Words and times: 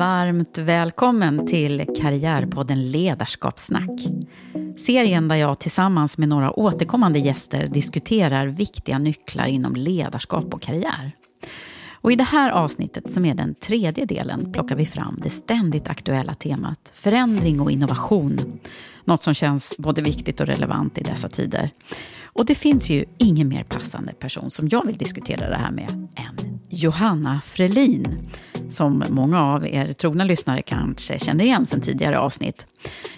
Varmt 0.00 0.58
välkommen 0.58 1.46
till 1.46 1.86
Karriärpodden 2.00 2.90
Ledarskapssnack. 2.90 4.00
Serien 4.78 5.28
där 5.28 5.36
jag 5.36 5.58
tillsammans 5.58 6.18
med 6.18 6.28
några 6.28 6.60
återkommande 6.60 7.18
gäster 7.18 7.66
diskuterar 7.66 8.46
viktiga 8.46 8.98
nycklar 8.98 9.46
inom 9.46 9.76
ledarskap 9.76 10.54
och 10.54 10.62
karriär. 10.62 11.12
Och 11.92 12.12
I 12.12 12.16
det 12.16 12.24
här 12.24 12.50
avsnittet, 12.50 13.12
som 13.12 13.24
är 13.24 13.34
den 13.34 13.54
tredje 13.54 14.04
delen, 14.04 14.52
plockar 14.52 14.76
vi 14.76 14.86
fram 14.86 15.18
det 15.22 15.30
ständigt 15.30 15.90
aktuella 15.90 16.34
temat 16.34 16.92
förändring 16.94 17.60
och 17.60 17.70
innovation. 17.70 18.58
Något 19.04 19.22
som 19.22 19.34
känns 19.34 19.74
både 19.78 20.02
viktigt 20.02 20.40
och 20.40 20.46
relevant 20.46 20.98
i 20.98 21.02
dessa 21.02 21.28
tider. 21.28 21.70
Och 22.24 22.46
det 22.46 22.54
finns 22.54 22.90
ju 22.90 23.04
ingen 23.18 23.48
mer 23.48 23.64
passande 23.64 24.12
person 24.12 24.50
som 24.50 24.68
jag 24.68 24.86
vill 24.86 24.96
diskutera 24.96 25.50
det 25.50 25.56
här 25.56 25.70
med 25.70 25.90
än 26.16 26.60
Johanna 26.68 27.40
Frelin. 27.40 28.28
Som 28.70 29.04
många 29.08 29.42
av 29.42 29.66
er 29.66 29.92
trogna 29.92 30.24
lyssnare 30.24 30.62
kanske 30.62 31.18
känner 31.18 31.44
igen 31.44 31.66
sedan 31.66 31.80
tidigare 31.80 32.18
avsnitt. 32.18 32.66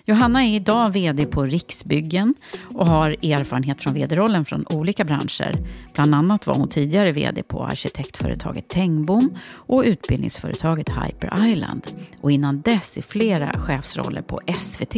Johanna 0.04 0.44
är 0.44 0.56
idag 0.56 0.90
VD 0.92 1.26
på 1.26 1.44
Riksbyggen 1.44 2.34
och 2.74 2.86
har 2.86 3.10
erfarenhet 3.10 3.82
från 3.82 3.94
VD-rollen 3.94 4.44
från 4.44 4.66
olika 4.66 5.04
branscher. 5.04 5.56
Bland 5.94 6.14
annat 6.14 6.46
var 6.46 6.54
hon 6.54 6.68
tidigare 6.68 7.12
VD 7.12 7.42
på 7.42 7.64
arkitektföretaget 7.64 8.68
Tengbom 8.68 9.36
och 9.50 9.82
utbildningsföretaget 9.86 10.88
Hyper 10.88 11.46
Island. 11.46 11.86
Och 12.20 12.30
innan 12.30 12.60
dess 12.60 12.98
i 12.98 13.02
flera 13.02 13.52
chefsroller 13.58 14.22
på 14.22 14.40
SVT. 14.58 14.96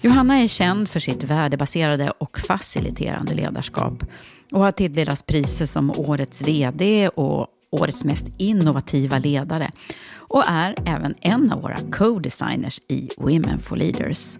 Johanna 0.00 0.38
är 0.38 0.48
känd 0.48 0.88
för 0.88 1.00
sitt 1.00 1.24
värdebaserade 1.24 2.10
och 2.10 2.38
faciliterande 2.38 3.34
ledarskap 3.34 4.04
och 4.52 4.60
har 4.60 4.70
tilldelats 4.70 5.22
priser 5.22 5.66
som 5.66 5.90
Årets 5.90 6.42
VD 6.42 7.08
och 7.08 7.46
Årets 7.70 8.04
mest 8.04 8.26
innovativa 8.38 9.18
ledare 9.18 9.70
och 10.16 10.44
är 10.48 10.74
även 10.86 11.14
en 11.20 11.52
av 11.52 11.62
våra 11.62 11.78
co-designers 11.92 12.80
i 12.88 13.08
Women 13.16 13.58
for 13.58 13.76
Leaders. 13.76 14.38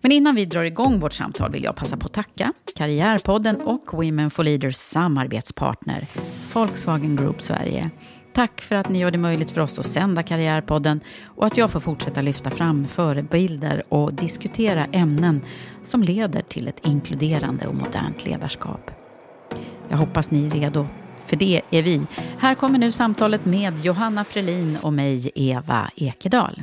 Men 0.00 0.12
innan 0.12 0.34
vi 0.34 0.44
drar 0.44 0.62
igång 0.62 1.00
vårt 1.00 1.12
samtal 1.12 1.52
vill 1.52 1.64
jag 1.64 1.76
passa 1.76 1.96
på 1.96 2.06
att 2.06 2.12
tacka 2.12 2.52
Karriärpodden 2.76 3.60
och 3.60 3.84
Women 3.92 4.30
for 4.30 4.44
Leaders 4.44 4.76
samarbetspartner 4.76 6.06
Volkswagen 6.54 7.16
Group 7.16 7.42
Sverige 7.42 7.90
Tack 8.32 8.60
för 8.60 8.76
att 8.76 8.88
ni 8.88 8.98
gör 8.98 9.10
det 9.10 9.18
möjligt 9.18 9.50
för 9.50 9.60
oss 9.60 9.78
att 9.78 9.86
sända 9.86 10.22
Karriärpodden 10.22 11.00
och 11.26 11.46
att 11.46 11.56
jag 11.56 11.70
får 11.70 11.80
fortsätta 11.80 12.22
lyfta 12.22 12.50
fram 12.50 12.88
förebilder 12.88 13.82
och 13.88 14.14
diskutera 14.14 14.84
ämnen 14.84 15.40
som 15.82 16.02
leder 16.02 16.42
till 16.42 16.68
ett 16.68 16.86
inkluderande 16.86 17.66
och 17.66 17.74
modernt 17.74 18.24
ledarskap. 18.24 18.90
Jag 19.88 19.96
hoppas 19.96 20.30
ni 20.30 20.46
är 20.46 20.50
redo, 20.50 20.86
för 21.32 21.36
det 21.36 21.62
är 21.70 21.82
vi. 21.82 22.00
Här 22.38 22.54
kommer 22.54 22.78
nu 22.78 22.92
samtalet 22.92 23.44
med 23.44 23.84
Johanna 23.84 24.24
Frelin 24.24 24.78
och 24.82 24.92
mig, 24.92 25.30
Eva 25.34 25.90
Ekedal. 25.96 26.62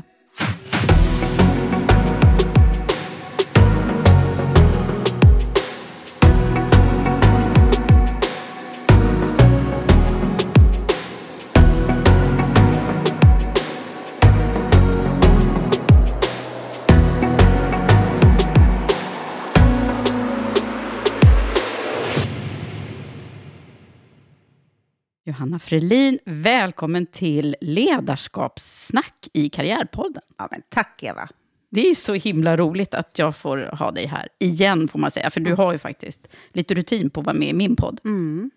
Johanna 25.39 25.59
Frelin, 25.59 26.19
välkommen 26.25 27.05
till 27.05 27.55
Ledarskapssnack 27.61 29.27
i 29.33 29.49
Karriärpodden. 29.49 30.21
Ja, 30.37 30.47
men 30.51 30.61
tack 30.69 31.03
Eva. 31.03 31.29
Det 31.71 31.89
är 31.89 31.95
så 31.95 32.13
himla 32.13 32.57
roligt 32.57 32.93
att 32.93 33.19
jag 33.19 33.35
får 33.35 33.57
ha 33.57 33.91
dig 33.91 34.05
här 34.05 34.27
igen, 34.39 34.87
får 34.87 34.99
man 34.99 35.11
säga. 35.11 35.29
För 35.29 35.39
du 35.39 35.53
har 35.53 35.71
ju 35.71 35.77
faktiskt 35.77 36.27
lite 36.53 36.73
rutin 36.73 37.09
på 37.09 37.19
att 37.19 37.25
vara 37.25 37.35
med 37.35 37.47
i 37.47 37.53
min 37.53 37.75
podd. 37.75 37.99
Mm. 38.05 38.51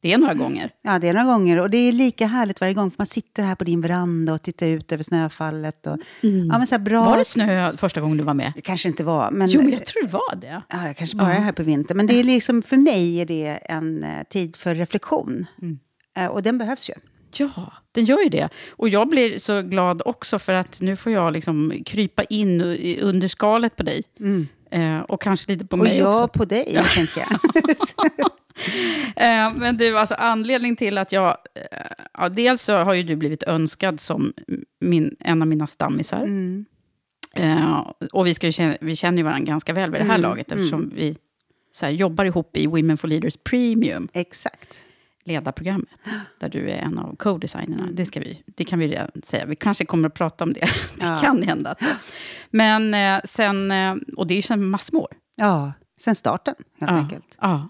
Det 0.00 0.12
är 0.12 0.18
några 0.18 0.34
gånger. 0.34 0.70
Ja, 0.82 0.98
det 0.98 1.08
är 1.08 1.12
några 1.12 1.26
gånger. 1.26 1.60
Och 1.60 1.70
det 1.70 1.76
är 1.76 1.92
lika 1.92 2.26
härligt 2.26 2.60
varje 2.60 2.74
gång, 2.74 2.90
för 2.90 2.98
man 2.98 3.06
sitter 3.06 3.42
här 3.42 3.54
på 3.54 3.64
din 3.64 3.80
veranda 3.80 4.32
och 4.32 4.42
tittar 4.42 4.66
ut 4.66 4.92
över 4.92 5.02
snöfallet. 5.02 5.86
Och, 5.86 5.98
mm. 6.22 6.46
ja, 6.46 6.58
men 6.58 6.66
så 6.66 6.78
bra. 6.78 7.04
Var 7.04 7.18
det 7.18 7.24
snö 7.24 7.76
första 7.76 8.00
gången 8.00 8.16
du 8.16 8.24
var 8.24 8.34
med? 8.34 8.52
Det 8.56 8.62
kanske 8.62 8.88
inte 8.88 9.04
var. 9.04 9.30
Men, 9.30 9.48
jo, 9.48 9.62
men 9.62 9.72
jag 9.72 9.86
tror 9.86 10.02
det 10.02 10.12
var 10.12 10.36
det. 10.36 10.62
Ja, 10.68 10.86
jag 10.86 10.96
kanske 10.96 11.16
bara 11.16 11.34
är 11.34 11.40
här 11.40 11.52
på 11.52 11.62
vintern. 11.62 11.96
Men 11.96 12.06
det 12.06 12.20
är 12.20 12.24
liksom, 12.24 12.62
för 12.62 12.76
mig 12.76 13.20
är 13.20 13.26
det 13.26 13.46
en 13.48 14.04
uh, 14.04 14.22
tid 14.30 14.56
för 14.56 14.74
reflektion. 14.74 15.46
Mm. 15.62 15.78
Uh, 16.18 16.26
och 16.26 16.42
den 16.42 16.58
behövs 16.58 16.90
ju. 16.90 16.94
Ja, 17.36 17.72
den 17.92 18.04
gör 18.04 18.22
ju 18.22 18.28
det. 18.28 18.48
Och 18.70 18.88
jag 18.88 19.08
blir 19.08 19.38
så 19.38 19.62
glad 19.62 20.02
också 20.04 20.38
för 20.38 20.52
att 20.52 20.80
nu 20.80 20.96
får 20.96 21.12
jag 21.12 21.32
liksom 21.32 21.82
krypa 21.86 22.24
in 22.24 22.60
under 23.00 23.28
skalet 23.28 23.76
på 23.76 23.82
dig. 23.82 24.02
Mm. 24.20 24.48
Eh, 24.70 25.00
och 25.00 25.22
kanske 25.22 25.52
lite 25.52 25.66
på 25.66 25.76
och 25.76 25.84
mig 25.84 25.98
jag 25.98 26.08
också. 26.08 26.24
Och 26.24 26.32
på 26.32 26.44
dig, 26.44 26.70
ja. 26.74 26.84
tänker 26.84 27.20
jag. 27.20 27.40
eh, 29.46 29.54
men 29.54 29.76
du, 29.76 29.98
alltså 29.98 30.14
anledning 30.14 30.76
till 30.76 30.98
att 30.98 31.12
jag... 31.12 31.28
Eh, 31.54 31.78
ja, 32.14 32.28
dels 32.28 32.62
så 32.62 32.76
har 32.76 32.94
ju 32.94 33.02
du 33.02 33.16
blivit 33.16 33.42
önskad 33.42 34.00
som 34.00 34.32
min, 34.80 35.16
en 35.20 35.42
av 35.42 35.48
mina 35.48 35.66
stammisar. 35.66 36.22
Mm. 36.22 36.64
Eh, 37.34 37.92
och 38.12 38.26
vi, 38.26 38.34
ska 38.34 38.52
känna, 38.52 38.76
vi 38.80 38.96
känner 38.96 39.18
ju 39.18 39.24
varandra 39.24 39.52
ganska 39.52 39.72
väl 39.72 39.90
vid 39.90 40.00
det 40.00 40.04
här 40.04 40.18
mm. 40.18 40.30
laget, 40.30 40.52
eftersom 40.52 40.82
mm. 40.82 40.96
vi 40.96 41.16
så 41.72 41.86
här, 41.86 41.92
jobbar 41.92 42.24
ihop 42.24 42.56
i 42.56 42.66
Women 42.66 42.98
for 42.98 43.08
Leaders 43.08 43.36
Premium. 43.36 44.08
Exakt 44.12 44.84
ledarprogrammet, 45.28 45.88
där 46.38 46.48
du 46.48 46.70
är 46.70 46.76
en 46.78 46.98
av 46.98 47.16
co-designerna. 47.16 47.82
Mm. 47.82 47.94
Det, 47.94 48.06
ska 48.06 48.20
vi, 48.20 48.42
det 48.46 48.64
kan 48.64 48.78
vi 48.78 48.88
redan 48.88 49.10
säga. 49.24 49.46
Vi 49.46 49.56
kanske 49.56 49.84
kommer 49.84 50.08
att 50.08 50.14
prata 50.14 50.44
om 50.44 50.52
det. 50.52 50.60
det 50.94 51.06
ja. 51.06 51.18
kan 51.22 51.42
hända. 51.42 51.74
Men 52.50 52.94
eh, 52.94 53.20
sen, 53.24 53.70
eh, 53.70 53.94
och 54.16 54.26
det 54.26 54.34
är 54.34 54.36
ju 54.36 54.42
sedan 54.42 54.64
massor 54.64 54.96
år. 54.96 55.12
Ja, 55.36 55.72
sen 56.00 56.14
starten 56.14 56.54
helt 56.80 56.92
ja. 56.92 56.98
enkelt. 56.98 57.36
Ja. 57.40 57.68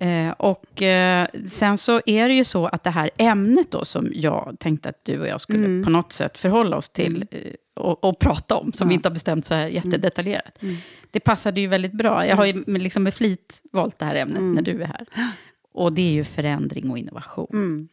Eh, 0.00 0.30
och 0.30 0.82
eh, 0.82 1.28
sen 1.46 1.78
så 1.78 2.00
är 2.06 2.28
det 2.28 2.34
ju 2.34 2.44
så 2.44 2.66
att 2.66 2.84
det 2.84 2.90
här 2.90 3.10
ämnet 3.16 3.70
då 3.70 3.84
som 3.84 4.08
jag 4.14 4.56
tänkte 4.60 4.88
att 4.88 5.04
du 5.04 5.20
och 5.20 5.26
jag 5.26 5.40
skulle 5.40 5.64
mm. 5.66 5.84
på 5.84 5.90
något 5.90 6.12
sätt 6.12 6.38
förhålla 6.38 6.76
oss 6.76 6.88
till. 6.88 7.24
Mm. 7.30 7.54
att, 7.80 8.04
att 8.04 8.18
prata 8.18 8.56
om, 8.56 8.72
som 8.72 8.88
vi 8.88 8.94
inte 8.94 9.08
har 9.08 9.14
bestämt 9.14 9.46
så 9.46 9.54
här 9.54 9.66
jättedetaljerat. 9.66 10.62
Mm. 10.62 10.76
Det 11.10 11.20
passade 11.20 11.60
ju 11.60 11.66
väldigt 11.66 11.92
bra. 11.92 12.26
Jag 12.26 12.36
har 12.36 12.44
ju 12.44 12.64
med, 12.66 12.82
liksom 12.82 13.02
med 13.02 13.14
flit 13.14 13.62
valt 13.72 13.98
det 13.98 14.04
här 14.04 14.14
ämnet 14.14 14.38
Mm. 14.38 14.52
när 14.52 14.62
du 14.62 14.82
är 14.82 14.86
här. 14.86 15.06
Och 15.76 15.92
det 15.92 16.02
är 16.02 16.12
ju 16.12 16.24
förändring 16.24 16.90
och 16.90 16.98
innovation. 16.98 17.48
Mm. 17.52 17.88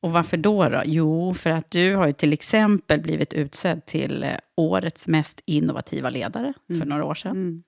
Och 0.00 0.10
varför 0.10 0.36
då, 0.36 0.68
då? 0.68 0.82
Jo, 0.84 1.34
för 1.34 1.50
att 1.50 1.70
du 1.70 1.94
har 1.94 2.06
ju 2.06 2.12
till 2.12 2.32
exempel 2.32 3.00
blivit 3.00 3.32
utsedd 3.32 3.86
till 3.86 4.22
eh, 4.22 4.30
årets 4.54 5.08
mest 5.08 5.40
innovativa 5.44 6.10
ledare 6.10 6.52
för 6.66 6.86
några 6.86 7.04
år 7.04 7.14
sedan. 7.14 7.62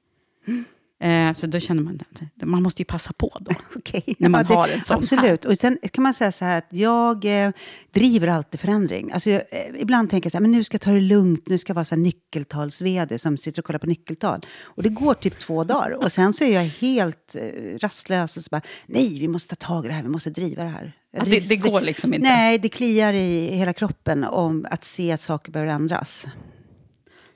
Eh, 1.02 1.32
så 1.32 1.46
då 1.46 1.60
känner 1.60 1.82
man 1.82 2.00
att 2.12 2.48
man 2.48 2.62
måste 2.62 2.80
ju 2.82 2.84
passa 2.86 3.12
på 3.12 3.38
då. 3.40 3.52
Okej. 3.76 4.14
När 4.18 4.28
man 4.28 4.44
det- 4.44 4.54
har 4.54 4.68
en 4.68 4.80
sån 4.84 4.96
Absolut. 4.96 5.44
Och 5.44 5.56
sen 5.56 5.78
kan 5.92 6.02
man 6.02 6.14
säga 6.14 6.32
så 6.32 6.44
här 6.44 6.58
att 6.58 6.66
jag 6.70 7.44
eh, 7.44 7.50
driver 7.90 8.28
alltid 8.28 8.60
förändring. 8.60 9.12
Alltså, 9.12 9.30
jag, 9.30 9.42
eh, 9.50 9.80
ibland 9.80 10.10
tänker 10.10 10.26
jag 10.26 10.32
så 10.32 10.38
här, 10.38 10.42
men 10.42 10.52
nu 10.52 10.64
ska 10.64 10.74
jag 10.74 10.80
ta 10.80 10.90
det 10.90 11.00
lugnt, 11.00 11.48
nu 11.48 11.58
ska 11.58 11.70
jag 11.70 11.74
vara 11.74 11.84
så 11.84 11.94
här 11.94 12.02
nyckeltals-vd 12.02 13.18
som 13.18 13.36
sitter 13.36 13.62
och 13.62 13.66
kollar 13.66 13.78
på 13.78 13.86
nyckeltal. 13.86 14.46
Och 14.62 14.82
det 14.82 14.88
går 14.88 15.14
typ 15.14 15.38
två 15.38 15.64
dagar. 15.64 15.90
Och 15.90 16.12
sen 16.12 16.32
så 16.32 16.44
är 16.44 16.54
jag 16.54 16.64
helt 16.64 17.36
eh, 17.36 17.78
rastlös 17.78 18.36
och 18.36 18.42
så 18.44 18.48
bara, 18.50 18.62
nej, 18.86 19.18
vi 19.20 19.28
måste 19.28 19.56
ta 19.56 19.66
tag 19.66 19.84
i 19.84 19.88
det 19.88 19.94
här, 19.94 20.02
vi 20.02 20.08
måste 20.08 20.30
driva 20.30 20.62
det 20.62 20.68
här. 20.70 20.92
Att 21.16 21.30
det, 21.30 21.48
det 21.48 21.56
går 21.56 21.80
liksom 21.80 22.14
inte. 22.14 22.28
Nej, 22.28 22.58
det 22.58 22.68
kliar 22.68 23.12
i 23.12 23.46
hela 23.56 23.72
kroppen 23.72 24.24
om 24.24 24.66
att 24.70 24.84
se 24.84 25.12
att 25.12 25.20
saker 25.20 25.52
behöver 25.52 25.72
ändras. 25.72 26.26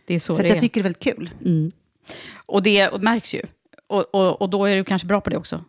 Det 0.06 0.14
är 0.14 0.18
så, 0.18 0.34
Så, 0.34 0.42
det 0.42 0.48
jag 0.48 0.56
är. 0.56 0.60
tycker 0.60 0.80
det 0.82 0.88
är 0.88 0.92
väldigt 0.92 1.02
kul. 1.02 1.30
Och 2.46 2.62
det 2.62 2.88
och 2.88 3.02
märks 3.02 3.34
ju. 3.34 3.42
Och, 3.86 4.14
och, 4.14 4.42
och 4.42 4.50
då 4.50 4.64
är 4.64 4.76
du 4.76 4.84
kanske 4.84 5.06
bra 5.06 5.20
på 5.20 5.30
det 5.30 5.36
också. 5.36 5.64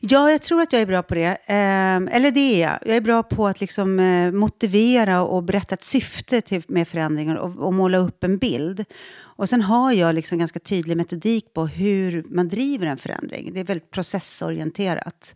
Ja, 0.00 0.30
jag 0.30 0.42
tror 0.42 0.62
att 0.62 0.72
jag 0.72 0.82
är 0.82 0.86
bra 0.86 1.02
på 1.02 1.14
det. 1.14 1.38
Ehm, 1.46 2.08
eller 2.12 2.30
det 2.30 2.40
är 2.40 2.60
jag. 2.60 2.78
Jag 2.86 2.96
är 2.96 3.00
bra 3.00 3.22
på 3.22 3.46
att 3.46 3.60
liksom, 3.60 3.98
eh, 3.98 4.32
motivera 4.32 5.22
och 5.22 5.42
berätta 5.42 5.74
ett 5.74 5.84
syfte 5.84 6.40
till, 6.40 6.62
med 6.66 6.88
förändringar 6.88 7.36
och, 7.36 7.66
och 7.66 7.74
måla 7.74 7.98
upp 7.98 8.24
en 8.24 8.38
bild. 8.38 8.84
Och 9.20 9.48
sen 9.48 9.62
har 9.62 9.92
jag 9.92 10.14
liksom 10.14 10.38
ganska 10.38 10.58
tydlig 10.58 10.96
metodik 10.96 11.54
på 11.54 11.66
hur 11.66 12.24
man 12.28 12.48
driver 12.48 12.86
en 12.86 12.98
förändring. 12.98 13.50
Det 13.54 13.60
är 13.60 13.64
väldigt 13.64 13.90
processorienterat. 13.90 15.34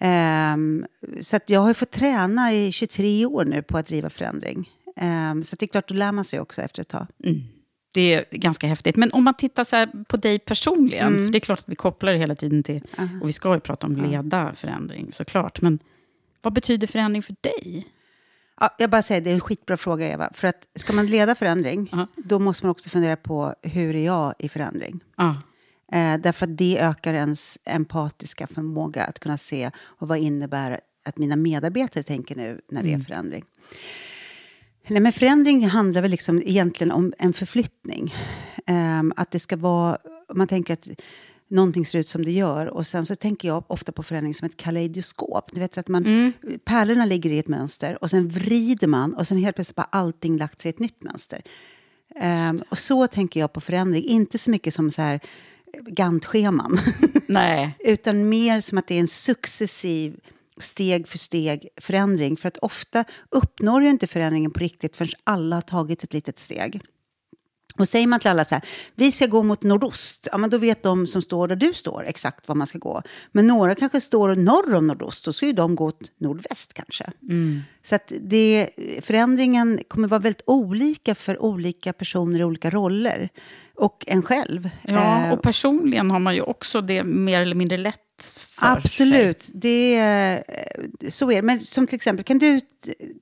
Ehm, 0.00 0.86
så 1.20 1.36
att 1.36 1.50
jag 1.50 1.60
har 1.60 1.74
fått 1.74 1.90
träna 1.90 2.52
i 2.52 2.72
23 2.72 3.26
år 3.26 3.44
nu 3.44 3.62
på 3.62 3.78
att 3.78 3.86
driva 3.86 4.10
förändring. 4.10 4.70
Ehm, 4.96 5.44
så 5.44 5.56
det 5.56 5.64
är 5.64 5.68
klart, 5.68 5.88
då 5.88 5.94
lär 5.94 6.12
man 6.12 6.24
sig 6.24 6.40
också 6.40 6.62
efter 6.62 6.80
ett 6.80 6.88
tag. 6.88 7.06
Det 7.92 8.14
är 8.14 8.24
ganska 8.30 8.66
häftigt. 8.66 8.96
Men 8.96 9.12
om 9.12 9.24
man 9.24 9.34
tittar 9.34 9.64
så 9.64 9.86
på 10.08 10.16
dig 10.16 10.38
personligen, 10.38 11.06
Mm. 11.08 11.26
för 11.26 11.32
det 11.32 11.38
är 11.38 11.40
klart 11.40 11.58
att 11.58 11.68
vi 11.68 11.74
kopplar 11.74 12.12
det 12.12 12.18
hela 12.18 12.34
tiden 12.34 12.62
till, 12.62 12.80
och 13.22 13.28
vi 13.28 13.32
ska 13.32 13.54
ju 13.54 13.60
prata 13.60 13.86
om 13.86 13.96
leda 13.96 14.54
förändring 14.54 15.10
såklart, 15.12 15.60
men 15.60 15.78
vad 16.42 16.52
betyder 16.52 16.86
förändring 16.86 17.22
för 17.22 17.36
dig? 17.40 17.86
Ja, 18.60 18.74
jag 18.78 18.90
bara 18.90 19.02
säger, 19.02 19.20
det 19.20 19.30
är 19.30 19.34
en 19.34 19.40
skitbra 19.40 19.76
fråga 19.76 20.12
Eva. 20.12 20.30
För 20.34 20.48
att 20.48 20.66
ska 20.74 20.92
man 20.92 21.06
leda 21.06 21.34
förändring, 21.34 21.88
Ja. 21.92 22.06
då 22.16 22.38
måste 22.38 22.66
man 22.66 22.70
också 22.70 22.90
fundera 22.90 23.16
på 23.16 23.54
hur 23.62 23.94
är 23.96 24.04
jag 24.04 24.34
i 24.38 24.48
förändring? 24.48 25.00
Ah, 25.16 25.34
Eh, 25.94 26.16
därför 26.20 26.46
att 26.46 26.56
det 26.58 26.78
ökar 26.80 27.14
ens 27.14 27.58
empatiska 27.64 28.46
förmåga 28.46 29.04
att 29.04 29.18
kunna 29.20 29.38
se 29.38 29.70
och 29.78 30.08
vad 30.08 30.18
innebär 30.18 30.80
att 31.04 31.18
mina 31.18 31.36
medarbetare 31.36 32.02
tänker 32.02 32.36
nu 32.36 32.60
när 32.68 32.82
det 32.82 32.92
är 32.92 32.98
förändring. 32.98 33.44
Nej, 34.88 35.00
men 35.00 35.12
förändring 35.12 35.66
handlar 35.68 36.02
väl 36.02 36.10
liksom 36.10 36.42
egentligen 36.44 36.92
om 36.92 37.12
en 37.18 37.32
förflyttning. 37.32 38.14
Ehm, 38.66 39.12
att 39.16 39.30
det 39.30 39.38
ska 39.38 39.56
vara, 39.56 39.98
man 40.34 40.48
tänker 40.48 40.72
att 40.72 40.88
någonting 41.48 41.86
ser 41.86 41.98
ut 41.98 42.08
som 42.08 42.24
det 42.24 42.30
gör. 42.30 42.66
Och 42.66 42.86
sen 42.86 43.06
så 43.06 43.16
tänker 43.16 43.48
jag 43.48 43.64
ofta 43.66 43.92
på 43.92 44.02
förändring 44.02 44.34
som 44.34 44.46
ett 44.46 44.56
kaleidoskop. 44.56 45.52
Du 45.52 45.60
vet 45.60 45.78
att 45.78 45.88
man, 45.88 46.32
Pärlorna 46.64 47.06
ligger 47.06 47.30
i 47.30 47.38
ett 47.38 47.48
mönster 47.48 48.02
och 48.02 48.10
sen 48.10 48.28
vrider 48.28 48.86
man 48.86 49.14
och 49.14 49.26
sen 49.26 49.38
helt 49.38 49.56
plötsligt 49.56 49.76
bara 49.76 49.88
allting 49.90 50.36
lagt 50.36 50.60
sig 50.60 50.68
i 50.68 50.74
ett 50.74 50.78
nytt 50.78 51.02
mönster. 51.02 51.42
Ehm, 52.16 52.62
och 52.68 52.78
så 52.78 53.06
tänker 53.06 53.40
jag 53.40 53.52
på 53.52 53.60
förändring. 53.60 54.04
Inte 54.04 54.38
så 54.38 54.50
mycket 54.50 54.74
som 54.74 54.90
så 54.90 55.02
här 55.02 55.20
Gantt-scheman. 55.80 56.80
nej, 57.26 57.76
utan 57.80 58.28
mer 58.28 58.60
som 58.60 58.78
att 58.78 58.86
det 58.86 58.94
är 58.94 59.00
en 59.00 59.08
successiv 59.08 60.20
steg 60.62 61.08
för 61.08 61.18
steg 61.18 61.68
förändring. 61.76 62.36
För 62.36 62.48
att 62.48 62.58
ofta 62.58 63.04
uppnår 63.30 63.82
ju 63.82 63.88
inte 63.88 64.06
förändringen 64.06 64.50
på 64.50 64.60
riktigt 64.60 64.96
förrän 64.96 65.12
alla 65.24 65.56
har 65.56 65.60
tagit 65.60 66.04
ett 66.04 66.12
litet 66.12 66.38
steg. 66.38 66.82
Och 67.78 67.88
säger 67.88 68.06
man 68.06 68.20
till 68.20 68.30
alla 68.30 68.44
så 68.44 68.54
här, 68.54 68.64
vi 68.94 69.12
ska 69.12 69.26
gå 69.26 69.42
mot 69.42 69.62
nordost, 69.62 70.28
ja 70.32 70.38
men 70.38 70.50
då 70.50 70.58
vet 70.58 70.82
de 70.82 71.06
som 71.06 71.22
står 71.22 71.48
där 71.48 71.56
du 71.56 71.74
står 71.74 72.04
exakt 72.06 72.48
var 72.48 72.54
man 72.54 72.66
ska 72.66 72.78
gå. 72.78 73.02
Men 73.32 73.46
några 73.46 73.74
kanske 73.74 74.00
står 74.00 74.34
norr 74.34 74.74
om 74.74 74.86
nordost, 74.86 75.24
då 75.24 75.32
ska 75.32 75.46
ju 75.46 75.52
de 75.52 75.74
gå 75.74 75.86
åt 75.86 76.12
nordväst 76.20 76.74
kanske. 76.74 77.12
Så 77.82 77.94
att 77.94 78.12
det, 78.20 78.70
förändringen 79.00 79.80
kommer 79.88 80.08
vara 80.08 80.20
väldigt 80.20 80.42
olika 80.46 81.14
för 81.14 81.42
olika 81.42 81.92
personer 81.92 82.40
i 82.40 82.44
olika 82.44 82.70
roller. 82.70 83.28
Och 83.74 84.04
en 84.06 84.22
själv. 84.22 84.70
ja, 84.82 85.26
Eh, 85.26 85.32
och 85.32 85.42
personligen 85.42 86.10
har 86.10 86.18
man 86.18 86.34
ju 86.34 86.42
också 86.42 86.80
det 86.80 87.04
mer 87.04 87.40
eller 87.40 87.54
mindre 87.54 87.76
lätt 87.76 87.98
för 88.24 88.66
Absolut, 88.66 89.50
det, 89.54 89.94
är- 89.94 90.42
så 91.10 91.30
är 91.30 91.36
det. 91.36 91.42
Men 91.42 91.60
som 91.60 91.86
till 91.86 91.96
exempel, 91.96 92.24
kan 92.24 92.38
du 92.38 92.60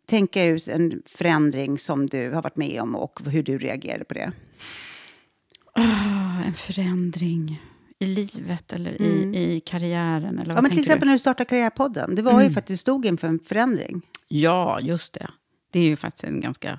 tänka 0.06 0.44
ut 0.44 0.68
en 0.68 1.02
förändring 1.06 1.78
som 1.78 2.06
du 2.06 2.30
har 2.30 2.42
varit 2.42 2.56
med 2.56 2.80
om 2.82 2.94
och 2.96 3.20
hur 3.26 3.42
du 3.42 3.58
reagerade 3.58 4.04
på 4.04 4.14
det? 4.14 4.32
Ah, 5.74 6.42
en 6.46 6.54
förändring 6.54 7.62
i 7.98 8.06
livet 8.06 8.72
eller 8.72 9.02
i, 9.02 9.36
i 9.56 9.60
karriären? 9.60 10.24
Eller 10.24 10.42
Mm. 10.42 10.54
Ja, 10.54 10.62
men 10.62 10.70
till 10.70 10.80
exempel 10.80 11.00
du? 11.00 11.06
när 11.06 11.12
du 11.12 11.18
startade 11.18 11.44
Karriärpodden. 11.48 12.14
Det 12.14 12.22
var 12.22 12.42
ju 12.42 12.50
för 12.50 12.58
att 12.58 12.66
du 12.66 12.76
stod 12.76 13.06
inför 13.06 13.28
en 13.28 13.38
förändring. 13.38 14.02
Ja, 14.28 14.80
just 14.80 15.12
det. 15.12 15.30
Det 15.70 15.80
är 15.80 15.84
ju 15.84 15.96
faktiskt 15.96 16.24
en 16.24 16.40
ganska... 16.40 16.78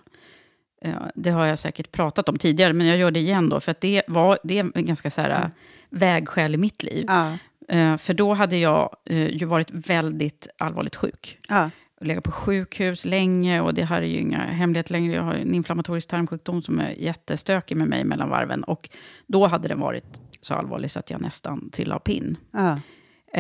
ja, 0.82 1.12
det 1.16 1.30
har 1.30 1.46
jag 1.46 1.60
säkert 1.60 1.92
pratat 1.92 2.30
om 2.30 2.38
tidigare, 2.38 2.74
men 2.74 2.88
jag 2.88 2.98
gör 2.98 3.12
det 3.12 3.20
igen 3.20 3.50
då. 3.50 3.60
För 3.60 3.72
att 3.72 3.82
det, 3.82 4.04
var, 4.08 4.40
det 4.44 4.60
är 4.60 4.72
en 4.76 4.86
ganska 4.86 5.12
så 5.12 5.22
här, 5.22 5.52
vägskäl 5.90 6.54
i 6.54 6.58
mitt 6.58 6.84
liv. 6.84 7.06
Ja. 7.08 7.38
Eh, 7.68 7.98
för 7.98 8.14
då 8.14 8.34
hade 8.34 8.58
jag 8.58 8.96
eh, 9.06 9.28
ju 9.28 9.46
varit 9.46 9.72
väldigt 9.72 10.48
allvarligt 10.58 10.96
sjuk. 10.96 11.38
Ja. 11.50 11.70
Legat 12.02 12.24
på 12.24 12.32
sjukhus 12.32 13.06
länge 13.06 13.62
och 13.62 13.74
det 13.74 13.84
här 13.86 14.02
är 14.02 14.06
ju 14.06 14.18
inga 14.20 14.38
hemligheter 14.38 14.92
längre. 14.92 15.14
Jag 15.16 15.24
har 15.24 15.34
en 15.34 15.54
inflammatorisk 15.56 16.10
tarmsjukdom 16.10 16.62
som 16.62 16.80
är 16.80 16.92
jättestökig 16.92 17.78
med 17.78 17.88
mig 17.88 18.04
mellan 18.04 18.30
varven. 18.30 18.64
Och 18.64 18.90
då 19.28 19.48
hade 19.48 19.68
den 19.68 19.80
varit 19.80 20.22
så 20.42 20.54
allvarlig 20.54 20.92
så 20.92 21.00
att 21.00 21.10
jag 21.10 21.22
nästan 21.22 21.70
trillade 21.70 21.96
av 21.96 22.00
pinn. 22.00 22.38
Ja. 22.52 22.80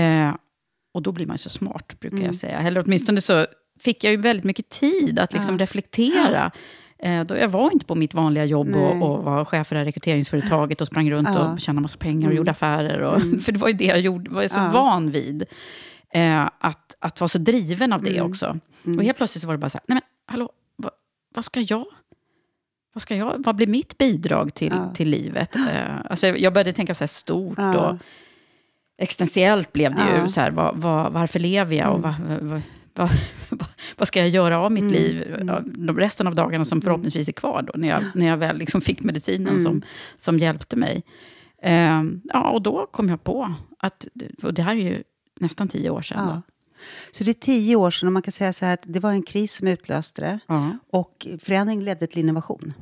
Eh, 0.01 0.35
och 0.93 1.01
då 1.01 1.11
blir 1.11 1.25
man 1.27 1.33
ju 1.33 1.37
så 1.37 1.49
smart, 1.49 1.99
brukar 1.99 2.17
Mm. 2.17 2.25
jag 2.25 2.35
säga. 2.35 2.59
Eller 2.59 2.83
åtminstone 2.85 3.21
så 3.21 3.45
fick 3.79 4.03
jag 4.03 4.11
ju 4.11 4.17
väldigt 4.17 4.43
mycket 4.45 4.69
tid 4.69 5.19
att 5.19 5.33
liksom 5.33 5.59
reflektera. 5.59 6.51
Eh, 7.03 7.23
då 7.23 7.37
jag 7.37 7.49
var 7.49 7.71
inte 7.71 7.85
på 7.85 7.95
mitt 7.95 8.13
vanliga 8.13 8.45
jobb 8.45 8.75
och, 8.75 9.01
och 9.01 9.23
var 9.23 9.45
chef 9.45 9.67
för 9.67 9.75
det 9.75 9.79
här 9.79 9.85
rekryteringsföretaget 9.85 10.81
och 10.81 10.87
sprang 10.87 11.11
runt 11.11 11.27
Ja. 11.33 11.51
och 11.53 11.59
tjänade 11.59 11.81
massa 11.81 11.97
pengar 11.97 12.29
och 12.29 12.33
gjorde 12.35 12.51
affärer. 12.51 12.99
Och, 13.01 13.21
För 13.43 13.51
det 13.51 13.59
var 13.59 13.67
ju 13.67 13.73
det 13.73 13.85
jag 13.85 13.99
gjorde, 13.99 14.29
var 14.31 14.41
jag 14.41 14.51
så 14.51 14.59
Ja. 14.59 14.69
van 14.71 15.11
vid. 15.11 15.43
Eh, 16.13 16.49
att, 16.59 16.95
att 16.99 17.19
vara 17.19 17.27
så 17.27 17.37
driven 17.37 17.93
av 17.93 18.03
det 18.03 18.17
Mm. 18.17 18.31
också. 18.31 18.59
Och 18.97 19.03
helt 19.03 19.17
plötsligt 19.17 19.41
så 19.41 19.47
var 19.47 19.53
det 19.53 19.57
bara 19.59 19.69
så 19.69 19.77
här, 19.77 19.83
nej 19.87 19.95
men 19.95 20.01
hallå, 20.25 20.49
vad, 20.75 20.91
vad 21.35 21.45
ska 21.45 21.59
jag? 21.59 21.85
Vad, 22.93 23.01
ska 23.01 23.15
jag, 23.15 23.33
vad 23.37 23.55
blir 23.55 23.67
mitt 23.67 23.97
bidrag 23.97 24.53
till, 24.53 24.73
Ja. 24.75 24.93
till 24.93 25.09
livet? 25.09 25.55
Eh, 25.55 25.61
alltså 26.09 26.27
jag 26.27 26.53
började 26.53 26.73
tänka 26.73 26.95
så 26.95 27.03
här 27.03 27.07
stort 27.07 27.57
och 27.59 27.97
existentiellt 28.97 29.73
blev 29.73 29.95
det. 29.95 30.01
Mm. 30.01 30.23
ju. 30.23 30.29
Så 30.29 30.41
här, 30.41 30.51
vad, 30.51 30.77
vad, 30.77 31.11
varför 31.13 31.39
lever 31.39 31.75
jag 31.75 31.93
och 31.93 32.01
vad, 32.01 32.13
vad, 32.93 33.09
vad, 33.97 34.07
ska 34.07 34.19
jag 34.19 34.29
göra 34.29 34.59
av 34.59 34.71
mitt 34.71 34.91
liv 34.91 35.37
ja, 35.47 35.61
de 35.65 35.97
resten 35.99 36.27
av 36.27 36.35
dagarna 36.35 36.65
som 36.65 36.81
förhoppningsvis 36.81 37.27
är 37.27 37.31
kvar 37.31 37.61
då, 37.61 37.73
när 37.75 37.87
jag, 37.87 38.03
när 38.15 38.27
jag 38.27 38.37
väl 38.37 38.57
liksom 38.57 38.81
fick 38.81 39.01
medicinen 39.01 39.63
som, 39.63 39.81
som 40.17 40.39
hjälpte 40.39 40.75
mig. 40.75 41.03
Ehm, 41.61 42.21
ja, 42.23 42.49
och 42.49 42.61
då 42.61 42.87
kom 42.91 43.09
jag 43.09 43.23
på 43.23 43.53
att, 43.79 44.07
och 44.43 44.53
det 44.53 44.61
här 44.61 44.75
är 44.75 44.79
ju 44.79 45.03
nästan 45.39 45.67
tio 45.67 45.89
år 45.89 46.01
sedan. 46.01 46.27
Ja. 46.27 46.41
Så 47.11 47.23
det 47.23 47.31
är 47.31 47.33
tio 47.33 47.75
år 47.75 47.91
sedan 47.91 48.07
och 48.07 48.13
man 48.13 48.21
kan 48.21 48.31
säga 48.31 48.53
så 48.53 48.65
här 48.65 48.73
att 48.73 48.83
det 48.83 48.99
var 48.99 49.11
en 49.11 49.23
kris 49.23 49.53
som 49.53 49.67
utlöste 49.67 50.21
det. 50.21 50.39
Ja. 50.47 50.77
Och 50.91 51.27
förändring 51.39 51.81
ledde 51.81 52.07
till 52.07 52.19
innovation. 52.19 52.73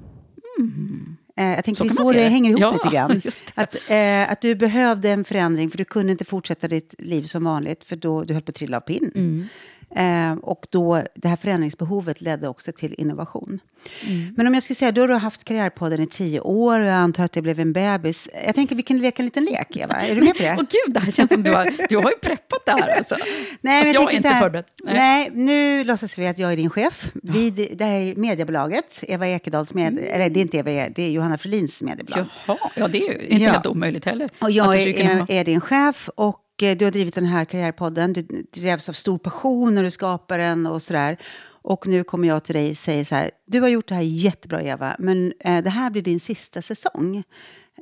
Eh, 1.40 1.46
jag 1.56 1.64
tänker 1.64 1.84
Så 1.84 1.84
det 1.84 2.02
är 2.02 2.04
så 2.04 2.12
det 2.12 2.28
hänger 2.28 2.50
ihop 2.50 2.62
Ja, 2.62 2.72
lite 2.72 2.96
grann. 2.96 3.22
Att, 3.56 3.76
eh, 3.90 4.32
att 4.32 4.42
du 4.42 4.56
behövde 4.56 5.10
en 5.10 5.26
förändring 5.26 5.70
för 5.70 5.78
du 5.78 5.86
kunde 5.86 6.12
inte 6.12 6.26
fortsätta 6.26 6.68
ditt 6.68 6.96
liv 6.98 7.24
som 7.24 7.44
vanligt 7.44 7.84
för 7.84 7.96
då 7.96 8.24
du 8.24 8.34
höll 8.34 8.44
på 8.44 8.50
att 8.50 8.56
trilla 8.56 8.78
av 8.78 8.82
pinn. 8.82 9.12
Mm. 9.16 9.48
Eh, 9.96 10.34
och 10.34 10.68
då, 10.70 11.04
det 11.16 11.28
här 11.28 11.36
förändringsbehovet 11.36 12.22
ledde 12.22 12.48
också 12.48 12.72
till 12.72 12.96
innovation. 12.98 13.60
Mm. 14.08 14.34
Men 14.38 14.48
om 14.48 14.54
jag 14.54 14.64
skulle 14.64 14.76
säga, 14.76 14.92
då 14.92 15.02
har 15.02 15.08
du 15.08 15.16
haft 15.16 15.44
Karriärpodden 15.44 16.02
i 16.02 16.08
tio 16.08 16.40
år 16.40 16.80
och 16.80 16.86
jag 16.86 16.94
antar 16.96 17.24
att 17.26 17.32
det 17.32 17.42
blev 17.42 17.60
en 17.60 17.74
bebis. 17.74 18.30
Jag 18.46 18.56
tänker 18.56 18.76
vi 18.76 18.84
kan 18.84 18.98
leka 18.98 19.22
en 19.22 19.26
liten 19.26 19.46
lek, 19.46 19.78
Eva. 19.78 19.94
Är 19.94 20.16
du 20.16 20.22
med 20.22 20.36
på 20.36 20.42
det? 20.44 20.56
Åh 20.60 20.64
gud, 20.86 20.94
det 20.94 21.00
här 21.00 21.12
känns 21.12 21.30
som 21.32 21.44
du 21.44 21.52
har, 21.54 21.88
du 21.90 21.98
har 21.98 22.10
ju 22.10 22.18
preppat 22.22 22.60
det 22.66 22.72
här. 22.72 22.98
Alltså. 22.98 23.16
Nej, 23.62 23.84
Fast 23.84 23.86
men 23.86 23.94
jag 24.04 24.12
är 24.14 24.16
inte 24.16 24.28
här- 24.30 24.42
förberedd. 24.42 24.66
Nej. 24.84 24.94
Nej. 24.96 25.32
nu 25.34 25.84
låtsas 25.84 26.18
vi 26.20 26.28
att 26.28 26.40
jag 26.40 26.52
är 26.52 26.56
din 26.56 26.70
chef. 26.70 27.12
Vi, 27.24 27.50
det 27.50 27.86
här 27.86 28.00
är 28.00 28.16
mediebolaget, 28.16 29.04
Eva 29.08 29.28
Ekedals 29.28 29.74
med, 29.74 29.88
Mm. 29.90 30.04
eller 30.14 30.30
det 30.30 30.40
är 30.40 30.42
inte 30.42 30.58
Eva, 30.58 30.90
det 30.96 31.04
är 31.04 31.10
Johanna 31.10 31.38
Frelins 31.38 31.82
mediebolag. 31.82 32.26
Jaha, 32.48 32.58
ja 32.76 32.88
det 32.88 32.98
är 33.08 33.14
ju 33.14 33.28
inte 33.28 33.44
Ja. 33.46 33.52
helt 33.52 33.66
omöjligt 33.66 34.06
heller. 34.06 34.30
Och 34.42 34.52
jag 34.52 34.82
är, 34.82 34.88
är, 34.88 35.32
är 35.32 35.44
din 35.46 35.62
chef 35.62 36.10
och 36.16 36.40
du 36.60 36.86
har 36.86 36.92
drivit 36.92 37.16
den 37.16 37.26
här 37.26 37.46
karriärpodden. 37.46 38.14
Du 38.14 38.22
drevs 38.54 38.90
av 38.90 38.94
stor 38.94 39.18
passion 39.18 39.76
när 39.76 39.84
du 39.84 39.92
skapade 39.92 40.44
den 40.44 40.68
och 40.68 40.82
sådär. 40.82 41.18
Och 41.62 41.88
nu 41.88 42.04
kommer 42.04 42.28
jag 42.28 42.44
till 42.44 42.56
dig 42.56 42.70
och 42.70 42.78
säger 42.78 43.06
så 43.06 43.16
här, 43.16 43.32
du 43.48 43.62
har 43.62 43.68
gjort 43.68 43.88
det 43.88 43.96
här 43.96 44.02
jättebra 44.02 44.62
Eva, 44.62 44.96
men 45.00 45.34
eh, 45.40 45.64
det 45.64 45.70
här 45.70 45.90
blir 45.90 46.02
din 46.02 46.20
sista 46.20 46.62
säsong. 46.62 47.24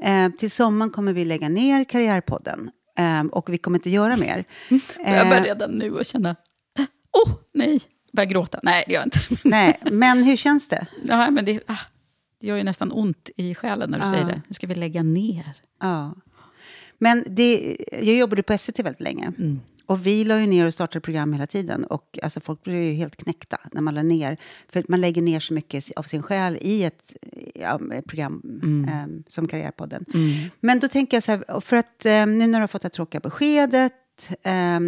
Eh, 0.04 0.30
till 0.30 0.52
sommaren 0.52 0.92
kommer 0.92 1.14
vi 1.14 1.26
lägga 1.26 1.50
ner 1.50 1.84
Karriärpodden 1.84 2.72
eh, 3.00 3.22
och 3.26 3.54
vi 3.54 3.58
kommer 3.58 3.78
inte 3.78 3.90
göra 3.90 4.18
mer. 4.18 4.46
Jag 4.70 5.28
börjar 5.28 5.42
Eh, 5.42 5.44
redan 5.44 5.72
nu 5.72 6.00
att 6.00 6.08
känna, 6.08 6.36
åh 7.14 7.24
oh, 7.34 7.36
nej, 7.54 7.80
börjar 8.14 8.30
gråta. 8.30 8.60
Nej, 8.64 8.84
det 8.88 8.94
gör 8.94 9.00
jag 9.00 9.08
inte. 9.08 9.20
nej, 9.50 9.80
men 9.92 10.24
hur 10.24 10.36
känns 10.36 10.68
det? 10.68 10.88
Nej, 11.04 11.32
men 11.32 11.46
det, 11.46 11.60
ah, 11.68 11.78
det 12.42 12.48
gör 12.48 12.58
ju 12.58 12.64
nästan 12.64 12.92
ont 12.92 13.30
i 13.38 13.56
själen 13.56 13.90
när 13.92 14.00
du 14.00 14.06
Ja. 14.06 14.12
säger 14.12 14.26
det. 14.26 14.42
Nu 14.48 14.54
ska 14.54 14.68
vi 14.68 14.76
lägga 14.76 15.04
ner. 15.04 15.54
Ja. 15.82 16.16
Men 16.98 17.24
det, 17.28 17.78
jag 17.92 18.16
jobbade 18.18 18.44
på 18.44 18.58
SVT 18.58 18.80
väldigt 18.80 19.02
länge. 19.02 19.34
Mm. 19.38 19.60
Och 19.86 20.08
vi 20.08 20.24
la 20.24 20.40
ju 20.40 20.48
ner 20.48 20.66
och 20.66 20.74
startade 20.74 21.02
program 21.02 21.34
hela 21.34 21.48
tiden. 21.48 21.84
Och 21.84 22.20
alltså, 22.24 22.40
folk 22.40 22.64
blev 22.64 22.84
ju 22.84 22.92
helt 22.92 23.16
knäckta 23.16 23.60
när 23.72 23.82
man 23.82 23.96
la 23.96 24.04
ner. 24.04 24.38
För 24.70 24.84
man 24.88 25.02
lägger 25.02 25.22
ner 25.22 25.40
så 25.40 25.54
mycket 25.54 25.92
av 25.96 26.04
sin 26.04 26.24
själ 26.24 26.58
i 26.62 26.84
ett 26.84 27.14
ja, 27.56 27.80
program 28.08 28.42
eh, 28.88 29.24
som 29.28 29.48
Karriärpodden. 29.48 30.06
Men 30.60 30.80
då 30.80 30.88
tänker 30.88 31.18
jag 31.18 31.24
så 31.24 31.32
här, 31.32 31.60
för 31.62 31.78
att 31.78 32.06
eh, 32.06 32.12
nu 32.12 32.48
när 32.48 32.60
du 32.60 32.60
har 32.60 32.68
fått 32.68 32.82
det 32.82 32.90
tråkiga 32.90 33.22
beskedet. 33.22 33.94
Eh, 34.44 34.80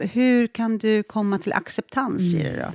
hur 0.00 0.46
kan 0.46 0.78
du 0.78 1.02
komma 1.02 1.38
till 1.38 1.52
acceptans 1.52 2.34
i 2.34 2.42
det 2.42 2.56
då? 2.56 2.72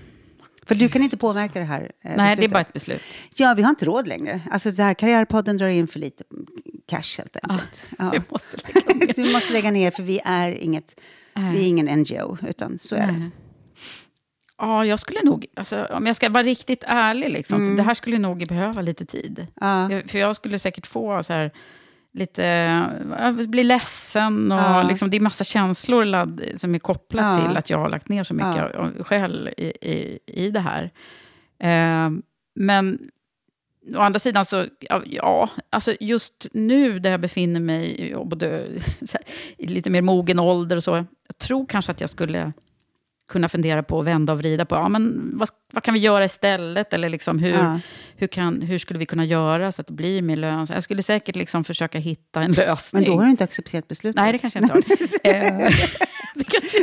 För 0.67 0.75
du 0.75 0.89
kan 0.89 1.03
inte 1.03 1.17
påverka 1.17 1.59
det 1.59 1.65
här 1.65 1.91
eh, 2.03 2.11
Nej, 2.15 2.15
det 2.17 2.21
är 2.21 2.27
beslutet. 2.27 2.51
bara 2.51 2.61
ett 2.61 2.73
beslut. 2.73 3.01
Ja, 3.35 3.53
vi 3.57 3.61
har 3.63 3.69
inte 3.69 3.85
råd 3.85 4.07
längre. 4.07 4.41
Alltså, 4.51 4.71
så 4.71 4.81
här, 4.81 4.93
Karriärpodden 4.93 5.57
drar 5.57 5.67
in 5.67 5.87
för 5.87 5.99
lite 5.99 6.23
cash 6.87 7.17
helt 7.17 7.37
enkelt. 7.43 7.87
Ja. 7.97 8.09
Vi 8.11 8.21
måste 8.29 8.57
lägga 8.57 8.95
ner. 9.05 9.13
Du 9.13 9.33
måste 9.33 9.53
lägga 9.53 9.71
ner 9.71 9.91
för 9.91 10.03
vi 10.03 10.19
är, 10.25 10.49
inget, 10.51 11.01
vi 11.33 11.41
är 11.59 11.67
ingen 11.67 11.99
NGO, 11.99 12.37
utan 12.49 12.79
så 12.79 12.95
är 12.95 13.07
det. 13.07 13.11
Nej. 13.11 13.29
Ja, 14.57 14.85
jag 14.85 14.99
skulle 14.99 15.23
nog, 15.23 15.45
alltså, 15.55 15.85
om 15.85 16.05
jag 16.07 16.15
ska 16.15 16.29
vara 16.29 16.43
riktigt 16.43 16.83
ärlig, 16.87 17.29
liksom, 17.29 17.69
så 17.69 17.75
det 17.77 17.83
här 17.83 17.93
skulle 17.93 18.17
nog 18.17 18.47
behöva 18.47 18.81
lite 18.81 19.05
tid. 19.05 19.39
Mm. 19.39 19.49
Ja. 19.61 19.91
Jag, 19.91 20.09
för 20.09 20.19
jag 20.19 20.35
skulle 20.35 20.59
säkert 20.59 20.87
få 20.87 21.23
så 21.23 21.33
här, 21.33 21.51
lite, 22.17 23.45
blir 23.47 23.63
ledsen 23.63 24.51
och 24.51 24.57
Ja. 24.57 24.83
liksom, 24.83 25.09
det 25.09 25.17
är 25.17 25.21
massa 25.21 25.43
känslor 25.43 26.05
ladd, 26.05 26.41
som 26.55 26.75
är 26.75 26.79
kopplat 26.79 27.39
Ja. 27.39 27.47
till 27.47 27.57
att 27.57 27.69
jag 27.69 27.77
har 27.77 27.89
lagt 27.89 28.09
ner 28.09 28.23
så 28.23 28.33
mycket 28.33 28.55
Ja. 28.73 28.89
själv 29.03 29.49
i, 29.57 29.65
i, 29.81 30.19
i 30.27 30.51
det 30.51 30.59
här. 30.59 30.91
Eh, 31.59 32.11
men 32.55 32.99
å 33.95 33.99
andra 33.99 34.19
sidan 34.19 34.45
så, 34.45 34.65
ja, 35.05 35.49
alltså 35.69 35.93
just 35.99 36.47
nu 36.53 36.99
där 36.99 37.11
jag 37.11 37.19
befinner 37.19 37.59
mig 37.59 38.15
både, 38.25 38.47
här, 39.13 39.21
i 39.57 39.67
lite 39.67 39.89
mer 39.89 40.01
mogen 40.01 40.39
ålder 40.39 40.75
och 40.75 40.83
så, 40.83 40.95
jag 41.27 41.37
tror 41.37 41.65
kanske 41.65 41.91
att 41.91 42.01
jag 42.01 42.09
skulle 42.09 42.53
kunna 43.27 43.49
fundera 43.49 43.83
på 43.83 43.99
att 43.99 44.05
vända 44.05 44.33
och 44.33 44.39
vrida 44.39 44.65
på, 44.65 44.75
ja, 44.75 44.89
men 44.89 45.31
vad, 45.37 45.49
vad 45.73 45.83
kan 45.83 45.93
vi 45.93 45.99
göra 45.99 46.25
istället? 46.25 46.93
Eller 46.93 47.09
liksom 47.09 47.39
hur, 47.39 47.49
Ja. 47.51 47.79
hur, 48.15 48.27
kan, 48.27 48.61
hur 48.61 48.79
skulle 48.79 48.99
vi 48.99 49.05
kunna 49.05 49.25
göra 49.25 49.71
så 49.71 49.81
att 49.81 49.87
det 49.87 49.93
blir 49.93 50.21
mer 50.21 50.35
lönsamt? 50.35 50.75
Jag 50.75 50.83
skulle 50.83 51.03
säkert 51.03 51.35
liksom 51.35 51.63
försöka 51.63 51.99
hitta 51.99 52.41
en 52.41 52.51
lösning. 52.51 53.03
Men 53.03 53.11
då 53.11 53.17
har 53.17 53.25
du 53.25 53.31
inte 53.31 53.43
accepterat 53.43 53.87
beslutet. 53.87 54.15
Nej, 54.21 54.31
det 54.31 54.37
kanske 54.37 54.59
jag 54.59 54.63
inte 54.77 54.89
har. 55.23 55.35
Eh, 55.35 55.73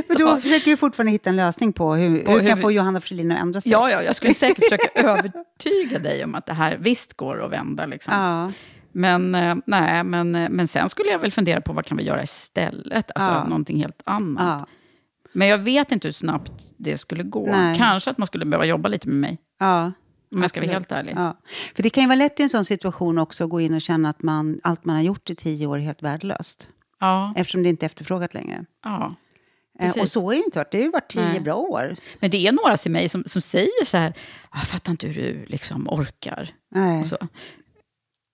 Men 0.09 0.17
då 0.19 0.37
försöker 0.37 0.71
du 0.71 0.77
fortfarande 0.77 1.13
hitta 1.13 1.31
en 1.31 1.37
lösning 1.37 1.73
på 1.73 1.95
hur, 1.95 2.19
På 2.23 2.33
hur 2.33 2.41
hur 2.41 2.49
kan 2.49 2.57
vi- 2.59 2.63
få 2.63 2.73
Johanna 2.73 3.01
Fridolin 3.01 3.33
att 3.33 3.39
ändra 3.41 3.61
sig. 3.61 3.73
Ja, 3.73 3.91
ja, 3.91 4.03
jag 4.03 4.17
skulle 4.17 4.35
säkert 4.35 4.65
försöka 4.65 4.89
övertyga 5.09 5.99
dig 5.99 6.25
om 6.25 6.35
att 6.35 6.47
det 6.47 6.53
här 6.53 6.77
visst 6.81 7.15
går 7.15 7.45
att 7.45 7.53
vända. 7.53 7.87
Liksom. 7.87 8.15
Ja. 8.15 8.53
Men, 8.93 9.35
eh, 9.35 9.55
nej, 9.67 10.05
men, 10.05 10.35
eh, 10.35 10.49
men 10.51 10.69
sen 10.69 10.89
skulle 10.89 11.09
jag 11.11 11.19
väl 11.19 11.31
fundera 11.33 11.61
på 11.61 11.73
vad 11.73 11.87
kan 11.87 11.97
vi 11.97 12.05
göra 12.05 12.23
istället? 12.23 13.11
Alltså 13.15 13.31
Ja. 13.31 13.45
någonting 13.45 13.79
helt 13.81 14.03
annat. 14.05 14.61
Ja. 14.61 14.67
Men 15.35 15.49
jag 15.49 15.59
vet 15.59 15.93
inte 15.93 16.09
hur 16.09 16.13
snabbt 16.13 16.53
det 16.77 16.99
skulle 16.99 17.23
gå. 17.23 17.47
Nej. 17.47 17.79
Kanske 17.79 18.11
att 18.11 18.19
man 18.19 18.27
skulle 18.27 18.45
behöva 18.45 18.65
jobba 18.65 18.89
lite 18.89 19.09
med 19.09 19.17
mig. 19.17 19.39
Ja. 19.61 19.93
Om 20.35 20.41
jag 20.43 20.51
ska 20.51 20.61
vara 20.61 20.71
helt 20.73 20.93
ärlig. 20.93 21.13
Ja. 21.17 21.37
För 21.77 21.83
det 21.83 21.91
kan 21.91 22.03
ju 22.03 22.07
vara 22.09 22.17
lätt 22.17 22.41
i 22.41 22.43
en 22.43 22.49
sån 22.49 22.65
situation 22.65 23.19
också 23.19 23.45
att 23.45 23.51
gå 23.51 23.61
in 23.61 23.75
och 23.75 23.81
känna 23.81 24.09
att 24.09 24.23
man, 24.23 24.61
allt 24.63 24.85
man 24.85 24.97
har 24.97 25.03
gjort 25.03 25.31
i 25.31 25.35
tio 25.35 25.67
år 25.67 25.79
är 25.79 25.83
helt 25.83 26.03
värdelöst. 26.03 26.69
Ja, 27.01 27.33
Eftersom 27.37 27.63
det 27.63 27.69
inte 27.69 27.85
är 27.85 27.87
efterfrågat 27.87 28.35
längre. 28.35 28.65
ja. 28.85 29.15
Eh, 29.79 29.87
Precis. 29.87 30.03
och 30.03 30.09
så 30.09 30.23
har 30.25 30.31
det 30.31 30.37
ju 30.37 30.45
inte 30.45 30.59
varit. 30.59 30.71
Det 30.71 30.79
har 30.79 30.85
ju 30.85 30.91
varit 30.91 31.09
tio 31.11 31.23
Nej. 31.29 31.41
bra 31.41 31.55
år. 31.55 31.97
Men 32.21 32.31
det 32.31 32.47
är 32.47 32.53
några 32.53 32.77
till 32.77 32.91
mig 32.91 33.09
som, 33.09 33.25
som 33.27 33.43
säger 33.43 33.85
så 33.85 33.97
här, 33.97 34.15
jag 34.53 34.63
fattar 34.67 34.93
inte 34.93 35.07
hur 35.07 35.15
du 35.15 35.45
liksom 35.47 35.89
orkar. 35.89 36.51
Nej. 36.71 37.01
Och, 37.01 37.07
så. 37.07 37.17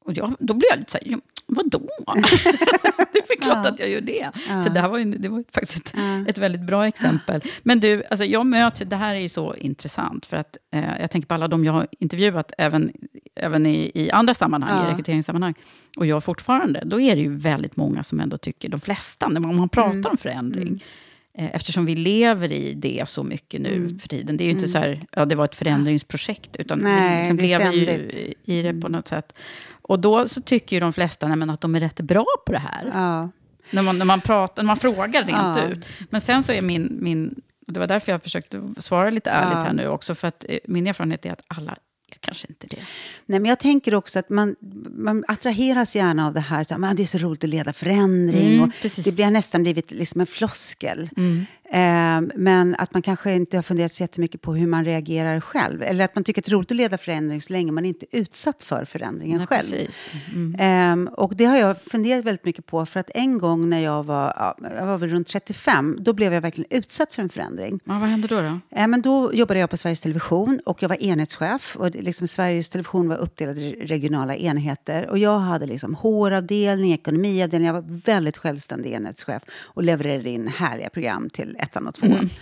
Och 0.05 0.13
jag, 0.17 0.35
då 0.39 0.55
blir 0.55 0.69
jag 0.71 0.79
lite 0.79 0.91
så 0.93 0.99
här, 0.99 1.07
"Ja, 1.11 1.19
vadå? 1.47 1.79
det 3.13 3.19
är 3.19 3.29
väl 3.29 3.39
klart 3.41 3.65
Ja. 3.65 3.69
att 3.71 3.79
jag 3.81 3.89
gör 3.89 4.01
det. 4.01 4.31
Ja. 4.49 4.63
Så 4.65 4.69
det 4.71 4.81
här 4.81 4.89
var 4.89 4.99
ju, 4.99 5.05
det 5.05 5.29
var 5.29 5.45
faktiskt 5.53 5.77
ett, 5.77 5.93
Ja. 5.97 6.25
ett 6.29 6.39
väldigt 6.39 6.61
bra 6.61 6.87
exempel. 6.87 7.41
Men 7.63 7.81
du, 7.81 8.03
alltså 8.11 8.25
jag 8.25 8.47
möts, 8.47 8.81
det 8.87 8.97
här 8.97 9.15
är 9.15 9.19
ju 9.21 9.29
så 9.29 9.55
intressant, 9.55 10.27
för 10.27 10.37
att 10.37 10.57
eh, 10.75 11.01
jag 11.01 11.11
tänker 11.11 11.27
på 11.29 11.35
alla 11.35 11.49
de 11.49 11.65
jag 11.65 11.73
har 11.73 11.87
intervjuat, 11.99 12.53
även, 12.59 12.93
även 13.35 13.67
i, 13.67 13.91
i 13.95 14.11
andra 14.11 14.35
sammanhang, 14.35 14.87
i 14.87 14.91
rekryteringssammanhang, 14.93 15.55
och 15.97 16.07
jag 16.07 16.25
fortfarande, 16.25 16.83
då 16.87 17.01
är 17.01 17.17
det 17.17 17.23
ju 17.23 17.37
väldigt 17.37 17.77
många 17.77 18.03
som 18.03 18.21
ändå 18.21 18.37
tycker, 18.37 18.69
de 18.69 18.81
flesta, 18.81 19.29
när 19.29 19.41
man, 19.41 19.51
om 19.51 19.57
man 19.57 19.69
pratar 19.69 19.91
Mm. 19.95 20.07
om 20.11 20.17
förändring, 20.17 20.69
eh, 20.75 20.81
eftersom 21.53 21.87
vi 21.87 21.95
lever 21.95 22.53
i 22.53 22.75
det 22.75 23.09
så 23.09 23.23
mycket 23.23 23.61
nu 23.61 23.75
Mm. 23.77 23.99
för 23.99 24.09
tiden. 24.09 24.37
Det 24.37 24.45
är 24.45 24.47
ju 24.47 24.51
inte 24.53 24.69
så 24.69 24.79
här, 24.79 25.01
ja 25.13 25.25
det 25.25 25.35
var 25.35 25.45
ett 25.45 25.55
förändringsprojekt, 25.55 26.57
utan 26.57 26.79
Nej, 26.79 27.33
vi 27.33 27.43
liksom 27.43 27.59
lever 27.73 27.73
ju. 27.73 27.89
Mm. 27.89 28.33
i 28.45 28.63
det 28.63 28.81
på 28.81 28.89
något 28.89 29.09
sätt. 29.09 29.33
Och 29.83 29.99
då 30.01 30.29
så 30.29 30.41
tycker 30.43 30.77
ju 30.77 30.81
de 30.81 30.93
flesta 30.93 31.29
nej, 31.29 31.37
men 31.37 31.51
att 31.51 31.61
de 31.61 31.75
är 31.75 31.81
rätt 31.81 32.01
bra 32.01 32.27
på 32.47 32.53
det 32.53 32.59
här. 32.59 32.91
Ja. 32.95 33.31
När, 33.71 33.83
man, 33.83 33.99
när, 33.99 34.05
man 34.05 34.21
pratar, 34.21 34.63
när 34.63 34.67
man 34.67 34.77
frågar 34.77 35.25
rent 35.25 35.57
Ja. 35.59 35.65
ut. 35.69 35.87
Men 36.11 36.21
sen 36.21 36.43
så 36.43 36.53
är 36.53 36.63
min, 36.63 36.99
min, 37.01 37.41
och 37.67 37.73
det 37.73 37.81
var 37.81 37.87
därför 37.87 38.13
jag 38.13 38.23
försökte 38.23 38.61
svara 38.79 39.11
lite 39.11 39.31
ärligt 39.31 39.53
Ja. 39.53 39.63
här 39.63 39.73
nu 39.73 39.89
också, 39.89 40.15
för 40.15 40.29
att 40.29 40.45
eh, 40.49 40.59
min 40.65 40.87
erfarenhet 40.87 41.27
är 41.27 41.33
att 41.33 41.43
alla 41.49 41.77
kanske 42.21 42.47
inte 42.49 42.67
det. 42.67 42.77
Nej, 43.27 43.41
men 43.41 43.49
jag 43.49 43.59
tänker 43.59 43.95
också 43.95 44.19
att 44.19 44.29
man, 44.29 44.57
man 44.97 45.25
attraheras 45.29 45.97
gärna 45.97 46.27
av 46.27 46.35
det 46.35 46.41
här. 46.41 46.65
Så 46.65 46.75
här 46.75 46.79
"Men 46.79 46.97
det 46.97 47.03
är 47.03 47.07
så 47.07 47.19
roligt 47.19 47.45
att 47.45 47.51
leda 47.51 47.73
förändring. 47.73 48.55
Mm, 48.55 48.61
och 48.69 48.75
precis. 48.83 49.05
det 49.05 49.23
har 49.23 49.31
nästan 49.31 49.63
blivit 49.63 49.91
liksom 49.91 50.21
en 50.21 50.27
floskel. 50.27 51.11
Mm. 51.17 51.47
Eh, 51.73 52.21
men 52.35 52.75
att 52.79 52.95
man 52.95 53.03
kanske 53.03 53.33
inte 53.33 53.57
har 53.57 53.63
funderat 53.63 53.93
så 53.93 54.03
jättemycket 54.03 54.43
på 54.43 54.55
hur 54.55 54.67
man 54.67 54.85
reagerar 54.85 55.41
själv. 55.41 55.83
Eller 55.83 56.05
att 56.05 56.15
man 56.15 56.25
tycker 56.25 56.41
att 56.41 56.45
det 56.45 56.51
är 56.51 56.55
roligt 56.55 56.71
att 56.71 56.77
leda 56.77 56.99
förändring 56.99 57.43
så 57.43 57.53
länge 57.53 57.73
man 57.73 57.85
inte 57.85 58.07
är 58.11 58.21
utsatt 58.21 58.63
för 58.63 58.85
förändringen 58.85 59.39
Nej, 59.39 59.47
själv. 59.47 59.71
precis. 59.71 60.11
Mm. 60.33 60.57
Ehm, 60.59 61.09
och 61.13 61.37
det 61.37 61.45
har 61.45 61.59
jag 61.59 61.83
funderat 61.83 62.25
väldigt 62.25 62.45
mycket 62.45 62.67
på. 62.67 62.87
För 62.87 63.01
att 63.01 63.11
en 63.15 63.39
gång 63.39 63.69
när 63.69 63.79
jag 63.79 64.03
var, 64.03 64.35
ja, 64.37 64.57
jag 64.77 64.87
var 64.87 64.99
runt 64.99 65.27
35, 65.27 65.99
då 66.01 66.13
blev 66.13 66.33
jag 66.35 66.41
verkligen 66.41 66.79
utsatt 66.79 67.15
för 67.15 67.23
en 67.23 67.29
förändring. 67.29 67.81
Ja, 67.85 67.99
vad 67.99 68.09
hände 68.09 68.29
då? 68.29 68.41
då? 68.41 68.61
Eh, 68.71 68.87
men 68.87 69.03
då 69.03 69.35
jobbade 69.35 69.61
jag 69.61 69.71
på 69.71 69.77
Sveriges 69.77 70.01
Television 70.01 70.61
och 70.67 70.83
jag 70.83 70.89
var 70.89 71.03
enhetschef. 71.03 71.77
Och 71.77 71.91
liksom 71.91 72.29
Sveriges 72.29 72.69
Television 72.69 73.09
var 73.09 73.17
uppdelad 73.17 73.59
i 73.59 73.73
regionala 73.73 74.37
enheter. 74.37 75.09
Och 75.11 75.19
jag 75.19 75.39
hade 75.39 75.67
liksom 75.67 75.95
HR-avdelning, 75.95 76.93
ekonomiavdelning. 76.93 77.67
Jag 77.67 77.75
var 77.75 78.01
väldigt 78.05 78.39
självständig 78.39 78.93
enhetschef 78.93 79.43
och 79.67 79.83
levererade 79.83 80.31
in 80.31 80.49
härliga 80.49 80.91
program 80.91 81.31
till 81.31 81.57
ettan 81.63 81.87
och 81.87 81.95
tvåan. 81.95 82.31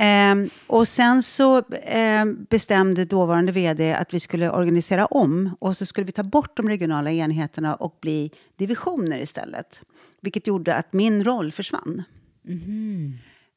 Ehm, 0.00 0.50
och 0.66 0.88
sen 0.88 1.22
så 1.22 1.62
ehm, 1.82 2.46
bestämde 2.50 3.04
dåvarande 3.04 3.52
vd 3.52 3.94
att 3.94 4.14
vi 4.14 4.20
skulle 4.20 4.50
organisera 4.50 5.06
om 5.06 5.56
och 5.58 5.76
så 5.76 5.86
skulle 5.86 6.04
vi 6.04 6.12
ta 6.12 6.22
bort 6.22 6.56
de 6.56 6.68
regionala 6.68 7.10
enheterna 7.10 7.74
och 7.74 7.98
bli 8.00 8.30
divisioner 8.56 9.18
istället. 9.18 9.82
Vilket 10.20 10.46
gjorde 10.46 10.74
att 10.74 10.92
min 10.92 11.24
roll 11.24 11.52
försvann. 11.52 12.02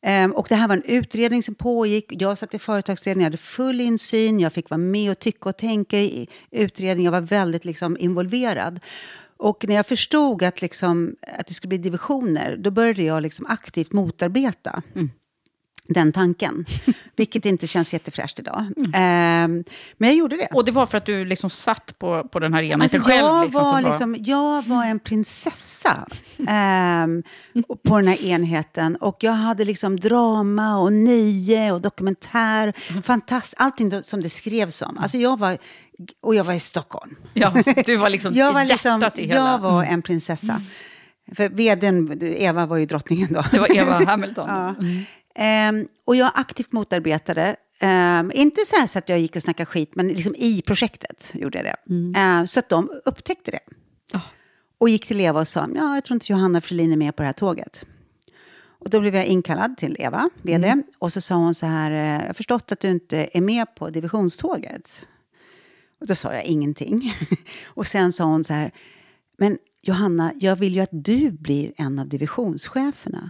Ehm, 0.05 0.31
och 0.31 0.45
det 0.49 0.55
här 0.55 0.67
var 0.67 0.75
en 0.75 0.83
utredning 0.83 1.43
som 1.43 1.55
pågick. 1.55 2.05
Jag 2.21 2.37
satt 2.37 2.53
i 2.53 2.59
företagsledningen, 2.59 3.23
jag 3.23 3.31
hade 3.31 3.37
full 3.37 3.81
insyn. 3.81 4.39
Jag 4.39 4.53
fick 4.53 4.69
vara 4.69 4.81
med 4.81 5.11
och 5.11 5.19
tycka 5.19 5.49
och 5.49 5.57
tänka 5.57 5.99
i 5.99 6.27
utredningen. 6.51 7.13
Jag 7.13 7.21
var 7.21 7.27
väldigt 7.27 7.65
liksom, 7.65 7.97
involverad. 7.97 8.79
Och 9.43 9.65
när 9.67 9.75
jag 9.75 9.85
förstod 9.85 10.43
att, 10.43 10.61
liksom, 10.61 11.15
att 11.39 11.47
det 11.47 11.53
skulle 11.53 11.69
bli 11.69 11.77
divisioner, 11.77 12.57
då 12.57 12.71
började 12.71 13.03
jag 13.03 13.21
liksom 13.21 13.45
aktivt 13.49 13.93
motarbeta 13.93 14.81
den 15.87 16.11
tanken. 16.11 16.65
Vilket 17.15 17.45
inte 17.45 17.67
känns 17.67 17.93
jättefräscht 17.93 18.39
idag. 18.39 18.65
Ehm, 18.93 19.63
men 19.97 20.09
jag 20.09 20.15
gjorde 20.17 20.37
det. 20.37 20.47
Och 20.51 20.65
det 20.65 20.71
var 20.71 20.85
för 20.85 20.97
att 20.97 21.05
du 21.05 21.25
liksom 21.25 21.49
satt 21.49 21.99
på, 21.99 22.27
på 22.31 22.39
den 22.39 22.53
här 22.53 22.61
enheten 22.61 22.81
Alltså, 22.81 23.11
själv? 23.11 23.25
jag, 23.25 23.45
liksom, 23.45 23.63
var 23.63 23.81
som 23.81 23.83
liksom, 23.83 24.15
jag 24.19 24.63
var 24.63 24.85
en 24.85 24.99
prinsessa 24.99 26.07
ehm, 26.47 27.23
på 27.87 27.95
den 27.95 28.07
här 28.07 28.25
enheten. 28.25 28.95
Och 28.95 29.17
jag 29.19 29.31
hade 29.31 29.65
liksom 29.65 29.99
drama 29.99 30.77
och 30.77 30.93
nöje 30.93 31.71
och 31.71 31.81
dokumentär. 31.81 32.73
Fantastiskt. 33.01 33.53
Allting 33.57 34.03
som 34.03 34.21
det 34.21 34.29
skrevs 34.29 34.81
om. 34.81 34.97
Alltså 34.97 35.17
jag 35.17 35.39
var, 35.39 35.57
och 36.21 36.35
jag 36.35 36.43
var 36.43 36.53
i 36.53 36.59
Stockholm. 36.59 37.15
Ja, 37.33 37.63
du 37.85 37.97
var 37.97 38.09
liksom 38.09 38.33
Jag 38.33 38.53
var, 38.53 38.65
liksom, 38.65 39.11
i 39.15 39.21
hela... 39.21 39.39
Mm. 39.39 39.51
jag 39.51 39.59
var 39.59 39.83
en 39.83 40.01
prinsessa. 40.01 40.61
För 41.35 41.49
vdn, 41.49 42.19
Eva 42.21 42.65
var 42.65 42.77
ju 42.77 42.85
drottningen 42.85 43.33
då. 43.33 43.43
Det 43.51 43.59
var 43.59 43.77
Eva 43.77 43.91
Hamilton. 44.07 44.49
Ja. 44.49 44.75
Mm. 44.79 45.03
Ehm, 45.35 45.87
och 46.05 46.15
jag 46.15 46.31
aktivt 46.35 46.71
motarbetade. 46.71 47.55
Ehm, 47.79 48.31
inte 48.33 48.61
så, 48.65 48.75
här 48.75 48.87
så 48.87 48.99
att 48.99 49.09
jag 49.09 49.19
gick 49.19 49.35
och 49.35 49.41
snackade 49.41 49.65
skit, 49.65 49.91
men 49.95 50.07
liksom 50.07 50.35
i 50.35 50.61
projektet 50.61 51.31
gjorde 51.33 51.57
jag 51.57 51.65
det. 51.65 51.75
Ehm, 52.19 52.47
så 52.47 52.59
att 52.59 52.69
de 52.69 52.91
upptäckte 53.05 53.51
det. 53.51 53.59
Ja. 54.11 54.21
Och 54.77 54.89
gick 54.89 55.07
till 55.07 55.21
Eva 55.21 55.39
och 55.39 55.47
sa, 55.47 55.67
ja, 55.75 55.95
jag 55.95 56.03
tror 56.03 56.15
inte 56.15 56.31
Johanna 56.31 56.61
Frölin 56.61 56.91
är 56.91 56.97
med 56.97 57.15
på 57.15 57.21
det 57.23 57.27
här 57.27 57.33
tåget. 57.33 57.85
Och 58.79 58.89
då 58.89 58.99
blev 58.99 59.15
jag 59.15 59.25
inkallad 59.25 59.77
till 59.77 59.95
Eva, 59.99 60.29
VD. 60.41 60.67
Mm. 60.67 60.83
Och 60.99 61.13
så 61.13 61.21
sa 61.21 61.35
hon 61.35 61.55
så 61.55 61.65
här, 61.65 61.91
jag 61.91 62.27
har 62.27 62.33
förstått 62.33 62.71
att 62.71 62.79
du 62.79 62.89
inte 62.89 63.29
är 63.33 63.41
med 63.41 63.75
på 63.75 63.89
divisionståget. 63.89 65.07
Och 66.03 66.07
då 66.07 66.15
sa 66.15 66.33
jag 66.33 66.43
ingenting. 66.43 67.15
och 67.65 67.87
sen 67.87 68.11
sa 68.11 68.23
hon 68.23 68.43
så 68.43 68.53
här, 68.53 68.71
men 69.37 69.57
Johanna, 69.81 70.33
jag 70.39 70.55
vill 70.55 70.75
ju 70.75 70.81
att 70.81 70.89
du 70.91 71.31
blir 71.31 71.73
en 71.77 71.99
av 71.99 72.07
divisionscheferna. 72.07 73.29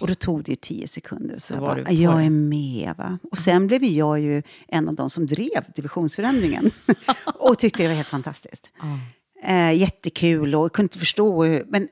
Och 0.00 0.06
då 0.06 0.14
tog 0.14 0.44
det 0.44 0.52
ju 0.52 0.56
tio 0.56 0.88
sekunder. 0.88 1.34
Så, 1.34 1.40
Så 1.40 1.54
jag 1.54 1.60
bara, 1.60 1.92
jag 1.92 2.24
är 2.24 2.30
med 2.30 2.94
va. 2.98 3.18
Och 3.30 3.38
sen 3.38 3.66
blev 3.66 3.84
jag 3.84 4.20
ju 4.20 4.42
en 4.68 4.88
av 4.88 4.94
de 4.94 5.10
som 5.10 5.26
drev 5.26 5.64
divisionsförändringen. 5.74 6.70
och 7.24 7.58
tyckte 7.58 7.82
det 7.82 7.88
var 7.88 7.94
helt 7.94 8.08
fantastiskt. 8.08 8.70
Eh, 9.42 9.72
jättekul 9.72 10.54
och 10.54 10.72
kunde 10.72 10.84
inte 10.84 10.98
förstå 10.98 11.44
hur, 11.44 11.64
men 11.68 11.88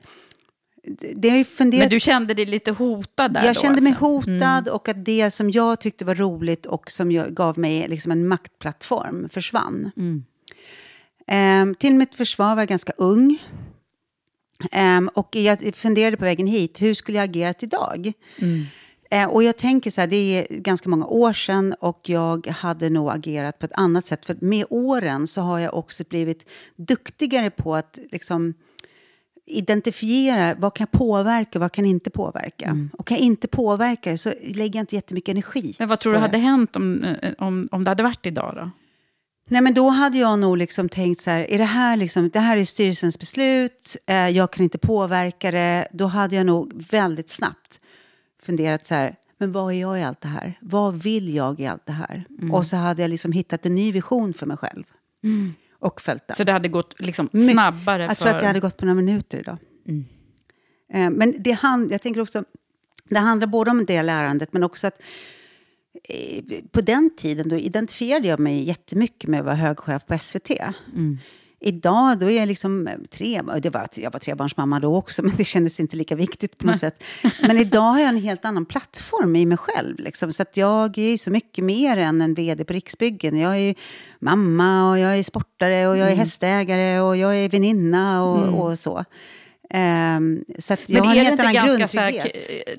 Men 1.79 1.89
du 1.89 1.99
kände 1.99 2.33
dig 2.33 2.45
lite 2.45 2.71
hotad 2.71 3.33
där 3.33 3.45
jag 3.45 3.55
då? 3.55 3.61
kände 3.61 3.81
mig 3.81 3.91
alltså? 3.91 4.05
hotad 4.05 4.67
och 4.67 4.89
att 4.89 5.05
det 5.05 5.31
som 5.31 5.51
jag 5.51 5.79
tyckte 5.79 6.05
var 6.05 6.15
roligt 6.15 6.65
och 6.65 6.91
som 6.91 7.11
jag, 7.11 7.33
gav 7.33 7.59
mig 7.59 7.87
liksom 7.87 8.11
en 8.11 8.27
maktplattform 8.27 9.29
försvann. 9.29 9.91
Ehm, 11.27 11.75
till 11.75 11.95
mitt 11.95 12.15
försvar 12.15 12.55
var 12.55 12.61
jag 12.61 12.69
ganska 12.69 12.93
ung. 12.97 13.37
Ehm, 14.71 15.09
och 15.13 15.35
jag 15.35 15.75
funderade 15.75 16.17
på 16.17 16.25
vägen 16.25 16.47
hit, 16.47 16.81
hur 16.81 16.93
skulle 16.93 17.17
jag 17.17 17.29
agerat 17.29 17.63
idag? 17.63 18.13
Eh, 19.11 19.25
och 19.25 19.43
jag 19.43 19.57
tänker 19.57 19.91
så 19.91 20.01
här, 20.01 20.07
det 20.07 20.15
är 20.15 20.47
ganska 20.49 20.89
många 20.89 21.05
år 21.05 21.33
sedan 21.33 21.75
och 21.79 22.01
jag 22.03 22.47
hade 22.47 22.89
nog 22.89 23.09
agerat 23.09 23.59
på 23.59 23.65
ett 23.65 23.71
annat 23.75 24.05
sätt. 24.05 24.25
För 24.25 24.37
med 24.41 24.65
åren 24.69 25.27
så 25.27 25.41
har 25.41 25.59
jag 25.59 25.73
också 25.73 26.03
blivit 26.09 26.49
duktigare 26.75 27.49
på 27.49 27.75
att 27.75 27.99
liksom 28.11 28.53
identifiera 29.49 30.55
vad 30.55 30.73
kan 30.73 30.87
jag 30.91 30.99
påverka 30.99 31.59
och 31.59 31.61
vad 31.61 31.71
kan 31.71 31.85
inte 31.85 32.09
påverka. 32.09 32.87
Och 32.97 33.07
kan 33.07 33.17
jag 33.17 33.25
inte 33.25 33.47
påverka 33.47 34.11
det 34.11 34.17
så 34.17 34.33
lägger 34.43 34.79
jag 34.79 34.83
inte 34.83 34.95
jättemycket 34.95 35.31
energi. 35.31 35.75
Men 35.79 35.87
vad 35.87 35.99
tror 35.99 36.13
du 36.13 36.19
hade 36.19 36.37
hänt 36.37 36.75
om, 36.75 37.03
eh, 37.03 37.33
om, 37.37 37.69
om 37.71 37.83
det 37.83 37.91
hade 37.91 38.03
varit 38.03 38.25
idag 38.25 38.53
då? 38.55 38.71
Nej, 39.51 39.61
men 39.61 39.73
då 39.73 39.89
hade 39.89 40.17
jag 40.17 40.39
nog 40.39 40.57
liksom 40.57 40.89
tänkt 40.89 41.21
så 41.21 41.29
här, 41.29 41.51
är 41.51 41.57
det 41.57 41.63
här, 41.63 41.97
liksom, 41.97 42.29
det 42.29 42.39
här 42.39 42.57
är 42.57 42.65
styrelsens 42.65 43.19
beslut, 43.19 43.97
eh, 44.05 44.29
jag 44.29 44.51
kan 44.51 44.63
inte 44.63 44.77
påverka 44.77 45.51
det. 45.51 45.87
Då 45.91 46.05
hade 46.05 46.35
jag 46.35 46.45
nog 46.45 46.71
väldigt 46.91 47.29
snabbt 47.29 47.79
funderat 48.41 48.87
så 48.87 48.95
här, 48.95 49.15
men 49.37 49.51
vad 49.51 49.73
är 49.73 49.79
jag 49.79 49.99
i 49.99 50.03
allt 50.03 50.21
det 50.21 50.27
här? 50.27 50.57
Vad 50.61 51.03
vill 51.03 51.35
jag 51.35 51.59
i 51.59 51.67
allt 51.67 51.85
det 51.85 51.91
här? 51.91 52.25
Och 52.51 52.67
så 52.67 52.75
hade 52.75 53.01
jag 53.01 53.09
liksom 53.09 53.31
hittat 53.31 53.65
en 53.65 53.75
ny 53.75 53.91
vision 53.91 54.33
för 54.33 54.45
mig 54.45 54.57
själv. 54.57 54.83
Och 55.79 56.01
följt 56.01 56.27
den. 56.27 56.35
Så 56.35 56.43
det 56.43 56.51
hade 56.51 56.67
gått 56.67 56.95
liksom 56.99 57.29
snabbare 57.51 58.03
Jag 58.03 58.17
för... 58.17 58.25
tror 58.25 58.35
att 58.35 58.39
det 58.39 58.47
hade 58.47 58.59
gått 58.59 58.77
på 58.77 58.85
några 58.85 58.95
minuter 58.95 59.39
idag. 59.39 59.57
Eh, 60.93 61.09
Men 61.09 61.35
det 61.39 61.51
hand, 61.51 61.91
jag 61.91 62.01
tänker 62.01 62.21
också, 62.21 62.43
det 63.09 63.19
handlar 63.19 63.47
både 63.47 63.71
om 63.71 63.85
det 63.85 64.03
lärandet 64.03 64.53
men 64.53 64.63
också 64.63 64.87
att 64.87 65.01
eh, 66.03 66.43
på 66.71 66.81
den 66.81 67.15
tiden 67.17 67.49
då 67.49 67.55
identifierade 67.57 68.27
jag 68.27 68.39
mig 68.39 68.67
jättemycket 68.67 69.29
med 69.29 69.39
att 69.39 69.45
vara 69.45 69.55
högchef 69.55 70.05
på 70.05 70.19
SVT. 70.19 70.51
Idag 71.61 72.19
då 72.19 72.29
är 72.29 72.39
jag 72.39 72.47
liksom 72.47 72.89
tre, 73.09 73.41
det 73.61 73.69
var, 73.69 73.87
jag 73.95 74.11
var 74.11 74.19
trebarnsmamma 74.19 74.79
då 74.79 74.95
också 74.95 75.21
men 75.23 75.35
det 75.35 75.43
kändes 75.43 75.79
inte 75.79 75.97
lika 75.97 76.15
viktigt 76.15 76.57
på 76.57 76.65
något 76.65 76.79
sätt. 76.79 77.03
Men 77.41 77.57
idag 77.57 77.81
har 77.81 77.99
jag 77.99 78.09
en 78.09 78.21
helt 78.21 78.45
annan 78.45 78.65
plattform 78.65 79.35
i 79.35 79.45
mig 79.45 79.57
själv. 79.57 79.99
Liksom, 79.99 80.33
så 80.33 80.41
att 80.41 80.57
jag 80.57 80.97
är 80.97 81.17
så 81.17 81.31
mycket 81.31 81.65
mer 81.65 81.97
än 81.97 82.21
en 82.21 82.33
vd 82.33 82.63
på 82.63 82.73
Riksbyggen. 82.73 83.39
Jag 83.39 83.57
är 83.57 83.75
mamma 84.19 84.91
och 84.91 84.99
jag 84.99 85.17
är 85.17 85.23
sportare 85.23 85.87
och 85.87 85.97
jag 85.97 86.11
är 86.11 86.15
hästägare 86.15 86.99
och 86.99 87.17
jag 87.17 87.37
är 87.37 87.49
väninna 87.49 88.23
och, 88.23 88.65
och 88.65 88.79
så. 88.79 89.05
Ehm, 89.73 90.43
så 90.59 90.73
att 90.73 90.89
jag 90.89 90.99
Men 90.99 91.07
har 91.07 91.15
är 91.15 91.19
en 91.19 91.25
det 91.25 91.31
inte 91.31 91.53
ganska 91.53 91.87
så 91.87 91.99
här, 91.99 92.11
k- 92.11 92.27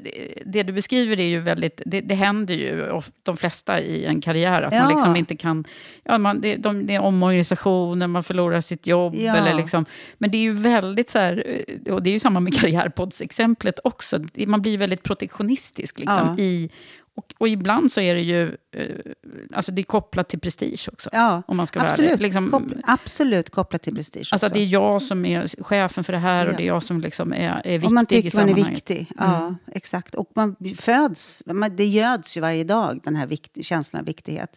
det- 0.05 0.43
det 0.47 0.63
du 0.63 0.73
beskriver 0.73 1.21
är 1.21 1.25
ju 1.29 1.41
väldigt, 1.41 1.81
det, 1.87 2.01
det 2.01 2.15
händer 2.15 2.55
ju 2.55 2.91
of- 2.91 3.11
de 3.23 3.37
flesta 3.37 3.81
i 3.81 4.05
en 4.05 4.21
karriär, 4.21 4.63
att 4.63 4.73
Ja. 4.73 4.83
man 4.83 4.93
liksom 4.93 5.17
inte 5.17 5.37
kan, 5.37 5.65
ja, 6.05 6.19
man, 6.19 6.41
det, 6.41 6.57
de, 6.57 6.87
det 6.87 6.95
är 6.95 7.01
omorganisationer, 7.01 8.07
man 8.07 8.23
förlorar 8.23 8.61
sitt 8.61 8.87
jobb, 8.87 9.15
Ja. 9.19 9.37
eller 9.37 9.55
liksom, 9.55 9.85
men 10.19 10.31
det 10.31 10.39
är 10.39 10.43
ju 10.43 10.53
väldigt 10.53 11.11
så 11.11 11.19
här, 11.19 11.63
eh, 11.87 11.95
och 11.95 12.03
det 12.03 12.11
är 12.11 12.13
ju 12.13 12.19
samma 12.21 12.41
med 12.41 12.55
karriärpoddsexemplet 12.61 13.79
också, 13.85 14.19
Det- 14.19 14.47
man 14.47 14.63
blir 14.63 14.79
väldigt 14.79 15.03
protektionistisk 15.03 15.99
liksom, 15.99 16.35
Ja. 16.39 16.43
i, 16.45 16.71
och, 17.21 17.35
och 17.39 17.49
ibland 17.49 17.93
så 17.93 18.01
är 18.01 18.15
det 18.15 18.21
ju, 18.21 18.57
eh, 18.77 18.97
alltså 19.53 19.73
det 19.73 19.83
är 19.83 19.85
kopplat 19.85 20.29
till 20.29 20.41
prestige 20.41 20.89
också. 20.93 21.09
Ja, 21.13 21.43
om 21.47 21.57
man 21.57 21.67
ska 21.67 21.79
vara 21.79 21.91
absolut, 21.91 22.11
ärlig. 22.11 22.23
Liksom, 22.23 22.51
Koppl- 22.53 22.81
absolut 22.87 23.51
kopplat 23.51 23.83
till 23.83 23.95
prestige 23.95 24.29
Alltså 24.33 24.47
också. 24.47 24.55
det 24.55 24.61
är 24.61 24.67
jag 24.67 25.03
som 25.03 25.25
är 25.25 25.63
chefen 25.65 26.05
för 26.05 26.13
det 26.13 26.19
här 26.19 26.47
och 26.47 26.53
Ja. 26.53 26.57
det 26.57 26.63
är 26.63 26.67
jag 26.67 26.83
som 26.83 27.01
liksom 27.01 27.33
är, 27.33 27.63
är 27.65 27.79
viktig 27.79 27.87
Om 27.89 27.95
man 27.95 28.05
i 28.05 28.07
tycker 28.07 28.37
man 28.37 28.49
är 28.49 28.55
viktig. 28.55 29.13
Ja, 29.19 29.55
exakt. 29.73 30.15
Och 30.15 30.31
man 30.35 30.57
föds, 30.79 31.43
man, 31.47 31.77
det 31.77 31.87
göds 31.87 32.37
ju 32.37 32.41
varje 32.41 32.65
dag, 32.65 33.01
den 33.05 33.17
här 33.17 33.27
vikt, 33.27 33.65
känslan 33.65 34.01
av 34.01 34.07
viktighet. 34.07 34.57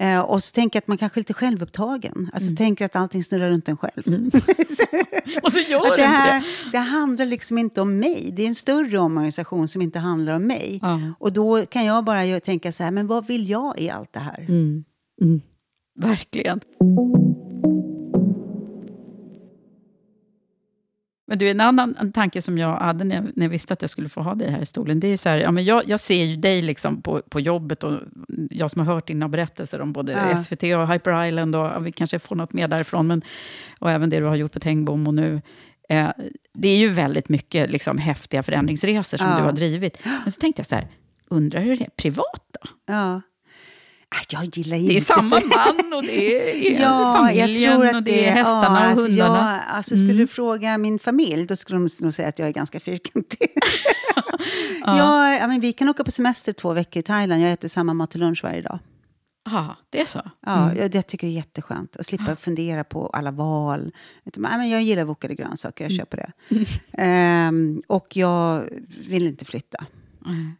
Eh, 0.00 0.20
och 0.20 0.42
så 0.42 0.52
tänker 0.52 0.76
jag 0.76 0.82
att 0.82 0.88
man 0.88 0.98
kanske 0.98 1.18
är 1.18 1.20
lite 1.20 1.34
självupptagen. 1.34 2.30
Alltså 2.32 2.56
tänker 2.56 2.84
att 2.84 2.96
allting 2.96 3.24
snurrar 3.24 3.50
runt 3.50 3.68
en 3.68 3.76
själv. 3.76 4.02
Och 5.42 5.52
så 5.52 5.58
gör 5.58 5.78
att 5.78 5.84
det 5.84 5.96
det, 5.96 6.02
inte 6.02 6.04
här, 6.04 6.40
det. 6.40 6.70
det 6.72 6.78
handlar 6.78 7.26
liksom 7.26 7.58
inte 7.58 7.80
om 7.80 7.98
mig. 7.98 8.32
Det 8.36 8.42
är 8.42 8.46
en 8.46 8.54
större 8.54 8.98
omorganisation 8.98 9.68
som 9.68 9.82
inte 9.82 9.98
handlar 9.98 10.32
om 10.32 10.46
mig. 10.46 10.78
Ja. 10.82 11.00
Och 11.18 11.32
då 11.32 11.66
kan 11.66 11.84
jag 11.84 12.04
bara 12.04 12.40
tänka 12.40 12.72
så 12.72 12.82
här, 12.82 12.90
men 12.90 13.06
vad 13.06 13.26
vill 13.26 13.50
jag 13.50 13.80
i 13.80 13.90
allt 13.90 14.12
det 14.12 14.20
här? 14.20 14.46
Mm. 14.48 14.84
Verkligen. 16.00 16.60
Men 21.28 21.38
du, 21.38 21.50
en 21.50 21.60
annan 21.60 21.96
en 22.00 22.12
tanke 22.12 22.42
som 22.42 22.58
jag 22.58 22.76
hade 22.76 23.04
när 23.04 23.16
jag, 23.16 23.24
när 23.36 23.44
jag 23.44 23.50
visste 23.50 23.72
att 23.74 23.82
jag 23.82 23.90
skulle 23.90 24.08
få 24.08 24.20
ha 24.20 24.34
dig 24.34 24.50
här 24.50 24.60
i 24.60 24.66
stolen, 24.66 25.00
det 25.00 25.08
är 25.08 25.16
så 25.16 25.28
här, 25.28 25.38
ja, 25.38 25.50
men 25.50 25.64
jag, 25.64 25.82
jag 25.88 26.00
ser 26.00 26.24
ju 26.24 26.36
dig 26.36 26.62
liksom 26.62 27.02
på, 27.02 27.22
på 27.28 27.40
jobbet 27.40 27.84
och 27.84 28.00
jag 28.50 28.70
som 28.70 28.86
har 28.86 28.94
hört 28.94 29.06
dina 29.06 29.28
berättelser 29.28 29.80
om 29.80 29.92
både 29.92 30.12
Ja. 30.12 30.36
SVT 30.36 30.62
och 30.62 30.92
Hyper 30.92 31.26
Island 31.28 31.56
och 31.56 31.64
ja, 31.66 31.78
vi 31.78 31.92
kanske 31.92 32.18
får 32.18 32.36
något 32.36 32.52
mer 32.52 32.68
därifrån, 32.68 33.06
men, 33.06 33.22
och 33.78 33.90
även 33.90 34.10
det 34.10 34.18
du 34.20 34.24
har 34.24 34.36
gjort 34.36 34.52
på 34.52 34.60
Tengbom 34.60 35.06
och 35.06 35.14
nu. 35.14 35.42
Eh, 35.88 36.08
det 36.54 36.68
är 36.68 36.76
ju 36.78 36.88
väldigt 36.88 37.28
mycket 37.28 37.70
liksom, 37.70 37.98
häftiga 37.98 38.42
förändringsresor 38.42 39.18
som 39.18 39.26
Ja. 39.28 39.36
du 39.36 39.42
har 39.42 39.52
drivit. 39.52 39.98
Men 40.22 40.32
så 40.32 40.40
tänkte 40.40 40.60
jag 40.60 40.66
så 40.66 40.74
här, 40.74 40.88
undrar 41.28 41.60
hur 41.60 41.76
det 41.76 41.84
är 41.84 41.90
privat 41.96 42.46
då? 42.62 42.68
Ja. 42.94 43.20
Ah, 44.08 44.24
Jag 44.28 44.44
gillar 44.44 44.76
inte... 44.76 44.92
Det 44.92 44.96
är 44.96 45.00
samma 45.00 45.40
man 45.40 45.92
och 45.92 46.02
det 46.02 46.76
är 46.76 46.80
Ja, 46.80 47.14
familjen 47.16 47.48
jag 47.48 47.72
tror 47.72 47.86
att 47.86 47.94
och 47.94 48.02
det 48.02 48.28
är 48.28 48.32
hästarna 48.32 48.64
ja, 48.64 48.70
och 48.70 48.76
alltså, 48.76 49.06
hundarna. 49.06 49.38
Mm. 49.38 49.60
Jag, 49.66 49.76
alltså, 49.76 49.96
skulle 49.96 50.12
du 50.12 50.26
fråga 50.26 50.78
min 50.78 50.98
familj, 50.98 51.46
då 51.46 51.56
skulle 51.56 51.78
de 51.78 51.88
nog 52.00 52.14
säga 52.14 52.28
att 52.28 52.38
jag 52.38 52.48
är 52.48 52.52
ganska 52.52 52.80
fyrkantig. 52.80 53.48
ja. 54.80 55.36
Ja, 55.38 55.46
men 55.46 55.60
vi 55.60 55.72
kan 55.72 55.88
åka 55.88 56.04
på 56.04 56.10
semester 56.10 56.52
två 56.52 56.72
veckor 56.72 57.00
i 57.00 57.02
Thailand. 57.02 57.42
Jag 57.42 57.52
äter 57.52 57.68
samma 57.68 57.94
mat 57.94 58.10
till 58.10 58.20
lunch 58.20 58.44
varje 58.44 58.62
dag. 58.62 58.78
Ja, 59.50 59.76
det 59.90 60.00
är 60.00 60.06
så. 60.06 60.22
Ja, 60.46 60.74
jag, 60.74 60.94
jag 60.94 61.06
tycker 61.06 61.26
det 61.26 61.32
är 61.32 61.36
jätteskönt 61.36 61.96
att 61.96 62.06
slippa 62.06 62.36
fundera 62.36 62.84
på 62.84 63.06
alla 63.06 63.30
val. 63.30 63.92
Men 64.36 64.70
jag 64.70 64.82
gillar 64.82 65.04
vokade 65.04 65.34
grönsaker, 65.34 65.84
jag 65.84 65.92
köper 65.92 66.16
det. 66.16 66.32
Ehm, 66.92 67.82
och 67.86 68.16
jag 68.16 68.68
vill 69.08 69.26
inte 69.26 69.44
flytta. 69.44 69.86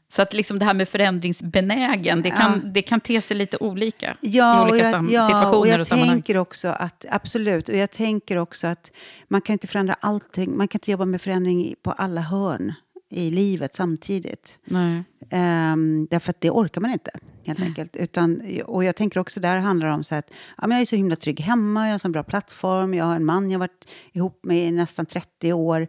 Så 0.09 0.23
att 0.23 0.35
liksom 0.35 0.59
det 0.59 0.65
här 0.65 0.75
med 0.75 0.89
förändringsbenägen, 0.89 2.23
det 2.23 2.31
kan, 2.31 2.73
det 2.73 2.83
kan 2.83 3.01
te 3.01 3.21
sig 3.21 3.37
lite 3.37 3.57
olika 3.57 4.17
Ja, 4.21 4.59
i 4.59 4.65
och 4.65 4.69
olika 4.73 4.91
jag, 4.91 5.11
ja, 5.11 5.27
situationer 5.27 5.59
och 5.59 5.67
jag 5.67 5.81
och 5.81 5.87
sammanhang. 5.87 6.17
tänker 6.17 6.37
också 6.37 6.69
att, 6.69 7.07
absolut, 7.11 7.69
och 7.69 7.77
jag 7.77 7.91
tänker 7.91 8.37
också 8.37 8.67
att 8.67 8.93
man 9.29 9.41
kan 9.41 9.53
inte 9.53 9.67
förändra 9.67 9.95
allting. 10.01 10.57
Man 10.57 10.69
kan 10.69 10.79
inte 10.79 10.91
jobba 10.91 11.05
med 11.05 11.21
förändring 11.21 11.75
på 11.83 11.93
alla 11.93 12.21
hörn 12.21 12.75
i 13.11 13.31
livet 13.31 13.75
samtidigt. 13.75 14.59
Nej. 14.65 15.03
Ehm, 15.31 16.07
därför 16.11 16.31
att 16.31 16.41
det 16.41 16.51
orkar 16.51 16.81
man 16.81 16.91
inte, 16.91 17.11
helt 17.47 17.61
enkelt. 17.61 17.97
Utan, 17.97 18.43
och 18.65 18.85
jag 18.85 18.97
tänker 18.97 19.21
också 19.21 19.41
där 19.41 19.59
handlar 19.59 19.89
det 19.89 19.95
om 19.95 20.05
så 20.05 20.15
att 20.15 20.31
ja, 20.57 20.67
men 20.67 20.71
jag 20.71 20.81
är 20.81 20.87
så 20.87 20.97
himla 20.97 21.17
trygg 21.17 21.41
hemma, 21.41 21.87
jag 21.87 21.95
har 21.95 22.01
en 22.05 22.13
bra 22.13 22.23
plattform, 22.23 22.95
jag 22.95 23.05
har 23.05 23.17
en 23.17 23.25
man 23.25 23.51
jag 23.51 23.59
har 23.59 23.67
varit 23.67 23.89
ihop 24.13 24.41
med 24.43 24.69
i 24.69 24.71
nästan 24.71 25.07
30 25.07 25.53
år. 25.53 25.89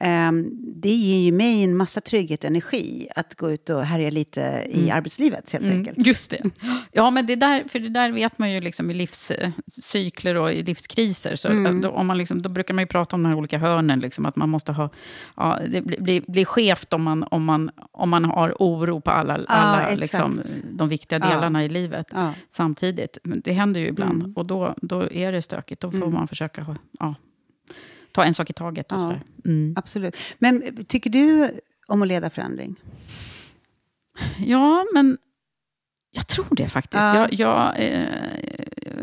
Ehm, 0.00 0.50
det 0.80 0.88
ger 0.94 1.24
ju 1.26 1.32
mig 1.32 1.64
en 1.64 1.76
massa 1.76 2.00
trygghet 2.00 2.40
och 2.44 2.50
energi 2.50 3.08
att 3.16 3.34
gå 3.34 3.50
ut 3.50 3.70
och 3.70 3.82
härja 3.84 4.10
lite 4.10 4.64
i 4.70 4.90
arbetslivet, 4.90 5.52
helt 5.52 5.64
enkelt. 5.66 5.96
Mm, 5.96 6.06
just 6.08 6.30
det. 6.30 6.42
Ja, 6.92 7.10
men 7.10 7.26
det 7.26 7.36
där, 7.36 7.64
för 7.68 7.78
det 7.78 7.88
där 7.88 8.12
vet 8.12 8.38
man 8.38 8.52
ju 8.52 8.60
liksom 8.60 8.90
i 8.90 8.94
livscykler 8.94 10.34
och 10.34 10.52
i 10.52 10.62
livskriser. 10.62 11.36
Så 11.36 11.48
Mm. 11.48 11.80
då, 11.80 11.88
om 11.90 12.06
man 12.06 12.18
liksom, 12.18 12.42
då 12.42 12.48
brukar 12.48 12.74
man 12.74 12.82
ju 12.82 12.86
prata 12.86 13.16
om 13.16 13.22
de 13.22 13.28
här 13.28 13.36
olika 13.36 13.58
hörnen, 13.58 14.00
liksom, 14.00 14.26
att 14.26 14.36
man 14.36 14.48
måste 14.48 14.72
ha... 14.72 14.90
Ja, 15.36 15.58
det 15.72 15.82
blir, 15.82 16.00
blir, 16.00 16.22
blir 16.28 16.44
skevt 16.44 16.92
om 16.92 17.02
man, 17.02 17.22
om, 17.30 17.44
man, 17.44 17.70
om 17.92 18.10
man 18.10 18.24
har 18.24 18.54
oro 18.58 19.00
på 19.00 19.10
alla, 19.10 19.40
alla 19.46 19.94
liksom, 19.94 20.40
de 20.72 20.88
viktiga 20.88 21.18
Ja. 21.22 21.28
delarna 21.34 21.64
i 21.64 21.68
livet 21.68 22.06
Ja. 22.10 22.32
samtidigt. 22.50 23.18
Men 23.24 23.40
det 23.44 23.52
händer 23.52 23.80
ju 23.80 23.86
ibland, 23.88 24.22
Mm. 24.22 24.32
och 24.36 24.46
då, 24.46 24.74
då 24.82 25.12
är 25.12 25.32
det 25.32 25.42
stökigt. 25.42 25.80
Då 25.80 25.90
får 25.90 26.10
man 26.10 26.28
försöka 26.28 26.76
ja, 26.98 27.14
ta 28.18 28.24
en 28.24 28.34
sak 28.34 28.50
i 28.50 28.52
taget. 28.52 28.92
Och 28.92 28.98
Ja. 28.98 29.02
sådär. 29.02 29.22
Mm. 29.44 29.74
Absolut. 29.76 30.16
Men 30.38 30.84
tycker 30.88 31.10
du 31.10 31.50
om 31.86 32.02
att 32.02 32.08
leda 32.08 32.30
förändring? 32.30 32.76
Ja, 34.38 34.86
men 34.94 35.18
jag 36.10 36.26
tror 36.26 36.46
det 36.50 36.68
faktiskt. 36.68 37.02
Ja. 37.02 37.16
Jag, 37.16 37.32
jag, 37.32 37.74
eh, 37.78 38.04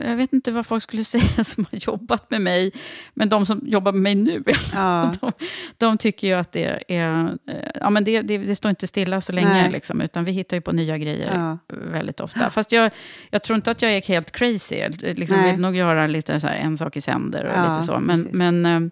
jag 0.07 0.15
vet 0.15 0.33
inte 0.33 0.51
vad 0.51 0.65
folk 0.65 0.83
skulle 0.83 1.03
säga 1.15 1.43
som 1.43 1.65
har 1.71 1.79
jobbat 1.79 2.31
med 2.31 2.41
mig, 2.41 2.71
men 3.13 3.29
de 3.29 3.45
som 3.45 3.61
jobbar 3.65 3.91
med 3.91 4.01
mig 4.01 4.15
nu, 4.15 4.43
Ja. 4.73 5.13
de, 5.21 5.31
de 5.77 5.97
tycker 5.97 6.27
ju 6.27 6.33
att 6.33 6.51
det 6.51 6.83
är... 6.87 7.37
eh, 7.47 7.55
Ja, 7.79 7.89
men 7.89 8.03
det, 8.03 8.21
det, 8.21 8.37
det 8.37 8.55
står 8.55 8.69
inte 8.69 8.87
stilla 8.87 9.21
så 9.21 9.33
länge, 9.33 9.69
liksom, 9.69 10.01
utan 10.01 10.25
vi 10.25 10.31
hittar 10.31 10.57
ju 10.57 10.61
på 10.61 10.71
nya 10.71 10.97
grejer 10.97 11.31
Ja. 11.35 11.57
väldigt 11.91 12.19
ofta. 12.19 12.49
Fast 12.49 12.71
jag, 12.71 12.91
jag 13.29 13.43
tror 13.43 13.55
inte 13.55 13.71
att 13.71 13.81
jag 13.81 13.91
är 13.91 14.01
helt 14.01 14.31
crazy. 14.31 14.75
Jag 14.75 15.03
liksom 15.19 15.37
Nej. 15.37 15.51
vill 15.51 15.61
nog 15.61 15.75
göra 15.75 16.07
lite 16.07 16.39
så 16.39 16.47
här, 16.47 16.55
en 16.55 16.77
sak 16.77 16.97
i 16.97 17.01
sänder 17.01 17.43
och 17.45 17.69
lite 17.69 17.81
så. 17.85 17.99
Men, 17.99 18.27
men 18.33 18.65
eh, 18.65 18.91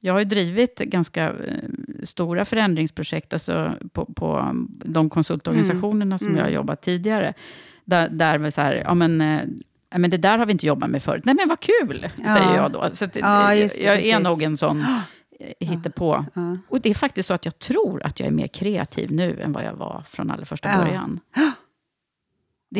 jag 0.00 0.12
har 0.12 0.18
ju 0.18 0.24
drivit 0.24 0.78
ganska 0.78 1.28
eh, 1.28 1.54
stora 2.02 2.44
förändringsprojekt 2.44 3.32
alltså 3.32 3.72
på, 3.92 4.04
på 4.04 4.54
de 4.84 5.10
konsultorganisationerna 5.10 6.18
som 6.18 6.26
Mm. 6.26 6.38
jag 6.38 6.44
har 6.44 6.50
jobbat 6.50 6.82
tidigare. 6.82 7.34
Där, 7.84 8.08
där 8.08 8.38
vi 8.38 8.50
så 8.50 8.60
här, 8.60 8.74
ja 8.74 8.94
men, 8.94 9.20
eh, 9.20 9.40
ja, 9.90 9.98
men 9.98 10.10
det 10.10 10.16
där 10.16 10.38
har 10.38 10.46
vi 10.46 10.52
inte 10.52 10.66
jobbat 10.66 10.90
med 10.90 11.02
förut. 11.02 11.24
Nej 11.24 11.34
men 11.34 11.48
vad 11.48 11.60
kul, 11.60 12.08
Ja. 12.16 12.34
säger 12.36 12.56
jag 12.56 12.72
då. 12.72 12.88
Så 12.92 13.04
att, 13.04 13.16
Ja, 13.16 13.54
eh, 13.54 13.58
det, 13.58 13.78
jag 13.84 13.92
är 13.94 13.96
precis. 13.96 14.18
nog 14.24 14.42
en 14.42 14.56
sån 14.56 14.84
hittepå. 15.60 16.24
Ja. 16.34 16.56
Och 16.68 16.80
det 16.80 16.90
är 16.90 16.94
faktiskt 16.94 17.26
så 17.26 17.34
att 17.34 17.44
jag 17.44 17.58
tror 17.58 18.02
att 18.02 18.20
jag 18.20 18.26
är 18.26 18.30
mer 18.32 18.46
kreativ 18.46 19.12
nu 19.12 19.40
än 19.40 19.52
vad 19.52 19.64
jag 19.64 19.74
var 19.74 20.02
från 20.10 20.30
allra 20.30 20.44
första 20.44 20.68
Ja. 20.72 20.78
början. 20.78 21.20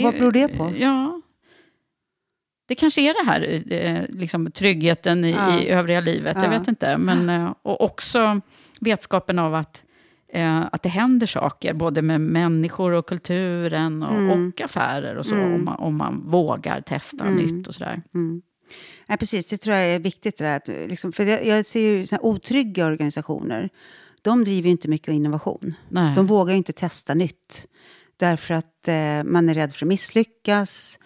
Vad 0.03 0.15
beror 0.15 0.33
det 0.33 0.49
på? 0.49 0.73
Ja, 0.79 1.21
det 2.71 2.75
kanske 2.75 3.01
är 3.01 3.15
det 3.25 3.31
här, 3.31 3.63
eh, 3.73 4.05
liksom, 4.09 4.51
tryggheten 4.51 5.25
i, 5.25 5.31
Ja. 5.31 5.59
i 5.61 5.69
övriga 5.69 6.01
livet. 6.01 6.37
Jag 6.37 6.53
Ja. 6.55 6.59
vet 6.59 6.69
inte. 6.69 6.99
Men, 6.99 7.29
eh, 7.29 7.55
och 7.63 7.81
också 7.81 8.41
vetskapen 8.81 9.39
av 9.39 9.55
att, 9.55 9.85
eh, 10.33 10.61
att 10.73 10.83
det 10.83 10.89
händer 10.89 11.27
saker, 11.27 11.75
både 11.75 12.03
med 12.03 12.21
människor 12.21 12.93
och 12.93 13.07
kulturen 13.07 14.03
och, 14.03 14.15
Mm. 14.15 14.49
och 14.49 14.61
affärer 14.61 15.17
och 15.17 15.27
så, 15.27 15.35
Mm. 15.35 15.55
om, 15.55 15.65
man, 15.65 15.77
om 15.79 15.97
man 15.97 16.23
vågar 16.31 16.81
testa 16.81 17.25
Mm. 17.25 17.37
nytt 17.37 17.69
och 17.69 17.75
sådär. 17.75 18.03
Mm. 18.15 18.43
Ja, 19.07 19.17
precis, 19.17 19.49
det 19.49 19.57
tror 19.59 19.77
jag 19.77 19.85
är 19.95 19.99
viktigt. 19.99 20.39
Det 20.39 20.45
där, 20.45 20.57
att, 20.57 20.69
liksom, 20.91 21.13
för 21.13 21.25
jag, 21.25 21.47
jag 21.47 21.67
ser 21.67 21.81
ju 21.81 22.07
så 22.07 22.15
här 22.15 22.25
otrygga 22.25 22.87
organisationer. 22.87 23.69
De 24.23 24.45
driver 24.45 24.67
ju 24.67 24.71
inte 24.71 24.89
mycket 24.89 25.09
innovation. 25.15 25.75
Nej. 25.89 26.15
De 26.15 26.27
vågar 26.27 26.53
ju 26.53 26.57
inte 26.59 26.73
testa 26.73 27.15
nytt. 27.15 27.67
Därför 28.17 28.55
att 28.55 28.89
eh, 28.89 29.25
man 29.25 29.49
är 29.49 29.55
rädd 29.55 29.73
för 29.73 29.87
att 29.87 29.89
misslyckas. 29.89 30.99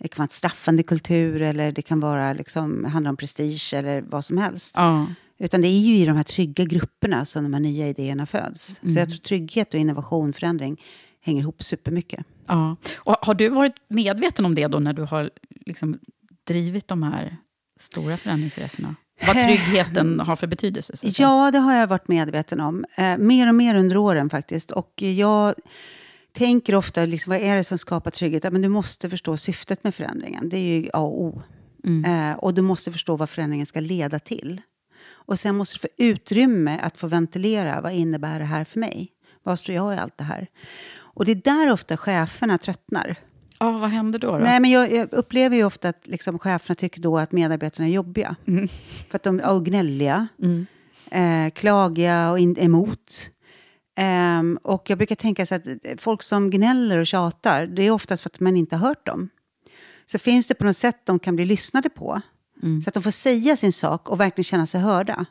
Det 0.00 0.08
kan 0.08 0.18
vara 0.18 0.24
en 0.24 0.28
straffande 0.28 0.82
kultur 0.82 1.42
eller 1.42 1.72
det 1.72 1.82
kan 1.82 2.00
vara, 2.00 2.32
liksom, 2.32 2.84
handla 2.84 3.10
om 3.10 3.16
prestige 3.16 3.74
eller 3.74 4.00
vad 4.00 4.24
som 4.24 4.38
helst. 4.38 4.74
ja. 4.76 5.06
Utan 5.42 5.60
det 5.60 5.68
är 5.68 5.80
ju 5.80 5.94
i 5.94 6.04
de 6.04 6.16
här 6.16 6.22
trygga 6.22 6.64
grupperna 6.64 7.24
som 7.24 7.42
de 7.42 7.54
här 7.54 7.60
nya 7.60 7.88
idéerna 7.88 8.26
föds. 8.26 8.80
Så 8.82 8.98
jag 8.98 9.08
tror 9.08 9.18
trygghet 9.18 9.74
och 9.74 9.80
innovation, 9.80 10.32
förändring, 10.32 10.80
hänger 11.20 11.40
ihop 11.40 11.62
supermycket. 11.62 12.26
Ja. 12.46 12.76
Och 12.96 13.16
har 13.20 13.34
du 13.34 13.48
varit 13.48 13.74
medveten 13.88 14.44
om 14.44 14.54
det 14.54 14.66
då 14.66 14.78
när 14.78 14.92
du 14.92 15.02
har 15.02 15.30
liksom 15.66 15.98
drivit 16.44 16.88
de 16.88 17.02
här 17.02 17.36
stora 17.80 18.16
förändringsresorna? 18.16 18.94
Vad 19.26 19.36
tryggheten 19.36 20.20
har 20.20 20.36
för 20.36 20.46
betydelse? 20.46 20.94
Ja, 21.02 21.50
det 21.50 21.58
har 21.58 21.74
jag 21.74 21.86
varit 21.86 22.08
medveten 22.08 22.60
om. 22.60 22.84
Eh, 22.96 23.18
mer 23.18 23.48
och 23.48 23.54
mer 23.54 23.74
under 23.74 23.96
åren 23.96 24.30
faktiskt. 24.30 24.70
Och 24.70 25.02
jag 25.02 25.54
tänker 26.32 26.74
ofta, 26.74 27.06
liksom, 27.06 27.30
vad 27.30 27.40
är 27.42 27.56
det 27.56 27.64
som 27.64 27.78
skapar 27.78 28.10
trygghet? 28.10 28.44
Ja, 28.44 28.50
men 28.50 28.62
du 28.62 28.68
måste 28.68 29.10
förstå 29.10 29.36
syftet 29.36 29.84
med 29.84 29.94
förändringen. 29.94 30.48
Det 30.48 30.56
är 30.56 30.80
ju 30.80 30.90
A 30.92 31.00
och 31.00 31.22
O. 31.22 31.42
Mm. 31.84 32.30
Eh, 32.30 32.36
och 32.36 32.54
du 32.54 32.62
måste 32.62 32.92
förstå 32.92 33.16
vad 33.16 33.30
förändringen 33.30 33.66
ska 33.66 33.80
leda 33.80 34.18
till. 34.18 34.60
Och 35.10 35.38
sen 35.38 35.56
måste 35.56 35.74
du 35.76 35.80
få 35.80 35.88
utrymme 35.96 36.78
att 36.82 36.98
få 36.98 37.06
ventilera. 37.06 37.80
Vad 37.80 37.92
innebär 37.92 38.38
det 38.38 38.44
här 38.44 38.64
för 38.64 38.78
mig? 38.80 39.08
Vad 39.42 39.58
står 39.58 39.74
jag 39.74 39.94
i 39.94 39.96
allt 39.96 40.18
det 40.18 40.24
här? 40.24 40.46
Och 40.98 41.24
det 41.24 41.32
är 41.32 41.36
där 41.44 41.72
ofta 41.72 41.96
cheferna 41.96 42.58
tröttnar. 42.58 43.16
Ja, 43.58 43.70
vad 43.78 43.90
händer 43.90 44.18
då? 44.18 44.30
då? 44.32 44.38
Nej, 44.38 44.60
men 44.60 44.70
jag, 44.70 44.92
jag 44.92 45.08
upplever 45.12 45.56
ju 45.56 45.64
ofta 45.64 45.88
att 45.88 46.06
liksom, 46.06 46.38
cheferna 46.38 46.74
tycker 46.74 47.00
då 47.00 47.18
att 47.18 47.32
medarbetarna 47.32 47.88
är 47.88 47.92
jobbiga. 47.92 48.36
För 49.10 49.16
att 49.16 49.22
de 49.22 49.40
är 49.40 49.60
gnälliga, 49.60 50.28
Mm. 50.42 50.66
eh, 51.10 51.50
klagiga 51.50 52.30
och 52.30 52.38
in, 52.38 52.56
emot. 52.58 53.30
Ehm, 54.00 54.58
och 54.62 54.90
jag 54.90 54.98
brukar 54.98 55.14
tänka 55.14 55.46
så 55.46 55.54
att 55.54 55.66
folk 55.98 56.22
som 56.22 56.50
gnäller 56.50 56.98
och 56.98 57.06
tjatar, 57.06 57.66
det 57.66 57.82
är 57.82 57.90
oftast 57.90 58.22
för 58.22 58.30
att 58.30 58.40
man 58.40 58.56
inte 58.56 58.76
har 58.76 58.88
hört 58.88 59.06
dem. 59.06 59.28
Så 60.06 60.18
finns 60.18 60.46
det 60.48 60.54
på 60.54 60.64
något 60.64 60.76
sätt 60.76 61.00
de 61.04 61.18
kan 61.18 61.36
bli 61.36 61.44
lyssnade 61.44 61.88
på, 61.90 62.20
Mm. 62.62 62.82
så 62.82 62.90
att 62.90 62.94
de 62.94 63.02
får 63.02 63.10
säga 63.10 63.56
sin 63.56 63.72
sak 63.72 64.08
och 64.08 64.20
verkligen 64.20 64.44
känna 64.44 64.66
sig 64.66 64.80
hörda. 64.80 65.24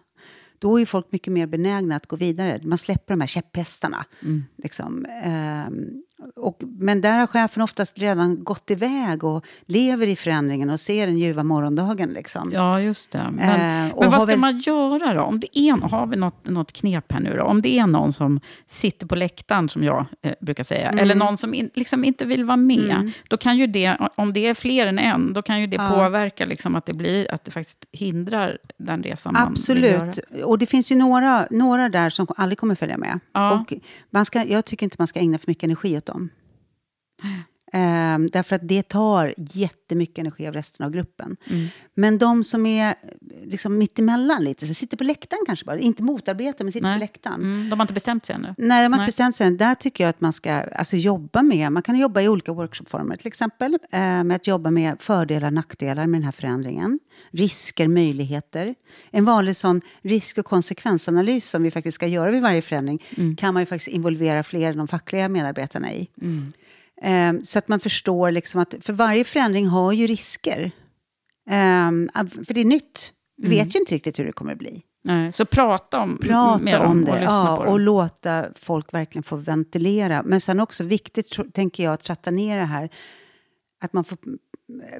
Då 0.59 0.79
är 0.79 0.85
folk 0.85 1.11
mycket 1.11 1.33
mer 1.33 1.47
benägna 1.47 1.95
att 1.95 2.05
gå 2.07 2.15
vidare. 2.15 2.61
Man 2.63 2.77
släpper 2.77 3.13
de 3.13 3.19
här 3.21 3.27
käpphästarna. 3.27 4.05
Mm. 4.23 4.43
Liksom. 4.57 5.05
Ehm, 5.23 6.03
och, 6.35 6.57
men 6.79 7.01
där 7.01 7.17
har 7.19 7.27
chefen 7.27 7.63
oftast 7.63 7.99
redan 7.99 8.43
gått 8.43 8.71
iväg 8.71 9.23
och 9.23 9.45
lever 9.65 10.07
i 10.07 10.15
förändringen 10.15 10.69
och 10.69 10.79
ser 10.79 11.07
den 11.07 11.17
ljuva 11.17 11.43
morgondagen. 11.43 12.09
Liksom. 12.09 12.51
Ja, 12.53 12.81
just 12.81 13.11
det. 13.11 13.27
Men, 13.31 13.49
Eh, 13.49 13.95
men 13.99 14.09
vad 14.11 14.13
ska 14.21 14.25
väl- 14.25 14.39
man 14.39 14.59
göra 14.59 15.13
då? 15.13 15.21
Om 15.21 15.39
det 15.39 15.59
är, 15.59 15.89
har 15.89 16.07
vi 16.07 16.15
något, 16.17 16.49
något 16.49 16.71
knep 16.71 17.11
här 17.11 17.19
nu 17.19 17.35
då? 17.37 17.43
Om 17.43 17.61
det 17.61 17.79
är 17.79 17.87
någon 17.87 18.13
som 18.13 18.39
sitter 18.67 19.07
på 19.07 19.15
läktaren, 19.15 19.69
som 19.69 19.83
jag 19.83 20.05
eh, 20.21 20.33
brukar 20.41 20.63
säga, 20.63 20.87
Mm. 20.89 20.99
eller 21.03 21.15
någon 21.15 21.37
som 21.37 21.53
in, 21.53 21.69
liksom 21.73 22.03
inte 22.03 22.25
vill 22.25 22.45
vara 22.45 22.57
med, 22.57 23.11
då 23.27 23.37
kan 23.37 23.57
ju 23.57 23.67
det, 23.67 23.97
om 24.15 24.33
det 24.33 24.47
är 24.47 24.53
fler 24.53 24.85
än 24.85 24.99
en, 24.99 25.33
då 25.33 25.41
kan 25.41 25.61
ju 25.61 25.67
det 25.67 25.75
Ja. 25.75 25.89
påverka 25.89 26.45
liksom 26.45 26.75
att, 26.75 26.85
det 26.85 26.93
blir, 26.93 27.31
att 27.33 27.45
det 27.45 27.51
faktiskt 27.51 27.85
hindrar 27.91 28.57
den 28.77 29.03
resan 29.03 29.33
man 29.33 29.55
vill 29.67 29.83
göra. 29.83 30.01
Absolut. 30.07 30.43
Och 30.45 30.57
det 30.57 30.65
finns 30.65 30.91
ju 30.91 30.95
några, 30.95 31.47
några 31.51 31.89
där 31.89 32.09
som 32.09 32.27
aldrig 32.37 32.57
kommer 32.57 32.75
följa 32.75 32.97
med. 32.97 33.19
Ja. 33.33 33.53
Och 33.53 33.73
man 34.09 34.25
ska, 34.25 34.43
jag 34.45 34.65
tycker 34.65 34.85
inte 34.85 34.95
man 34.99 35.07
ska 35.07 35.19
ägna 35.19 35.37
för 35.37 35.47
mycket 35.51 35.63
energi 35.63 35.97
åt 35.97 36.08
dem. 36.09 36.31
Ehm, 37.73 38.27
därför 38.27 38.55
att 38.55 38.67
det 38.67 38.83
tar 38.83 39.33
jättemycket 39.37 40.17
energi 40.17 40.47
av 40.47 40.53
resten 40.53 40.85
av 40.85 40.91
gruppen. 40.91 41.37
Mm. 41.49 41.67
Men 41.93 42.17
de 42.17 42.43
som 42.43 42.65
är 42.65 42.95
liksom 43.43 43.77
mittemellan 43.77 44.43
lite, 44.43 44.67
så 44.67 44.73
sitter 44.73 44.97
på 44.97 45.03
läktaren 45.03 45.43
kanske 45.45 45.65
bara, 45.65 45.79
inte 45.79 46.03
motarbetar 46.03 46.65
men 46.65 46.71
sitter 46.71 46.87
Nej. 46.87 46.97
på 46.97 46.99
läktaren. 46.99 47.41
Mm, 47.41 47.69
de 47.69 47.79
har 47.79 47.83
inte 47.83 47.93
bestämt 47.93 48.25
sig 48.25 48.35
ännu. 48.35 48.55
Nej, 48.57 48.67
de 48.67 48.73
har 48.73 48.85
inte 48.85 48.97
Nej. 48.97 49.05
bestämt 49.05 49.35
sig 49.35 49.47
än. 49.47 49.57
Där 49.57 49.75
tycker 49.75 50.03
jag 50.03 50.09
att 50.09 50.21
man 50.21 50.33
ska 50.33 50.53
alltså, 50.53 50.95
jobba 50.95 51.41
med, 51.41 51.71
man 51.71 51.83
kan 51.83 51.99
jobba 51.99 52.21
i 52.21 52.29
olika 52.29 52.53
workshopformer 52.53 53.15
till 53.15 53.27
exempel. 53.27 53.77
Eh, 53.91 53.99
med 53.99 54.31
att 54.31 54.47
jobba 54.47 54.71
med 54.71 55.01
fördelar 55.01 55.47
och 55.47 55.53
nackdelar 55.53 56.07
med 56.07 56.21
den 56.21 56.25
här 56.25 56.31
förändringen. 56.31 56.99
Risker, 57.31 57.87
möjligheter. 57.87 58.75
En 59.11 59.25
vanlig 59.25 59.55
sån 59.55 59.81
risk 60.01 60.37
och 60.37 60.45
konsekvensanalys 60.45 61.49
som 61.49 61.63
vi 61.63 61.71
faktiskt 61.71 61.95
ska 61.95 62.07
göra 62.07 62.31
vid 62.31 62.41
varje 62.41 62.61
förändring 62.61 63.03
kan 63.37 63.53
man 63.53 63.61
ju 63.61 63.65
faktiskt 63.65 63.87
involvera 63.87 64.43
fler 64.43 64.71
än 64.71 64.77
de 64.77 64.87
fackliga 64.87 65.29
medarbetarna 65.29 65.93
i. 65.93 66.07
Eh, 67.01 67.33
så 67.43 67.59
att 67.59 67.67
man 67.67 67.79
förstår 67.79 68.31
liksom 68.31 68.61
att 68.61 68.75
för 68.81 68.93
varje 68.93 69.23
förändring 69.23 69.67
har 69.67 69.91
ju 69.91 70.07
risker. 70.07 70.71
Eh, 71.49 71.91
för 72.45 72.53
det 72.53 72.59
är 72.59 72.65
nytt. 72.65 73.13
Vi 73.37 73.49
vet 73.49 73.75
ju 73.75 73.79
inte 73.79 73.95
riktigt 73.95 74.19
hur 74.19 74.25
det 74.25 74.31
kommer 74.31 74.51
att 74.51 74.59
bli 74.59 74.83
Nej, 75.03 75.33
så 75.33 75.45
prata 75.45 75.99
om, 75.99 76.17
prata 76.17 76.79
om 76.81 76.99
och 76.99 77.05
det 77.05 77.11
lyssna 77.11 77.45
ja, 77.47 77.55
på 77.57 77.63
dem. 77.63 77.73
och 77.73 77.79
låta 77.79 78.45
folk 78.55 78.93
verkligen 78.93 79.23
få 79.23 79.35
ventilera. 79.35 80.23
Men 80.25 80.41
sen 80.41 80.59
också 80.59 80.83
viktigt, 80.83 81.53
tänker 81.53 81.83
jag, 81.83 81.93
att 81.93 82.01
tratta 82.01 82.31
ner 82.31 82.57
det 82.57 82.65
här. 82.65 82.89
Att 83.81 83.93
man 83.93 84.03
får 84.03 84.17
mm, 84.25 84.39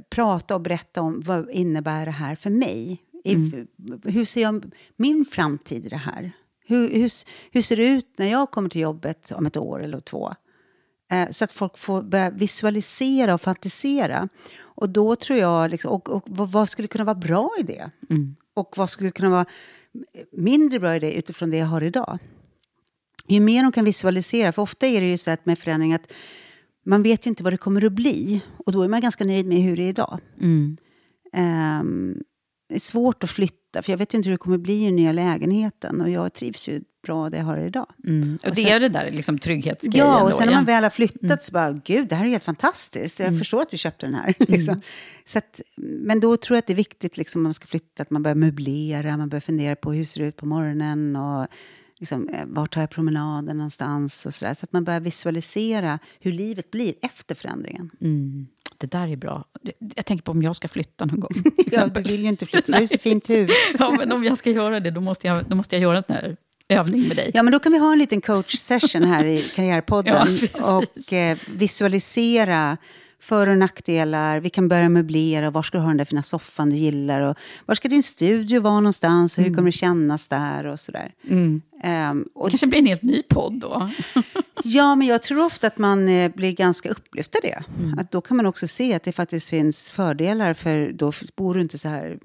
prata 0.10 0.56
och 0.56 0.62
berätta 0.62 1.02
om 1.02 1.22
vad 1.26 1.50
innebär 1.50 2.06
det 2.06 2.12
här 2.12 2.36
för 2.36 2.50
mig? 2.50 3.02
Mm. 3.26 3.68
Hur 4.04 4.26
ser 4.26 4.42
jag 4.42 4.72
min 4.96 5.26
framtid 5.26 5.86
i 5.86 5.90
det 5.90 5.98
här? 5.98 6.32
Hur, 6.66 6.90
hur, 6.90 7.12
hur 7.52 7.62
ser 7.62 7.78
det 7.78 7.88
ut 7.88 8.14
när 8.18 8.32
jag 8.32 8.52
kommer 8.52 8.70
till 8.70 8.82
jobbet 8.82 9.32
om 9.32 9.46
ett 9.46 9.58
år 9.58 9.84
eller 9.84 10.00
två? 10.00 10.34
Eh, 11.12 11.30
så 11.30 11.43
att 11.43 11.52
folk 11.52 11.78
får 11.78 12.02
börja 12.02 12.30
visualisera 12.30 13.34
och 13.34 13.41
fantisera. 13.41 14.30
Och 14.62 14.89
då 14.89 15.15
tror 15.15 15.39
jag, 15.39 15.72
liksom, 15.72 15.91
och, 15.91 16.10
och 16.10 16.24
vad, 16.26 16.69
skulle 16.69 16.88
kunna 16.88 17.04
vara 17.04 17.15
bra 17.15 17.50
i 17.60 17.63
det? 17.63 17.91
Mm. 18.10 18.36
Och 18.54 18.74
vad 18.78 18.89
skulle 18.89 19.12
kunna 19.12 19.30
vara 19.30 19.45
mindre 20.32 20.80
bra 20.80 20.95
i 20.95 21.00
det 21.00 21.13
utifrån 21.13 21.50
det 21.50 21.58
jag 21.58 21.65
har 21.65 21.84
idag? 21.84 22.19
Ju 23.28 23.39
mer 23.39 23.63
de 23.63 23.72
kan 23.72 23.86
visualisera, 23.86 24.52
för 24.52 24.62
ofta 24.62 24.88
är 24.88 25.02
det 25.02 25.08
ju 25.08 25.17
så 25.17 25.32
att 25.32 25.45
med 25.45 25.60
förändring 25.60 25.93
att 25.93 26.13
man 26.86 27.04
vet 27.04 27.26
ju 27.26 27.30
inte 27.30 27.43
vad 27.43 27.54
det 27.54 27.58
kommer 27.58 27.86
att 27.86 27.93
bli. 27.93 28.41
Och 28.65 28.72
då 28.72 28.82
är 28.82 28.88
man 28.88 29.02
ganska 29.02 29.26
nöjd 29.26 29.45
med 29.45 29.58
hur 29.58 29.78
det 29.78 29.84
är 29.84 29.89
idag. 29.89 30.19
Mm. 30.41 30.78
Ehm, 31.34 32.17
det 32.69 32.76
är 32.76 32.80
svårt 32.80 33.24
att 33.24 33.30
flytta, 33.30 33.59
för 33.74 33.92
jag 33.92 33.98
vet 33.98 34.14
inte 34.14 34.30
hur 34.30 34.34
det 34.34 34.38
kommer 34.38 34.58
bli 34.58 34.82
i 34.82 34.86
den 34.86 34.96
nya 34.96 35.12
lägenheten. 35.12 36.02
Och 36.02 36.10
jag 36.10 36.34
trivs 36.34 36.68
ju 36.70 36.82
bra 37.04 37.30
där 37.30 37.38
jag 37.38 37.46
har 37.46 37.58
det 37.58 37.66
idag. 37.66 37.86
Mm. 38.08 38.38
Och, 38.44 38.50
Och 38.50 38.56
det 38.56 38.62
sen- 38.62 38.72
är 38.72 38.80
det 38.80 38.90
där 38.90 39.12
liksom, 39.12 39.40
trygghetsgrejen. 39.40 40.08
Ja, 40.08 40.24
och 40.24 40.30
då, 40.30 40.36
sen 40.36 40.46
när 40.46 40.54
ja. 40.54 40.58
man 40.58 40.66
väl 40.66 40.84
har 40.84 40.90
flyttat 40.90 41.44
så 41.44 41.52
bara, 41.52 41.72
gud, 41.86 42.08
det 42.08 42.16
här 42.16 42.26
är 42.26 42.30
helt 42.30 42.44
fantastiskt. 42.44 43.20
Jag 43.20 43.38
förstår 43.38 43.62
att 43.62 43.74
vi 43.74 43.78
köpte 43.78 44.06
den 44.06 44.16
här. 44.16 44.34
liksom. 44.40 44.82
så 45.26 45.38
att, 45.38 45.62
men 45.78 46.20
då 46.20 46.38
tror 46.38 46.56
jag 46.56 46.60
att 46.60 46.68
det 46.68 46.74
är 46.74 46.76
viktigt, 46.76 47.18
liksom, 47.18 47.44
man 47.44 47.54
ska 47.54 47.68
flytta, 47.68 48.04
att 48.04 48.10
man 48.10 48.24
börjar 48.24 48.36
möblera, 48.36 49.18
man 49.18 49.30
börjar 49.30 49.42
fundera 49.42 49.76
på 49.76 49.92
hur 49.92 50.00
det 50.00 50.06
ser 50.06 50.22
ut 50.22 50.36
på 50.36 50.46
morgonen 50.46 51.16
och 51.16 51.48
liksom, 52.00 52.30
eh, 52.30 52.46
vart 52.46 52.74
tar 52.74 52.82
jag 52.82 52.90
promenaden 52.90 53.58
någonstans 53.58 54.26
och 54.26 54.34
sådär. 54.34 54.54
Så 54.54 54.64
att 54.64 54.74
man 54.74 54.84
börjar 54.84 55.00
visualisera 55.00 56.00
hur 56.20 56.32
livet 56.32 56.72
blir 56.72 56.94
efter 57.02 57.36
förändringen. 57.36 57.90
Mm. 58.02 58.48
Det 58.80 58.92
där 58.92 59.08
är 59.08 59.15
bra. 59.15 59.46
Jag 59.96 60.06
tänker 60.06 60.24
på 60.24 60.32
om 60.32 60.44
jag 60.44 60.56
ska 60.56 60.68
flytta 60.68 61.06
någon 61.06 61.20
gång. 61.20 61.32
Ja, 61.72 61.88
du 61.88 62.02
vill 62.02 62.22
ju 62.22 62.28
inte 62.28 62.46
flytta, 62.46 62.65
du 62.68 62.74
har 62.74 62.82
ju 62.82 62.88
så 62.88 62.98
fint 62.98 63.30
hus. 63.30 63.52
ja, 63.80 63.96
men 63.98 64.12
om 64.12 64.24
jag 64.24 64.38
ska 64.38 64.50
göra 64.52 64.80
det, 64.80 64.92
då 64.92 65.02
måste 65.02 65.28
jag, 65.28 65.46
då 65.46 65.56
måste 65.56 65.76
jag 65.76 65.82
göra 65.82 65.98
en 65.98 66.04
sån 66.04 66.15
här 66.15 66.38
övning 66.70 67.08
med 67.08 67.18
dig. 67.18 67.32
Ja, 67.34 67.44
men 67.44 67.52
då 67.52 67.60
kan 67.60 67.72
vi 67.72 67.78
ha 67.78 67.92
en 67.92 68.00
liten 68.00 68.22
coach-session 68.22 69.04
här 69.04 69.26
i 69.26 69.42
Karriärpodden 69.56 70.38
Ja, 70.58 70.78
och 70.78 71.13
eh, 71.13 71.38
visualisera 71.48 72.78
för 73.22 73.48
och 73.48 73.58
nackdelar. 73.58 74.39
Vi 74.39 74.50
kan 74.50 74.68
börja 74.68 74.89
möblera. 74.89 75.52
Var 75.52 75.63
ska 75.63 75.78
du 75.78 75.82
ha 75.82 75.88
den 75.88 75.98
där 75.98 76.06
fina 76.06 76.24
soffan 76.24 76.70
du 76.70 76.76
gillar? 76.76 77.22
Och 77.22 77.38
var 77.65 77.76
ska 77.76 77.88
din 77.88 78.04
studio 78.04 78.62
vara 78.62 78.80
någonstans? 78.80 79.38
Och 79.38 79.44
hur 79.44 79.54
kommer 79.54 79.68
det 79.68 79.78
kännas 79.78 80.28
där? 80.28 80.65
Och 80.65 80.80
sådär. 80.80 81.12
Mm. 81.30 81.62
Um, 81.84 82.30
och, 82.36 82.46
Det 82.48 82.52
kanske 82.52 82.68
blir 82.68 82.80
en 82.80 82.86
helt 82.86 83.02
ny 83.02 83.24
podd 83.24 83.54
då. 83.60 83.89
ja, 84.63 84.96
men 84.96 85.08
jag 85.08 85.22
tror 85.24 85.46
ofta 85.46 85.68
att 85.68 85.78
man 85.78 86.08
eh, 86.08 86.32
blir 86.32 86.52
ganska 86.52 86.89
upplyft 86.89 87.36
av 87.36 87.42
det. 87.44 87.63
Att 88.02 88.12
då 88.12 88.22
kan 88.22 88.38
man 88.38 88.46
också 88.46 88.68
se 88.68 88.94
att 88.94 89.04
det 89.04 89.12
faktiskt 89.12 89.50
finns 89.50 89.92
fördelar. 89.92 90.54
För 90.54 90.92
då 90.92 91.12
bor 91.36 91.54
du 91.54 91.62
inte 91.62 91.78
så 91.78 91.89
här 91.89 92.20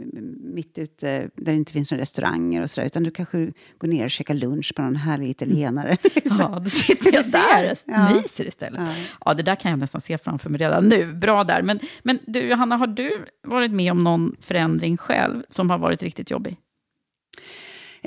mitt 0.55 0.79
ute 0.79 1.07
där 1.07 1.31
det 1.35 1.55
inte 1.55 1.73
finns 1.73 1.91
några 1.91 2.03
restauranger 2.03 2.63
och 2.63 2.71
sådär. 2.71 2.87
Utan 2.87 3.03
du 3.03 3.11
kanske 3.11 3.53
går 3.79 3.89
ner 3.89 4.05
och 4.05 4.11
käkar 4.11 4.35
lunch 4.35 4.73
på 4.77 4.83
någon 4.83 4.97
härlig 4.97 5.31
italienare. 5.31 5.97
liksom. 6.15 6.53
Ja, 6.53 6.59
då 6.61 6.71
sitter 6.71 7.13
jag 7.13 7.25
där 7.33 7.71
och 7.71 7.79
Ja. 7.87 8.15
myser 8.15 8.47
istället. 8.47 8.81
Ja. 9.25 9.35
det 9.35 9.43
där 9.43 9.57
kan 9.57 9.71
jag 9.71 9.79
nästan 9.81 10.01
se 10.01 10.19
framför 10.19 10.51
mig 10.51 10.61
redan 10.61 10.89
nu. 10.89 11.13
Bra 11.13 11.45
där. 11.45 11.63
Men, 11.63 11.81
men 12.03 12.19
du, 12.27 12.41
Johanna, 12.41 12.77
har 12.77 12.87
du 12.87 13.25
varit 13.47 13.73
med 13.73 13.93
om 13.93 14.05
någon 14.05 14.37
förändring 14.41 14.97
själv 14.97 15.43
som 15.49 15.71
har 15.71 15.79
varit 15.79 16.03
riktigt 16.03 16.31
jobbig? 16.31 16.57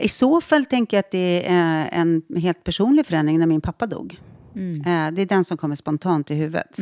I 0.01 0.07
så 0.07 0.41
fall 0.41 0.65
tänker 0.65 0.97
jag 0.97 0.99
att 1.03 1.11
det 1.11 1.43
är 1.47 1.89
en 1.91 2.21
helt 2.37 2.63
personlig 2.63 3.05
förändring 3.05 3.39
när 3.39 3.45
min 3.45 3.61
pappa 3.61 3.85
dog. 3.87 4.19
Mm. 4.55 4.81
Eh, 4.81 5.13
Det 5.15 5.21
är 5.21 5.25
den 5.25 5.43
som 5.43 5.57
kommer 5.57 5.75
spontant 5.75 6.31
i 6.31 6.35
huvudet. 6.35 6.79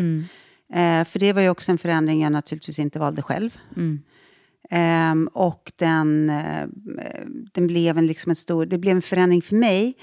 Eh, 0.74 1.04
För 1.06 1.20
det 1.20 1.34
var 1.34 1.42
ju 1.42 1.50
också 1.50 1.72
en 1.72 1.78
förändring 1.78 2.22
jag 2.24 2.32
naturligtvis 2.32 2.80
inte 2.80 3.00
valde 3.00 3.22
själv. 3.22 3.58
Mm. 3.76 4.00
Ehm, 4.70 5.30
och 5.34 5.72
den, 5.76 6.30
eh, 6.30 6.68
den 7.54 7.68
blev 7.68 7.98
en, 7.98 8.08
liksom 8.08 8.30
en 8.30 8.36
stor, 8.36 8.66
det 8.66 8.78
blev 8.78 8.96
en 8.96 9.02
förändring 9.02 9.42
för 9.42 9.56
mig. 9.56 9.94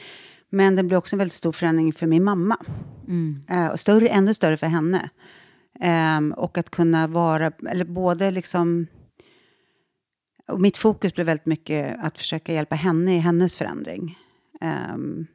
Men 0.51 0.77
den 0.77 0.87
blev 0.89 0.99
också 0.99 1.17
en 1.17 1.19
väldigt 1.19 1.33
stor 1.33 1.53
förändring 1.53 1.93
för 1.93 2.07
min 2.07 2.25
mamma. 2.25 2.57
Eh, 3.51 3.67
och 3.67 3.81
större, 3.81 4.09
ännu 4.09 4.35
större 4.35 4.57
för 4.57 4.67
henne. 4.67 5.09
Ehm, 5.81 6.33
och 6.33 6.59
att 6.59 6.71
kunna 6.71 7.07
vara, 7.07 7.53
eller 7.71 7.85
både 7.85 8.31
liksom... 8.31 8.87
Och 10.49 10.61
mitt 10.61 10.77
fokus 10.77 11.15
blev 11.15 11.27
väldigt 11.27 11.47
mycket 11.47 11.97
att 12.03 12.19
försöka 12.19 12.53
hjälpa 12.53 12.75
henne 12.77 13.17
i 13.17 13.19
hennes 13.19 13.57
förändring. 13.57 14.19
Ehm, 14.61 15.27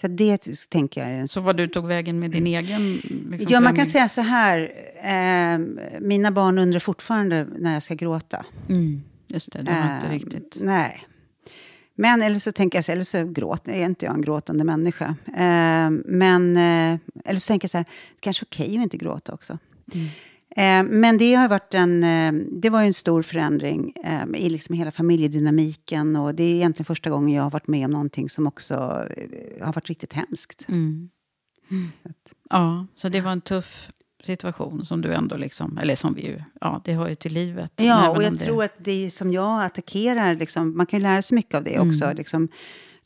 så 0.00 0.08
det 0.08 0.68
tänker 0.70 1.00
jag 1.00 1.10
är 1.10 1.14
en 1.14 1.28
Så 1.28 1.40
vad 1.40 1.56
du 1.56 1.66
tog 1.66 1.86
vägen 1.86 2.18
med 2.18 2.30
din 2.30 2.46
egen 2.46 2.92
liksom, 3.30 3.46
Ja, 3.48 3.60
man 3.60 3.74
kan 3.76 3.86
säga 3.86 4.08
så 4.08 4.20
här. 4.20 4.72
ehm, 5.02 5.80
mina 6.00 6.30
barn 6.30 6.58
undrar 6.58 6.80
fortfarande 6.80 7.46
när 7.58 7.72
jag 7.74 7.82
ska 7.82 7.94
gråta. 7.94 8.44
Mm, 8.68 9.02
just 9.26 9.52
det, 9.52 9.62
det 9.62 9.72
har 9.72 9.94
inte 9.96 10.06
Ehm, 10.06 10.12
riktigt... 10.12 10.56
Nej. 10.60 11.06
Men 11.98 12.22
eller 12.22 12.38
så 12.38 12.52
tänker 12.52 12.78
jag 12.78 12.84
så, 12.84 12.92
eller 12.92 13.02
så 13.04 13.24
gråter 13.24 13.72
är 13.72 13.84
inte 13.86 14.06
jag 14.06 14.14
en 14.14 14.22
gråtande 14.22 14.64
människa. 14.64 15.14
Ehm, 15.36 16.02
men, 16.06 16.56
eh, 16.56 16.98
eller 17.24 17.40
så 17.40 17.48
tänker 17.48 17.64
jag 17.64 17.70
så 17.70 17.76
här, 17.78 17.84
det 17.84 18.20
kanske 18.20 18.42
är 18.42 18.46
okej 18.46 18.76
att 18.78 18.82
inte 18.82 18.96
gråta 18.96 19.34
också. 19.34 19.58
Ehm, 19.94 20.08
men 20.84 21.18
det 21.18 21.34
har 21.34 21.48
varit 21.48 21.74
en, 21.74 22.04
eh, 22.04 22.32
det 22.52 22.70
var 22.70 22.82
en 22.82 22.94
stor 22.94 23.22
förändring 23.22 23.92
ehm, 24.04 24.34
i 24.34 24.50
liksom 24.50 24.74
hela 24.74 24.90
familjedynamiken. 24.90 26.16
Och 26.16 26.34
det 26.34 26.42
är 26.42 26.54
egentligen 26.54 26.84
första 26.84 27.10
gången 27.10 27.32
jag 27.34 27.42
har 27.42 27.50
varit 27.50 27.68
med 27.68 27.84
om 27.84 27.90
någonting 27.90 28.28
som 28.28 28.46
också 28.46 28.74
eh, 29.16 29.66
har 29.66 29.72
varit 29.72 29.88
riktigt 29.88 30.12
hemskt. 30.12 30.64
Mm. 30.68 31.10
Ja, 32.50 32.86
så 32.94 33.08
det 33.08 33.20
var 33.20 33.32
en 33.32 33.40
tuff 33.40 33.90
situation 34.22 34.84
som 34.84 35.00
du 35.00 35.12
ändå 35.14 35.36
liksom, 35.36 35.78
eller 35.78 35.96
som 35.96 36.14
vi 36.14 36.26
ju, 36.26 36.42
ja 36.60 36.82
det 36.84 36.92
hör 36.94 37.08
ju 37.08 37.14
till 37.14 37.32
livet. 37.32 37.72
Ja, 37.76 38.10
och 38.10 38.22
jag 38.22 38.32
det- 38.32 38.38
tror 38.44 38.64
att 38.64 38.74
det 38.78 39.10
som 39.10 39.32
jag 39.32 39.64
attackerar, 39.64 40.34
liksom, 40.34 40.76
man 40.76 40.86
kan 40.86 40.98
ju 40.98 41.02
lära 41.02 41.22
sig 41.22 41.34
mycket 41.34 41.54
av 41.54 41.64
det 41.64 41.78
också. 41.78 42.04
Mm. 42.04 42.16
Liksom, 42.16 42.48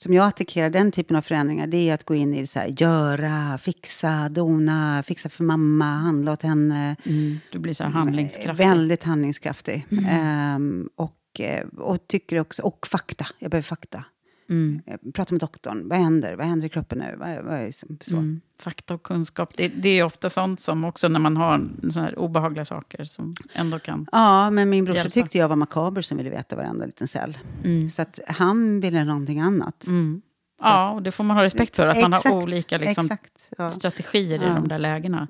som 0.02 0.14
jag 0.14 0.26
attackerar 0.26 0.70
den 0.70 0.92
typen 0.92 1.16
av 1.16 1.22
förändringar, 1.22 1.66
det 1.66 1.90
är 1.90 1.94
att 1.94 2.04
gå 2.04 2.14
in 2.14 2.34
i 2.34 2.46
så 2.46 2.58
här, 2.58 2.74
göra, 2.78 3.58
fixa, 3.58 4.28
dona, 4.28 5.02
fixa 5.06 5.28
för 5.28 5.44
mamma, 5.44 5.84
handla 5.84 6.32
åt 6.32 6.42
henne. 6.42 6.96
Mm, 7.06 7.40
du 7.52 7.58
blir 7.58 7.74
så 7.74 7.84
handlingskraftig. 7.84 8.66
Väldigt 8.66 9.04
handlingskraftig. 9.04 9.86
Mm. 9.90 10.04
Ehm, 10.04 10.88
och, 10.96 11.40
eh, 11.40 11.66
och 11.66 12.06
tycker 12.06 12.40
också, 12.40 12.62
och 12.62 12.86
fakta, 12.86 13.26
jag 13.38 13.50
behöver 13.50 13.62
fakta. 13.62 14.04
Mm. 14.50 14.82
Eh, 14.86 14.96
Prata 15.14 15.34
med 15.34 15.40
doktorn, 15.40 15.88
vad 15.88 15.98
händer? 15.98 16.36
Vad 16.36 16.46
händer 16.46 16.66
i 16.66 16.68
kroppen 16.68 16.98
nu? 16.98 17.16
Vad, 17.18 17.44
vad 17.44 17.74
så. 18.00 18.16
Mm. 18.16 18.40
Fakta 18.60 18.94
och 18.94 19.02
kunskap, 19.02 19.56
det, 19.56 19.68
det 19.68 19.88
är 19.88 20.04
ofta 20.04 20.30
sånt 20.30 20.60
som 20.60 20.84
också 20.84 21.08
när 21.08 21.20
man 21.20 21.36
har 21.36 21.68
såna 21.90 22.06
här 22.06 22.18
obehagliga 22.18 22.64
saker 22.64 23.04
som 23.04 23.32
ändå 23.52 23.78
kan... 23.78 24.06
Ja, 24.12 24.50
men 24.50 24.70
min 24.70 24.84
brorsa 24.84 25.10
tyckte 25.10 25.38
jag 25.38 25.48
var 25.48 25.56
makaber 25.56 26.02
som 26.02 26.18
ville 26.18 26.30
veta 26.30 26.56
varenda 26.56 26.86
liten 26.86 27.08
cell. 27.08 27.38
Mm. 27.64 27.88
Så 27.88 28.02
att 28.02 28.18
han 28.26 28.80
ville 28.80 29.04
någonting 29.04 29.40
annat. 29.40 29.86
Mm. 29.86 30.22
Ja, 30.62 30.90
och 30.90 31.02
det 31.02 31.12
får 31.12 31.24
man 31.24 31.36
ha 31.36 31.44
respekt 31.44 31.76
för, 31.76 31.86
att 31.86 32.00
man 32.02 32.12
har 32.12 32.18
Exakt, 32.18 32.34
olika 32.34 32.78
liksom, 32.78 33.04
exakt, 33.04 33.48
ja. 33.58 33.70
strategier 33.70 34.42
i 34.42 34.46
Ja. 34.46 34.54
de 34.54 34.68
där 34.68 34.78
lägena. 34.78 35.28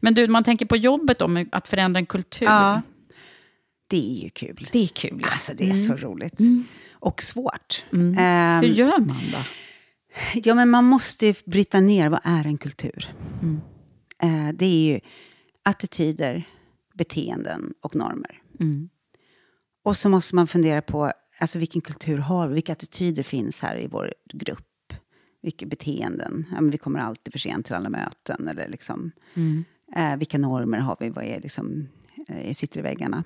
Men 0.00 0.14
du, 0.14 0.28
man 0.28 0.44
tänker 0.44 0.66
på 0.66 0.76
jobbet 0.76 1.18
då, 1.18 1.28
med 1.28 1.48
att 1.52 1.68
förändra 1.68 1.98
en 1.98 2.06
kultur. 2.06 2.46
Ja. 2.46 2.82
Det 3.92 4.18
är 4.20 4.22
ju 4.24 4.30
kul. 4.30 4.68
Det 4.72 4.78
är 4.82 4.86
kul. 4.86 5.24
Alltså 5.32 5.52
det 5.56 5.70
är 5.70 5.74
så 5.74 5.96
roligt. 5.96 6.38
Och 6.92 7.22
svårt. 7.22 7.84
Mm. 7.92 8.16
Ehm, 8.18 8.60
Hur 8.60 8.74
gör 8.74 8.98
man 8.98 9.16
då? 9.32 9.38
ja, 10.44 10.54
men 10.54 10.70
man 10.70 10.84
måste 10.84 11.26
ju 11.26 11.34
bryta 11.46 11.80
ner 11.80 12.08
vad 12.08 12.20
är 12.24 12.46
en 12.46 12.58
kultur. 12.58 13.10
Mm. 13.42 13.60
Eh, 14.22 14.54
det 14.54 14.64
är 14.64 14.92
ju 14.92 15.00
attityder, 15.62 16.44
beteenden 16.94 17.72
och 17.80 17.96
normer. 17.96 18.42
Mm. 18.60 18.88
Och 19.84 19.96
så 19.96 20.08
måste 20.08 20.34
man 20.34 20.46
fundera 20.46 20.82
på 20.82 21.12
alltså, 21.38 21.58
vilken 21.58 21.80
kultur 21.82 22.18
har 22.18 22.48
vi? 22.48 22.54
Vilka 22.54 22.72
attityder 22.72 23.22
finns 23.22 23.60
här 23.60 23.76
i 23.84 23.86
vår 23.86 24.14
grupp? 24.34 24.92
Vilka 25.42 25.66
beteenden? 25.66 26.46
Ja, 26.52 26.58
vi 26.62 26.78
kommer 26.78 26.98
alltid 26.98 27.32
för 27.32 27.38
sent 27.38 27.66
till 27.66 27.74
alla 27.74 27.88
möten. 27.90 28.48
Eller 28.48 28.68
liksom, 28.68 29.10
Mm. 29.34 29.64
eh, 29.96 30.16
vilka 30.16 30.38
normer 30.38 30.78
har 30.78 30.96
vi? 31.00 31.08
Vad 31.10 31.24
är 31.24 31.40
liksom, 31.40 31.88
eh, 32.28 32.52
sitter 32.52 32.80
i 32.80 32.82
väggarna? 32.82 33.24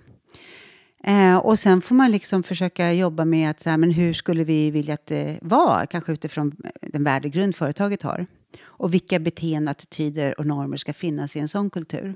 Eh, 1.05 1.37
och 1.37 1.59
sen 1.59 1.81
får 1.81 1.95
man 1.95 2.11
liksom 2.11 2.43
försöka 2.43 2.93
jobba 2.93 3.25
med 3.25 3.51
att 3.51 3.61
så 3.61 3.71
här, 3.71 3.77
men 3.77 3.91
hur 3.91 4.13
skulle 4.13 4.45
vi 4.45 4.71
vilja 4.71 4.95
att 4.95 5.07
det 5.07 5.39
var? 5.43 5.87
Kanske 5.87 6.13
utifrån 6.13 6.57
den 6.83 7.05
värdegrund 7.05 7.57
företaget 7.57 8.03
har. 8.03 8.27
Och 8.65 8.95
vilka 8.95 9.19
beteenden, 9.19 9.69
attityder 9.69 10.41
och 10.41 10.47
normer 10.47 10.77
ska 10.77 10.93
finnas 10.93 11.37
i 11.37 11.39
en 11.39 11.49
sån 11.49 11.71
kultur? 11.71 12.15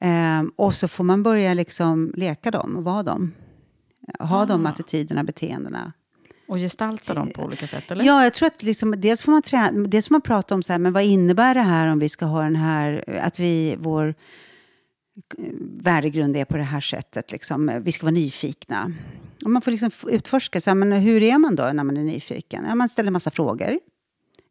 Eh, 0.00 0.42
och 0.56 0.74
så 0.74 0.88
får 0.88 1.04
man 1.04 1.22
börja 1.22 1.54
liksom 1.54 2.12
leka 2.16 2.50
dem 2.50 2.76
och 2.76 2.84
vara 2.84 3.02
dem. 3.02 3.32
Ha 4.18 4.46
de 4.46 4.66
Ah. 4.66 4.68
attityderna, 4.68 5.24
beteendena. 5.24 5.92
Och 6.48 6.56
gestalta 6.56 7.14
dem 7.14 7.30
på 7.30 7.42
olika 7.42 7.66
sätt, 7.66 7.90
eller? 7.90 8.04
Ja, 8.04 8.22
jag 8.24 8.34
tror 8.34 8.46
att 8.46 8.62
liksom, 8.62 8.94
dels, 9.00 9.22
får 9.22 9.32
man 9.32 9.42
trä- 9.42 9.86
dels 9.86 10.08
får 10.08 10.14
man 10.14 10.20
prata 10.20 10.54
om 10.54 10.62
så 10.62 10.72
här, 10.72 10.78
men 10.80 10.92
vad 10.92 11.02
innebär 11.02 11.54
det 11.54 11.60
här 11.62 11.88
om 11.88 11.98
vi 11.98 12.08
ska 12.08 12.24
ha 12.26 12.42
den 12.42 12.56
här, 12.56 13.04
att 13.22 13.38
vi, 13.40 13.76
vår 13.78 14.08
eh, 14.08 14.14
värdegrund 15.60 16.36
är 16.36 16.44
på 16.44 16.56
det 16.56 16.62
här 16.62 16.80
sättet. 16.80 17.32
Liksom. 17.32 17.80
Vi 17.84 17.92
ska 17.92 18.06
vara 18.06 18.14
nyfikna. 18.14 18.92
Och 19.44 19.50
man 19.50 19.62
får 19.62 19.70
liksom 19.70 19.90
utforska, 20.08 20.60
så 20.60 20.70
här, 20.70 20.74
men 20.74 20.92
hur 20.92 21.22
är 21.22 21.38
man 21.38 21.56
då 21.56 21.70
när 21.72 21.84
man 21.84 21.96
är 21.96 22.04
nyfiken? 22.04 22.64
Ja, 22.68 22.74
man 22.74 22.88
ställer 22.88 23.10
massa 23.10 23.30
frågor. 23.30 23.78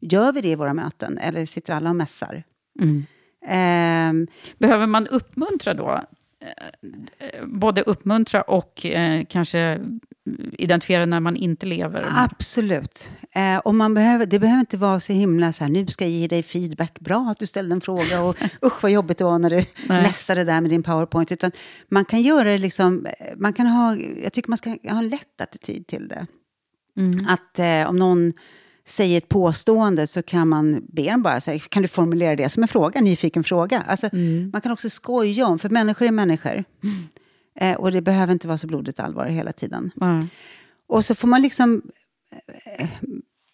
Gör 0.00 0.32
vi 0.32 0.40
det 0.40 0.48
i 0.48 0.54
våra 0.54 0.74
möten 0.74 1.18
eller 1.18 1.46
sitter 1.46 1.74
alla 1.74 1.90
och 1.90 1.96
mässar? 1.96 2.42
Mm. 2.80 3.04
Ehm, 3.46 4.26
Behöver 4.58 4.86
man 4.86 5.06
uppmuntra 5.06 5.74
då? 5.74 6.00
Eh, 6.40 7.46
Både 7.46 7.82
uppmuntra 7.82 8.42
och 8.42 8.86
eh, 8.86 9.24
kanske 9.28 9.80
identifiera 10.52 11.06
när 11.06 11.20
man 11.20 11.36
inte 11.36 11.66
lever. 11.66 12.06
Absolut. 12.10 13.10
Eh, 13.32 13.58
och 13.58 13.74
man 13.74 13.94
behöver, 13.94 14.26
det 14.26 14.38
behöver 14.38 14.60
inte 14.60 14.76
vara 14.76 15.00
så 15.00 15.12
himla 15.12 15.52
så 15.52 15.64
här, 15.64 15.70
nu 15.70 15.86
ska 15.86 16.04
jag 16.04 16.12
ge 16.12 16.26
dig 16.26 16.42
feedback, 16.42 17.00
bra 17.00 17.28
att 17.30 17.38
du 17.38 17.46
ställde 17.46 17.74
en 17.74 17.80
fråga 17.80 18.22
och 18.22 18.36
usch 18.66 18.82
vad 18.82 18.92
jobbigt 18.92 19.18
det 19.18 19.24
var 19.24 19.38
när 19.38 19.50
du 19.50 19.64
mässade 19.88 20.44
där 20.44 20.60
med 20.60 20.70
din 20.70 20.82
powerpoint. 20.82 21.32
Utan 21.32 21.52
man 21.88 22.04
kan 22.04 22.22
göra 22.22 22.50
det 22.50 22.58
liksom, 22.58 23.06
eh, 23.06 23.12
man 23.36 23.52
kan 23.52 23.66
ha, 23.66 23.96
jag 23.96 24.32
tycker 24.32 24.50
man 24.50 24.58
ska 24.58 24.70
ha 24.70 24.98
en 24.98 25.08
lätt 25.08 25.40
attityd 25.40 25.86
till 25.86 26.08
det. 26.08 26.26
Mm. 26.96 27.26
Att 27.26 27.58
eh, 27.58 27.88
om 27.88 27.96
någon 27.96 28.32
säger 28.84 29.16
ett 29.16 29.28
påstående 29.28 30.06
så 30.06 30.22
kan 30.22 30.48
man 30.48 30.86
be 30.88 31.02
dem 31.02 31.22
bara, 31.22 31.34
här, 31.46 31.58
kan 31.58 31.82
du 31.82 31.88
formulera 31.88 32.36
det 32.36 32.48
som 32.48 32.62
en 32.62 32.68
fråga, 32.68 32.98
en 32.98 33.04
nyfiken 33.04 33.44
fråga. 33.44 33.82
Alltså, 33.86 34.10
Mm. 34.12 34.50
Man 34.52 34.60
kan 34.60 34.72
också 34.72 34.90
skoja 34.90 35.46
om, 35.46 35.58
för 35.58 35.68
människor 35.68 36.06
är 36.06 36.10
människor. 36.10 36.64
Eh, 37.60 37.76
och 37.76 37.92
det 37.92 38.02
behöver 38.02 38.32
inte 38.32 38.48
vara 38.48 38.58
så 38.58 38.66
blodigt 38.66 39.00
allvar 39.00 39.26
hela 39.26 39.52
tiden. 39.52 39.90
Ja. 39.96 40.22
Och 40.86 41.04
så 41.04 41.14
får 41.14 41.28
man 41.28 41.42
liksom 41.42 41.82
eh, 42.64 42.88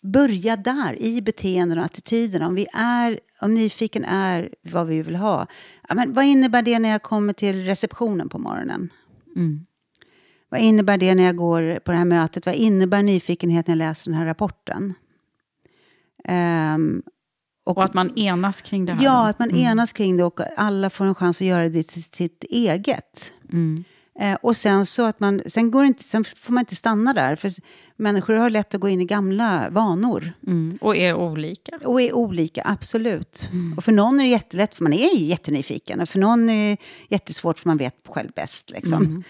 börja 0.03 0.57
där, 0.57 1.03
i 1.03 1.23
beteenden 1.23 1.79
och 1.79 1.85
attityderna. 1.85 2.47
Om, 2.47 2.55
vi 2.55 2.67
är, 2.75 3.21
om 3.41 3.55
nyfiken 3.55 4.05
är 4.05 4.55
vad 4.63 4.87
vi 4.87 5.03
vill 5.03 5.17
ha. 5.17 5.47
Ja, 5.89 5.95
men 5.95 6.13
vad 6.13 6.25
innebär 6.25 6.63
det 6.63 6.79
när 6.79 6.89
jag 6.89 7.03
kommer 7.03 7.33
till 7.33 7.65
receptionen 7.65 8.29
på 8.29 8.39
morgonen? 8.39 8.93
Mm. 9.37 9.67
Vad 10.49 10.61
innebär 10.61 10.99
det 10.99 11.15
när 11.15 11.23
jag 11.23 11.37
går 11.37 11.79
på 11.85 11.93
det 11.93 11.99
här 11.99 12.05
mötet? 12.05 12.47
Vad 12.47 12.55
innebär 12.55 13.03
nyfikenhet 13.03 13.67
när 13.67 13.75
jag 13.75 13.79
läser 13.79 14.11
den 14.11 14.19
här 14.19 14.27
rapporten? 14.27 14.95
Ehm, 16.25 17.03
Och 17.65 17.85
att 17.85 17.95
man 17.95 18.19
enas 18.19 18.63
kring 18.63 18.85
det 18.87 18.93
här. 18.93 19.05
Ja, 19.05 19.13
då. 19.23 19.29
att 19.29 19.39
man 19.39 19.51
enas 19.51 19.93
kring 19.93 20.17
det 20.17 20.25
och 20.25 20.41
alla 20.57 20.91
får 20.91 21.05
en 21.05 21.15
chans 21.15 21.41
att 21.41 21.47
göra 21.47 21.69
det 21.69 21.83
till 21.83 22.05
sitt 22.05 22.45
eget. 22.45 23.33
Mm. 23.53 23.85
Eh, 24.21 24.35
och 24.35 24.57
sen 24.57 24.87
så 24.87 25.03
att 25.03 25.21
man, 25.21 25.43
sen, 25.47 25.71
går 25.71 25.85
inte, 25.85 26.05
sen 26.05 26.25
får 26.25 26.53
man 26.53 26.63
inte 26.63 26.77
stanna 26.77 27.15
där. 27.15 27.37
För 27.37 27.51
människor 27.97 28.35
har 28.35 28.51
lätt 28.51 28.75
att 28.75 28.81
gå 28.81 28.89
in 28.89 29.01
i 29.01 29.05
gamla 29.05 29.69
vanor. 29.71 30.33
Mm. 30.47 30.79
Och 30.81 30.97
är 30.97 31.15
olika. 31.15 31.79
Och 31.85 32.01
är 32.01 32.13
olika, 32.13 32.63
absolut. 32.65 33.49
Och 33.77 33.85
för 33.85 33.93
någon 33.93 34.21
är 34.21 34.25
det 34.25 34.31
jättelätt, 34.31 34.75
för 34.75 34.83
man 34.83 34.93
är 34.93 35.17
jättenyfiken. 35.17 36.01
Och 36.01 36.09
för 36.09 36.19
någon 36.19 36.49
är 36.49 36.71
det 36.71 36.77
jättesvårt, 37.09 37.59
för 37.59 37.69
man 37.69 37.77
vet 37.77 37.95
själv 38.09 38.31
bäst. 38.35 38.71
Liksom. 38.71 39.25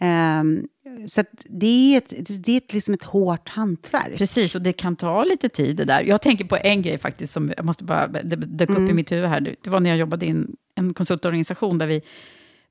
Ehm, 0.00 0.68
så 1.06 1.20
att 1.20 1.30
det 1.44 1.94
är, 1.94 1.98
ett, 1.98 2.44
det 2.44 2.52
är 2.52 2.56
ett, 2.56 2.72
liksom 2.72 2.94
ett 2.94 3.04
hårt 3.04 3.48
hantverk. 3.48 4.18
Precis, 4.18 4.54
och 4.54 4.62
det 4.62 4.72
kan 4.72 4.96
ta 4.96 5.24
lite 5.24 5.48
tid 5.48 5.76
det 5.76 5.84
där. 5.84 6.02
Jag 6.02 6.22
tänker 6.22 6.44
på 6.44 6.56
en 6.56 6.82
grej 6.82 6.98
faktiskt, 6.98 7.32
som 7.32 7.52
jag 7.56 7.64
måste 7.64 7.84
bara, 7.84 8.06
det 8.06 8.36
dök 8.36 8.70
upp 8.70 8.90
i 8.90 8.92
mitt 8.92 9.12
huvud 9.12 9.28
här. 9.28 9.56
Det 9.62 9.70
var 9.70 9.80
när 9.80 9.90
jag 9.90 9.98
jobbade 9.98 10.26
i 10.26 10.30
en, 10.30 10.56
en 10.74 10.94
konsultorganisation, 10.94 11.78
där 11.78 11.86
vi 11.86 12.02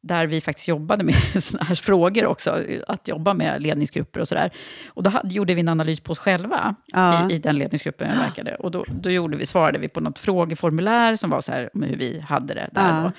där 0.01 0.27
vi 0.27 0.41
faktiskt 0.41 0.67
jobbade 0.67 1.03
med 1.03 1.15
sådana 1.43 1.65
här 1.65 1.75
frågor 1.75 2.25
också, 2.25 2.63
att 2.88 3.07
jobba 3.07 3.33
med 3.33 3.62
ledningsgrupper 3.62 4.19
och 4.19 4.27
sådär. 4.27 4.53
Och 4.88 5.03
då 5.03 5.09
hade, 5.09 5.33
gjorde 5.33 5.53
vi 5.53 5.59
en 5.62 5.69
analys 5.69 5.99
på 5.99 6.12
oss 6.12 6.19
själva 6.19 6.75
Ja. 6.85 7.29
i, 7.29 7.33
i 7.33 7.39
den 7.39 7.57
ledningsgruppen 7.57 8.09
jag 8.09 8.17
verkade. 8.17 8.55
Och 8.55 8.71
då, 8.71 8.85
då 8.88 9.09
gjorde 9.09 9.38
vi, 9.38 9.45
svarade 9.45 9.79
vi 9.79 9.88
på 9.88 9.99
något 9.99 10.19
frågeformulär 10.19 11.15
som 11.15 11.29
var 11.29 11.41
så 11.41 11.51
här, 11.51 11.69
om 11.73 11.83
hur 11.83 11.95
vi 11.97 12.19
hade 12.19 12.53
det 12.53 12.69
där. 12.71 12.95
Ja. 12.95 13.01
Då. 13.03 13.12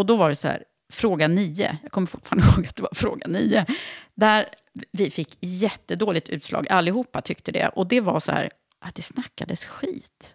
Och 0.00 0.06
då 0.06 0.16
var 0.16 0.28
det 0.28 0.34
så 0.34 0.48
här, 0.48 0.62
fråga 0.92 1.28
nio, 1.28 1.78
jag 1.82 1.92
kommer 1.92 2.06
fortfarande 2.06 2.46
ihåg 2.56 2.66
att 2.66 2.76
det 2.76 2.82
var 2.82 2.94
fråga 2.94 3.26
nio, 3.26 3.66
där 4.14 4.48
vi 4.92 5.10
fick 5.10 5.38
jättedåligt 5.40 6.28
utslag, 6.28 6.66
allihopa 6.70 7.20
tyckte 7.20 7.52
det. 7.52 7.68
Och 7.68 7.88
det 7.88 8.00
var 8.00 8.20
så 8.20 8.32
här, 8.32 8.50
att 8.80 8.94
det 8.94 9.02
snackades 9.02 9.64
skit. 9.64 10.34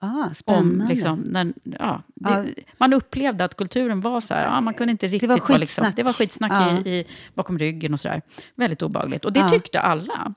Ah, 0.00 0.06
Om, 0.26 0.34
spännande. 0.34 0.94
liksom, 0.94 1.18
när, 1.20 1.52
ja, 1.78 2.02
det, 2.14 2.30
Ja. 2.30 2.62
Man 2.78 2.92
upplevde 2.92 3.44
att 3.44 3.56
kulturen 3.56 4.00
var 4.00 4.20
så 4.20 4.34
här, 4.34 4.44
ja, 4.44 4.60
man 4.60 4.74
kunde 4.74 4.90
inte 4.90 5.06
riktigt 5.06 5.28
var 5.30 5.36
vara 5.38 5.56
liksom, 5.58 5.60
skitsnack. 5.84 5.96
det 5.96 6.02
var 6.02 6.12
skitsnack 6.12 6.52
Ja. 6.52 6.78
i, 6.90 6.98
i, 6.98 7.04
bakom 7.34 7.58
ryggen 7.58 7.92
och 7.92 8.00
sådär. 8.00 8.22
Väldigt 8.54 8.82
obehagligt. 8.82 9.24
Och 9.24 9.32
det 9.32 9.48
tyckte 9.48 9.80
alla. 9.80 10.34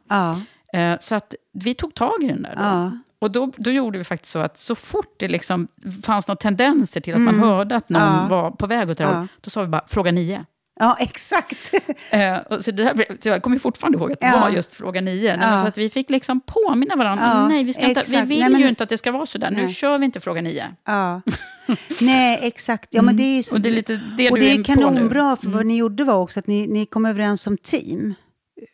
Eh, 0.74 1.00
så 1.02 1.15
att 1.15 1.36
vi 1.54 1.74
tog 1.74 1.93
tag 1.93 2.24
i 2.24 2.28
den 2.28 2.41
där 2.41 2.56
då. 2.56 2.97
Och 3.19 3.32
då, 3.32 3.52
då 3.58 3.71
gjorde 3.71 3.97
vi 3.97 4.04
faktiskt 4.04 4.32
så 4.32 4.39
att 4.39 4.58
så 4.58 4.76
fort 4.76 5.15
det 5.19 5.28
liksom 5.28 5.67
fanns 6.04 6.28
några 6.28 6.38
tendenser 6.38 7.02
till 7.02 7.13
att 7.13 7.21
man 7.21 7.39
hörde 7.39 7.76
att 7.76 7.89
någon 7.89 8.02
Mm. 8.02 8.30
Var 8.30 8.52
på 8.52 8.67
väg 8.67 8.89
åt 8.89 8.97
det 8.97 9.06
här 9.06 9.28
då 9.41 9.50
sa 9.50 9.62
vi 9.62 9.67
bara 9.67 9.84
fråga 9.88 10.12
nio. 10.12 10.45
Ja 10.82 10.98
exakt. 11.00 11.72
Eh, 12.12 12.38
och 12.38 12.63
så 12.65 12.72
det 12.72 12.84
där, 12.84 13.17
så 13.24 13.30
jag 13.30 13.41
kommer 13.44 13.60
fortfarande 13.60 13.98
ihåg 13.98 14.12
att 14.12 14.20
det 14.20 14.28
Ja. 14.28 14.39
var 14.39 14.50
just 14.50 14.74
fråga 14.74 15.02
nio. 15.02 15.38
Nej, 15.38 15.48
Ja. 15.50 15.62
För 15.62 15.67
att 15.67 15.78
vi 15.78 15.89
fick 15.89 16.10
liksom 16.10 16.41
påminna 16.41 16.96
varandra. 16.96 17.26
Ja, 17.34 17.48
Nej, 17.48 17.63
vi, 17.63 17.74
ska 17.74 17.82
inte, 17.88 18.04
vi 18.08 18.22
vill 18.22 18.39
Nej, 18.39 18.50
men- 18.50 18.62
ju 18.62 18.70
inte 18.70 18.84
att 18.84 18.89
det 18.89 18.98
ska 18.98 19.12
vara 19.12 19.26
så 19.26 19.38
där. 19.38 19.52
Nu 19.52 19.67
kör 19.74 19.98
vi 19.98 20.06
inte 20.06 20.20
fråga 20.20 20.41
nio. 20.41 20.65
ja. 20.86 21.22
Nej, 22.02 22.39
exakt. 22.41 22.88
Ja, 22.91 23.02
men 23.02 23.17
det 23.17 23.24
är 23.24 23.44
så, 23.44 23.56
Och 23.56 23.62
det 23.62 23.70
är 23.70 23.74
lite 23.74 24.00
det 24.17 24.32
och 24.32 24.39
det 24.39 24.46
är 24.46 24.50
är. 24.50 24.54
Mm. 24.54 24.63
kanonbra, 24.63 25.36
för 25.36 25.50
vad 25.50 25.65
ni 25.65 25.78
gjorde 25.78 26.04
var 26.04 26.15
också 26.15 26.39
att 26.39 26.48
ni, 26.48 26.67
ni 26.67 26.86
kom 26.86 27.06
överens 27.06 27.41
som 27.41 27.58
team. 27.58 28.13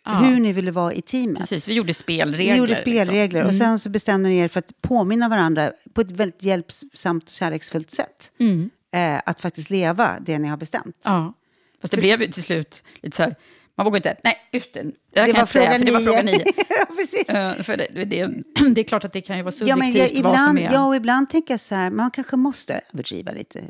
Ja. 0.06 0.12
Hur 0.14 0.40
ni 0.40 0.54
ville 0.54 0.72
vara 0.72 0.94
i 0.94 1.02
teamet. 1.02 1.38
Precis, 1.40 1.68
vi 1.68 1.74
gjorde 1.74 1.94
spelregler. 1.94 2.54
Ni 2.54 2.58
gjorde 2.60 2.76
spelregler 2.76 3.26
Liksom. 3.44 3.48
och 3.48 3.56
sen 3.56 3.80
så 3.80 3.90
bestämde 3.90 4.30
ni 4.30 4.38
er 4.38 4.48
för 4.48 4.60
att 4.60 4.82
påminna 4.82 5.30
varandra 5.30 5.72
på 5.94 6.02
ett 6.02 6.12
väldigt 6.12 6.44
hjälpsamt 6.44 7.24
och 7.24 7.30
kärleksfullt 7.30 7.92
sätt. 7.92 8.32
Mm. 8.40 8.70
Eh, 8.96 9.22
att 9.26 9.42
faktiskt 9.42 9.70
leva 9.70 10.16
det 10.22 10.40
ni 10.40 10.48
har 10.48 10.58
bestämt. 10.58 11.02
Ja. 11.04 11.34
Fast 11.82 11.92
det 11.94 11.98
blev 12.00 12.22
ju 12.22 12.28
till 12.28 12.44
slut 12.44 12.84
lite 13.02 13.18
så 13.18 13.24
här, 13.24 13.36
man 13.76 13.86
vågar 13.86 13.98
inte, 13.98 14.18
nej 14.24 14.36
just 14.52 14.74
det, 14.74 14.84
det 14.84 14.92
Det 15.14 15.26
kan 15.26 15.40
var 15.40 15.46
säga, 15.46 15.66
fråga 15.70 15.80
för 15.80 15.86
det 15.86 15.92
var 15.92 16.00
fråga 16.00 16.22
nio. 16.22 16.46
ja, 16.70 16.86
precis. 16.98 17.30
Eh, 17.30 17.54
för 17.54 17.78
det, 17.78 17.88
det, 18.06 18.28
det 18.76 18.82
är 18.82 18.84
klart 18.84 19.06
att 19.06 19.14
det 19.14 19.22
kan 19.22 19.38
ju 19.38 19.44
vara 19.44 19.54
Ja, 19.60 19.76
subjektivt 19.76 20.18
jag, 20.18 20.24
vad 20.24 20.40
som 20.40 20.58
ibland, 20.58 20.60
är. 20.60 20.74
ja, 20.74 20.86
och 20.86 20.96
ibland 20.96 21.30
tänker 21.30 21.54
jag 21.54 21.60
så 21.60 21.76
här, 21.76 21.90
man 21.92 22.12
kanske 22.12 22.36
måste 22.36 22.82
överdriva 22.94 23.32
lite. 23.32 23.64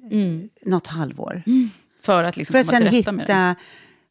Något 0.66 0.88
halvår. 0.88 1.44
för 2.02 2.24
att 2.24 2.38
liksom 2.38 2.54
För 2.54 2.60
att 2.60 2.66
komma 2.68 2.80
sen 2.80 2.90
till 2.90 2.98
rätta 3.00 3.12
med 3.12 3.28
det. 3.28 3.34
hitta... 3.34 3.56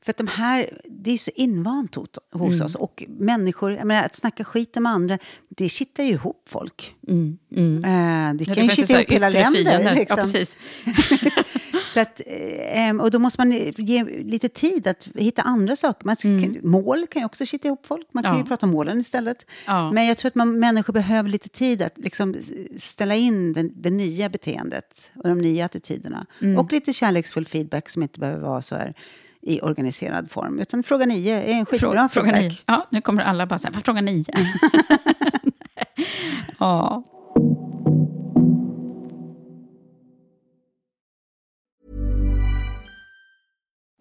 För 0.05 0.11
att 0.11 0.17
de 0.17 0.27
här, 0.29 0.81
det 0.85 1.11
är 1.13 1.17
så 1.17 1.31
invant 1.35 1.95
hos, 1.95 2.09
hos 2.33 2.55
Mm. 2.55 2.65
oss. 2.65 2.75
Och 2.75 3.05
människor, 3.09 3.73
jag 3.73 3.87
menar, 3.87 4.05
att 4.05 4.15
snacka 4.15 4.45
skit 4.45 4.77
om 4.77 4.87
andra, 4.87 5.19
det 5.49 5.69
kittar 5.69 6.05
ju 6.05 6.11
ihop 6.11 6.49
folk. 6.49 6.95
Mm, 7.09 7.39
mm. 7.57 7.85
Eh, 7.85 8.35
det 8.35 8.45
Ja, 8.49 8.55
kan 8.55 8.65
ju 8.65 8.71
kitta 8.71 8.93
ihop 9.01 9.11
hela 9.11 9.29
länder. 9.29 9.53
fiender. 9.65 9.95
Liksom. 9.95 10.19
Ja, 10.19 10.25
precis. 10.25 10.57
så 11.97 12.01
att, 12.03 12.21
eh, 12.27 12.97
och 13.01 13.11
då 13.11 13.19
måste 13.19 13.41
man 13.41 13.53
ge 13.77 14.05
lite 14.05 14.49
tid 14.49 14.87
att 14.87 15.09
hitta 15.15 15.43
andra 15.43 15.77
saker. 15.77 16.07
Man 16.07 16.17
ska, 16.17 16.29
Mål 16.63 17.07
kan 17.07 17.23
ju 17.23 17.27
också 17.27 17.47
kitta 17.47 17.69
ihop 17.69 17.87
folk. 17.87 18.07
Man 18.13 18.23
kan 18.23 18.31
Mm. 18.33 18.39
Ja. 18.41 18.45
ju 18.45 18.49
prata 18.49 18.67
om 18.67 18.73
målen 18.73 19.01
istället. 19.01 19.47
Ja. 19.67 19.93
Men 19.93 20.07
jag 20.07 20.17
tror 20.17 20.29
att 20.29 20.35
man, 20.35 20.59
människor 20.59 20.93
behöver 20.93 21.29
lite 21.29 21.49
tid 21.49 21.83
att 21.83 21.99
liksom 21.99 22.35
ställa 22.77 23.15
in 23.15 23.53
den, 23.53 23.71
det 23.75 23.91
nya 23.91 24.29
beteendet 24.29 25.13
och 25.15 25.29
de 25.29 25.39
nya 25.39 25.65
attityderna. 25.65 26.27
Mm. 26.43 26.59
Och 26.59 26.73
lite 26.73 26.93
kärleksfull 26.93 27.47
feedback 27.47 27.89
som 27.89 28.03
inte 28.03 28.21
behöver 28.21 28.41
vara 28.49 28.63
så 28.63 28.75
här 28.75 28.95
i 29.43 29.61
organiserad 29.61 30.31
form. 30.31 30.59
Utan 30.59 30.83
fråga 30.83 31.07
nio 31.07 31.35
är 31.43 31.53
en 31.53 31.67
skitbra 31.67 31.79
Fråga, 31.79 32.09
fråga 32.09 32.41
nio. 32.41 32.53
Ja, 32.67 32.87
nu 32.91 33.01
kommer 33.01 33.23
alla 33.23 33.47
bara 33.47 33.59
vad 33.73 33.85
fråga 33.85 34.01
nio? 34.01 34.25
ja. 36.59 37.03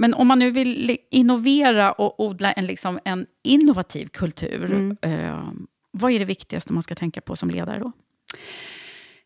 Men 0.00 0.14
om 0.14 0.26
man 0.28 0.38
nu 0.38 0.50
vill 0.50 0.98
innovera 1.10 1.92
och 1.92 2.20
odla 2.24 2.52
en, 2.52 2.66
liksom, 2.66 2.98
en 3.04 3.26
innovativ 3.44 4.06
kultur, 4.06 4.64
Mm. 4.64 4.96
eh, 5.02 5.52
vad 5.90 6.12
är 6.12 6.18
det 6.18 6.24
viktigaste 6.24 6.72
man 6.72 6.82
ska 6.82 6.94
tänka 6.94 7.20
på 7.20 7.36
som 7.36 7.50
ledare 7.50 7.78
då? 7.78 7.92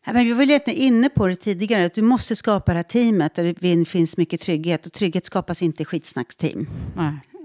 Ja, 0.05 0.13
men 0.13 0.25
vi 0.25 0.33
var 0.33 0.45
lite 0.45 0.71
inne 0.71 1.09
på 1.09 1.27
det 1.27 1.35
tidigare, 1.35 1.85
att 1.85 1.93
du 1.93 2.01
måste 2.01 2.35
skapa 2.35 2.71
det 2.73 2.77
här 2.77 2.83
teamet 2.83 3.35
där 3.35 3.55
det 3.59 3.85
finns 3.85 4.17
mycket 4.17 4.39
trygghet. 4.41 4.85
Och 4.85 4.93
trygghet 4.93 5.25
skapas 5.25 5.61
inte 5.61 5.81
i 5.83 5.85
skitsnacksteam. 5.85 6.67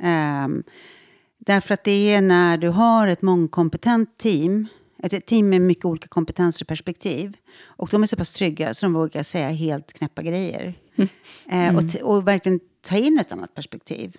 Ehm, 0.03 0.63
därför 1.39 1.75
att 1.75 1.85
det 1.85 2.13
är 2.15 2.21
när 2.21 2.59
du 2.59 2.69
har 2.69 3.09
ett 3.09 3.23
mångkompetent 3.23 4.19
team, 4.19 4.67
ett, 5.03 5.27
team 5.27 5.49
med 5.49 5.61
mycket 5.61 5.85
olika 5.85 6.09
kompetenser 6.09 6.65
och 6.65 6.69
perspektiv, 6.69 7.37
och 7.67 7.89
de 7.93 8.03
är 8.03 8.07
så 8.07 8.17
pass 8.17 8.33
trygga 8.33 8.75
så 8.75 8.87
de 8.87 8.93
vågar 8.93 9.23
säga 9.23 9.49
helt 9.51 9.93
knäppa 9.93 10.23
grejer. 10.23 10.75
Eh, 11.51 11.77
och, 11.77 11.93
t- 11.93 12.03
och 12.03 12.29
verkligen 12.29 12.61
ta 12.83 12.97
in 12.97 13.19
ett 13.21 13.33
annat 13.33 13.55
perspektiv. 13.55 14.17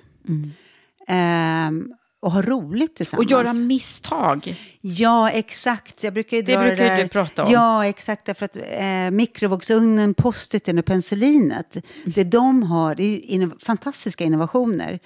Ehm, 1.07 1.93
och 2.19 2.31
ha 2.31 2.41
roligt 2.41 2.89
Och 2.91 2.95
tillsammans. 2.97 3.31
göra 3.31 3.53
misstag. 3.53 4.55
Ja, 4.81 5.29
exakt. 5.29 6.03
Jag 6.03 6.13
brukar 6.13 6.37
ju 6.37 6.43
Det 6.43 6.57
brukar 6.57 6.75
där. 6.85 7.03
du 7.03 7.07
prata 7.09 7.43
om. 7.45 7.51
Ja, 7.51 7.85
exakt. 7.85 8.25
Därför 8.25 8.45
att 8.45 8.57
eh, 8.57 9.11
mikrovågsugnen, 9.11 10.13
post-iten 10.13 10.77
och 10.79 10.85
penicillinet, 10.85 11.77
det 12.05 12.23
de 12.23 12.63
har, 12.63 12.95
det 12.95 13.03
är 13.03 13.19
inno- 13.37 13.59
fantastiska 13.65 14.23
innovationer 14.23 14.99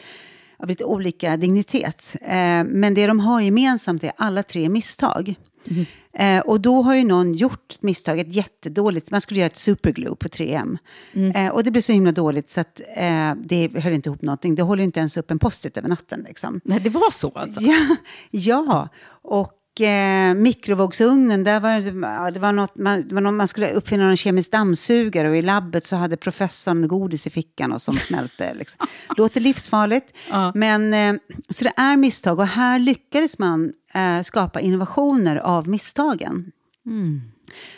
av 0.60 0.68
lite 0.70 0.84
olika 0.86 1.38
dignitet. 1.38 2.16
Eh, 2.22 2.64
men 2.64 2.94
det 2.94 3.08
de 3.08 3.20
har 3.20 3.42
gemensamt 3.42 4.04
är 4.04 4.12
alla 4.18 4.44
tre 4.44 4.70
misstag. 4.70 5.36
Mhm. 5.64 5.86
Eh, 6.16 6.40
och 6.40 6.62
då 6.62 6.82
har 6.82 6.96
ju 6.96 7.04
någon 7.04 7.34
gjort 7.34 7.74
ett 7.74 7.82
misstag, 7.82 8.20
ett 8.20 8.36
jättedåligt, 8.36 9.12
man 9.12 9.22
skulle 9.22 9.40
göra 9.40 9.48
ett 9.48 9.58
superglue 9.58 10.16
på 10.16 10.28
3M. 10.28 10.78
Mm. 11.14 11.32
Eh, 11.32 11.54
och 11.54 11.64
det 11.64 11.72
blev 11.72 11.82
så 11.82 11.92
himla 11.92 12.12
dåligt 12.12 12.50
så 12.50 12.62
att 12.62 12.82
eh, 12.96 13.34
det 13.44 13.80
höll 13.80 13.94
inte 13.94 14.10
ihop 14.10 14.22
någonting. 14.22 14.56
Det 14.56 14.62
håller 14.62 14.84
inte 14.84 15.00
ens 15.00 15.18
upp 15.18 15.32
en 15.32 15.40
post-it 15.40 15.78
över 15.78 15.90
natten. 15.90 16.26
Liksom. 16.28 16.62
Nej, 16.64 16.80
det 16.80 16.90
var 16.90 17.12
så 17.12 17.32
alltså? 17.36 17.62
Ja, 17.66 17.96
ja. 18.32 18.90
och 19.22 19.52
eh, 19.82 20.34
mikrovågsugnen, 20.36 21.44
där 21.44 21.60
var 21.60 21.70
det, 21.80 22.32
det 22.34 22.40
var 22.40 22.52
något, 22.54 22.76
man, 22.76 23.08
det 23.08 23.16
var 23.16 23.22
något, 23.22 23.34
man 23.34 23.48
skulle 23.48 23.72
uppfinna 23.72 24.04
någon 24.08 24.18
kemisk 24.18 24.52
dammsugare 24.52 25.30
och 25.30 25.38
i 25.38 25.42
labbet 25.42 25.86
så 25.86 25.96
hade 25.96 26.18
professorn 26.18 26.88
godis 26.88 27.28
i 27.28 27.30
fickan 27.30 27.72
och 27.72 27.82
som 27.82 27.96
smälte. 27.96 28.54
Liksom. 28.54 28.88
Låter 29.18 29.42
livsfarligt, 29.42 30.18
Ja. 30.32 30.52
men 30.56 30.94
eh, 30.94 31.14
så 31.50 31.64
det 31.64 31.74
är 31.78 31.98
misstag 31.98 32.40
och 32.40 32.48
här 32.48 32.80
lyckades 32.80 33.40
man 33.40 33.74
eh, 33.94 34.22
skapa 34.22 34.60
innovationer 34.60 35.36
av 35.36 35.68
misstagen. 35.68 36.52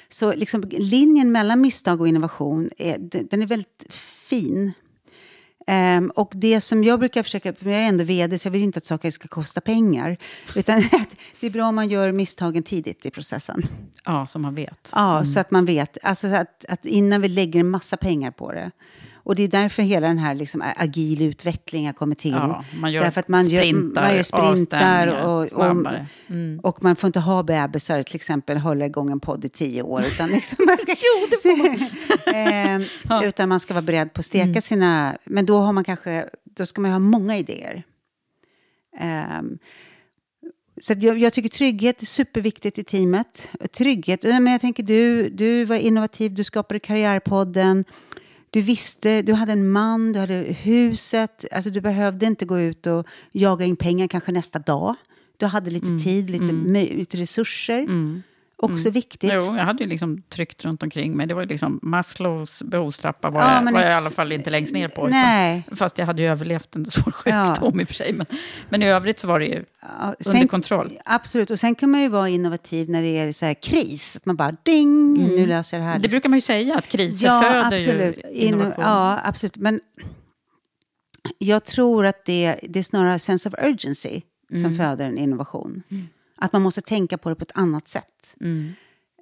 Så 0.09 0.33
liksom, 0.33 0.63
linjen 0.69 1.31
mellan 1.31 1.61
misstag 1.61 2.01
och 2.01 2.07
innovation 2.07 2.69
är, 2.77 2.97
den 3.29 3.41
är 3.41 3.47
väldigt 3.47 3.85
fin. 4.29 4.71
Ehm, 5.70 6.11
och 6.15 6.32
det 6.36 6.61
som 6.61 6.84
jag 6.84 6.99
brukar 6.99 7.24
försöka, 7.24 7.53
för 7.53 7.70
jag 7.70 7.82
är 7.82 7.88
ändå 7.88 8.03
vd 8.03 8.39
så 8.39 8.47
jag 8.47 8.51
vill 8.51 8.61
ju 8.61 8.65
inte 8.65 8.78
att 8.78 8.86
saker 8.86 9.11
ska 9.11 9.28
kosta 9.28 9.61
pengar. 9.61 10.18
Utan 10.55 10.78
att 10.91 11.15
det 11.39 11.47
är 11.47 11.51
bra 11.51 11.68
om 11.68 11.76
man 11.76 11.89
gör 11.89 12.11
misstagen 12.11 12.63
tidigt 12.63 13.05
i 13.05 13.11
processen. 13.11 13.63
Ja, 14.05 14.28
som 14.28 14.41
man 14.41 14.55
vet. 14.55 14.89
Ja, 14.91 15.26
så 15.26 15.39
att 15.39 15.51
man 15.51 15.65
vet. 15.65 15.97
Alltså 16.03 16.28
att, 16.28 16.65
att 16.70 16.86
innan 16.86 17.22
vi 17.22 17.28
lägger 17.28 17.59
en 17.59 17.70
massa 17.70 17.97
pengar 17.97 18.32
på 18.32 18.51
det. 18.51 18.72
Och 19.28 19.36
det 19.36 19.43
är 19.43 19.47
därför 19.47 19.84
hela 19.84 20.07
den 20.07 20.17
här 20.17 20.36
liksom 20.36 20.63
agil 20.75 21.21
utveckling 21.21 21.86
har 21.86 21.93
kommit 21.93 22.19
till. 22.19 22.32
Ja, 22.32 22.63
man 22.80 22.93
gör 22.93 23.03
därför 23.03 23.19
att 23.19 23.28
man 23.28 23.43
sprintar, 23.43 24.01
gör, 24.01 24.07
man 24.07 24.15
gör 24.15 24.23
sprintar 24.23 25.07
och, 25.07 25.51
och. 25.51 25.88
Mm. 26.30 26.59
och 26.59 26.84
man 26.84 26.95
får 26.95 27.07
inte 27.07 27.19
ha 27.19 27.43
bebisar 27.43 28.03
till 28.03 28.15
exempel 28.15 28.57
hålla 28.57 28.86
igång 28.86 29.11
en 29.11 29.19
podd 29.19 29.45
i 29.45 29.49
tio 29.49 29.82
år. 29.82 30.03
Utan 30.07 30.30
liksom 30.30 30.65
man 30.65 30.78
ska, 30.78 30.93
Jo, 31.43 31.55
man. 31.57 31.89
Ehm, 32.36 32.84
Utan 33.23 33.49
man 33.49 33.59
ska 33.59 33.73
vara 33.73 33.82
beredd 33.82 34.13
på 34.13 34.19
att 34.19 34.25
steka 34.25 34.43
Mm. 34.43 34.61
sina... 34.61 35.17
Men 35.23 35.45
då, 35.45 35.59
har 35.59 35.73
man 35.73 35.84
kanske, 35.84 36.30
då 36.43 36.65
ska 36.65 36.82
man 36.82 36.91
ha 36.91 36.99
många 36.99 37.38
idéer. 37.38 37.84
Ehm, 38.99 39.57
så 40.82 40.93
jag, 40.97 41.17
jag 41.17 41.34
tycker 41.34 41.49
trygghet 41.49 42.01
är 42.01 42.05
superviktigt 42.05 42.80
i 42.80 42.84
teamet. 42.84 43.49
Trygghet, 43.71 44.23
men 44.23 44.47
jag 44.47 44.61
tänker 44.61 44.84
du, 44.84 45.30
du 45.30 45.65
var 45.65 45.75
innovativ, 45.75 46.34
du 46.34 46.43
skapade 46.43 46.80
Karriärpodden. 46.80 47.86
Du 48.49 48.61
visste, 48.61 49.21
du 49.21 49.33
hade 49.33 49.51
en 49.51 49.69
man, 49.69 50.13
du 50.13 50.19
hade 50.19 50.33
huset. 50.61 51.45
Alltså 51.51 51.69
du 51.69 51.81
behövde 51.81 52.25
inte 52.25 52.45
gå 52.45 52.59
ut 52.59 52.87
och 52.87 53.07
jaga 53.31 53.65
in 53.65 53.75
pengar 53.75 54.07
kanske 54.07 54.31
nästa 54.31 54.59
dag. 54.59 54.95
Du 55.37 55.45
hade 55.45 55.69
lite 55.69 55.87
Mm. 55.87 55.99
tid, 55.99 56.29
lite, 56.29 56.43
mö- 56.45 56.97
lite 56.97 57.17
resurser. 57.17 57.85
Också 58.60 58.89
viktigt. 58.89 59.32
Jo, 59.34 59.58
jag 59.58 59.66
hade 59.66 59.84
ju 59.84 59.89
liksom 59.89 60.22
tryckt 60.22 60.66
runt 60.66 60.84
omkring 60.84 61.18
mig. 61.18 61.28
Det 61.28 61.34
var 61.34 61.41
ju 61.41 61.47
liksom 61.47 61.80
Maslows 61.82 62.62
behovstrappa 62.64 63.30
var, 63.30 63.41
Ja, 63.41 63.55
jag, 63.66 63.72
var 63.74 63.82
jag 63.82 63.91
i 63.91 63.93
alla 63.95 64.10
fall 64.10 64.32
inte 64.32 64.49
längst 64.49 64.74
ner 64.74 64.88
på. 64.88 65.08
Nej. 65.08 65.64
Utan, 65.66 65.78
fast 65.78 65.97
jag 65.97 66.05
hade 66.05 66.22
ju 66.22 66.28
överlevt 66.28 66.76
en 66.76 66.86
svår 66.86 67.14
Ja. 67.26 67.47
sjukdom 67.47 67.80
i 67.80 67.84
och 67.84 67.88
för 67.88 67.95
sig. 67.95 68.14
Men, 68.14 68.26
men 68.70 68.82
i 68.84 68.86
övrigt 68.89 69.20
så 69.20 69.28
var 69.28 69.39
det 69.39 69.45
ju 69.45 69.64
Ja, 69.82 70.16
under 70.28 70.47
kontroll. 70.47 70.99
Absolut, 71.05 71.51
och 71.51 71.60
sen 71.60 71.76
kan 71.76 71.91
man 71.91 72.01
ju 72.01 72.08
vara 72.10 72.30
innovativ 72.30 72.89
när 72.89 73.01
det 73.01 73.18
är 73.18 73.32
så 73.32 73.45
här 73.45 73.53
kris. 73.53 74.16
Att 74.18 74.26
man 74.26 74.36
bara 74.36 74.55
ding, 74.64 75.14
nu 75.14 75.45
löser 75.47 75.78
jag 75.78 75.82
det 75.82 75.86
här. 75.86 75.93
Mm. 75.95 76.01
Det 76.01 76.10
brukar 76.10 76.30
man 76.30 76.38
ju 76.38 76.41
säga, 76.41 76.78
att 76.78 76.88
kriser 76.88 77.28
ja, 77.28 77.41
föder 77.41 77.76
absolut. 77.78 78.18
ju 78.18 78.22
Inno- 78.22 78.32
innovation. 78.32 78.74
ja, 78.84 79.20
absolut. 79.24 79.58
Men 79.58 79.80
jag 81.38 81.66
tror 81.66 82.05
att 82.05 82.26
det, 82.26 82.55
det 82.64 82.80
är 82.80 82.84
snarare 82.84 83.20
sense 83.20 83.49
of 83.49 83.55
urgency 83.64 84.22
Mm. 84.51 84.64
som 84.64 84.76
föder 84.76 85.05
en 85.05 85.18
innovation. 85.18 85.84
Att 86.38 86.53
man 86.53 86.61
måste 86.61 86.81
tänka 86.81 87.17
på 87.17 87.29
det 87.29 87.35
på 87.35 87.43
ett 87.43 87.51
annat 87.57 87.88
sätt. 87.88 88.35
Mm. 88.41 88.67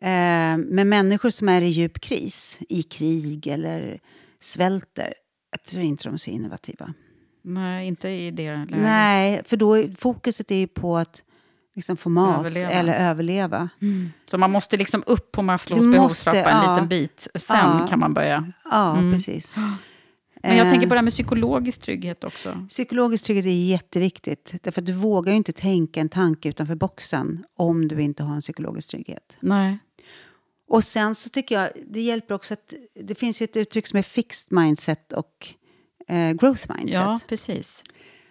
Eh, 0.01 0.65
men 0.75 0.89
människor 0.89 1.29
som 1.29 1.49
är 1.49 1.61
i 1.61 1.67
djup 1.67 1.99
kris, 2.01 2.59
i 2.69 2.83
krig 2.83 3.47
eller 3.47 3.99
svälter, 4.39 5.13
jag 5.51 5.63
tror 5.63 5.83
inte 5.83 6.03
de 6.03 6.13
är 6.13 6.17
så 6.17 6.29
innovativa. 6.29 6.93
Nej, 7.43 7.87
inte 7.87 8.09
i 8.09 8.31
det 8.31 8.55
läget. 8.55 8.77
Nej, 8.81 9.41
för 9.45 9.57
då 9.57 9.83
fokuset 9.97 10.51
är 10.51 10.55
ju 10.55 10.67
på 10.67 10.97
att 10.97 11.23
liksom 11.75 11.97
få 11.97 12.09
mat 12.09 12.39
Överleva. 12.39 12.69
eller 12.69 12.93
överleva. 13.09 13.69
Så 14.25 14.37
man 14.37 14.51
måste 14.51 14.77
liksom 14.77 15.03
upp 15.05 15.31
på 15.31 15.41
Maslows 15.41 15.85
behovstrappa 15.93 16.49
en 16.51 16.63
ja. 16.65 16.73
liten 16.73 16.87
bit. 16.87 17.27
Sen 17.35 17.57
Ja. 17.57 17.87
kan 17.89 17.99
man 17.99 18.13
börja. 18.13 18.51
Ja, 18.71 18.97
Mm. 18.97 19.11
precis. 19.11 19.55
Men 20.47 20.57
jag 20.57 20.67
Eh, 20.67 20.71
tänker 20.71 20.87
på 20.87 20.93
det 20.93 20.97
här 20.97 21.03
med 21.03 21.13
psykologisk 21.13 21.81
trygghet 21.81 22.23
också. 22.23 22.65
Psykologisk 22.69 23.23
trygghet 23.25 23.45
är 23.45 23.49
jätteviktigt. 23.49 24.55
Därför 24.61 24.81
att 24.81 24.85
du 24.85 24.93
vågar 24.93 25.31
ju 25.31 25.37
inte 25.37 25.51
tänka 25.51 25.99
en 25.99 26.09
tanke 26.09 26.49
utanför 26.49 26.75
boxen 26.75 27.45
om 27.57 27.87
du 27.87 28.01
inte 28.01 28.23
har 28.23 28.35
en 28.35 28.41
psykologisk 28.41 28.89
trygghet. 28.89 29.37
Nej. 29.39 29.77
Och 30.67 30.83
sen 30.83 31.15
så 31.15 31.29
tycker 31.29 31.61
jag, 31.61 31.69
det 31.87 32.01
hjälper 32.01 32.35
också 32.35 32.53
att 32.53 32.73
det 33.05 33.15
finns 33.15 33.41
ju 33.41 33.43
ett 33.43 33.57
uttryck 33.57 33.87
som 33.87 33.99
är 33.99 34.03
fixed 34.03 34.57
mindset 34.57 35.13
och 35.13 35.47
eh, 36.07 36.31
growth 36.31 36.75
mindset. 36.75 36.93
Ja, 36.93 37.19
precis. 37.27 37.83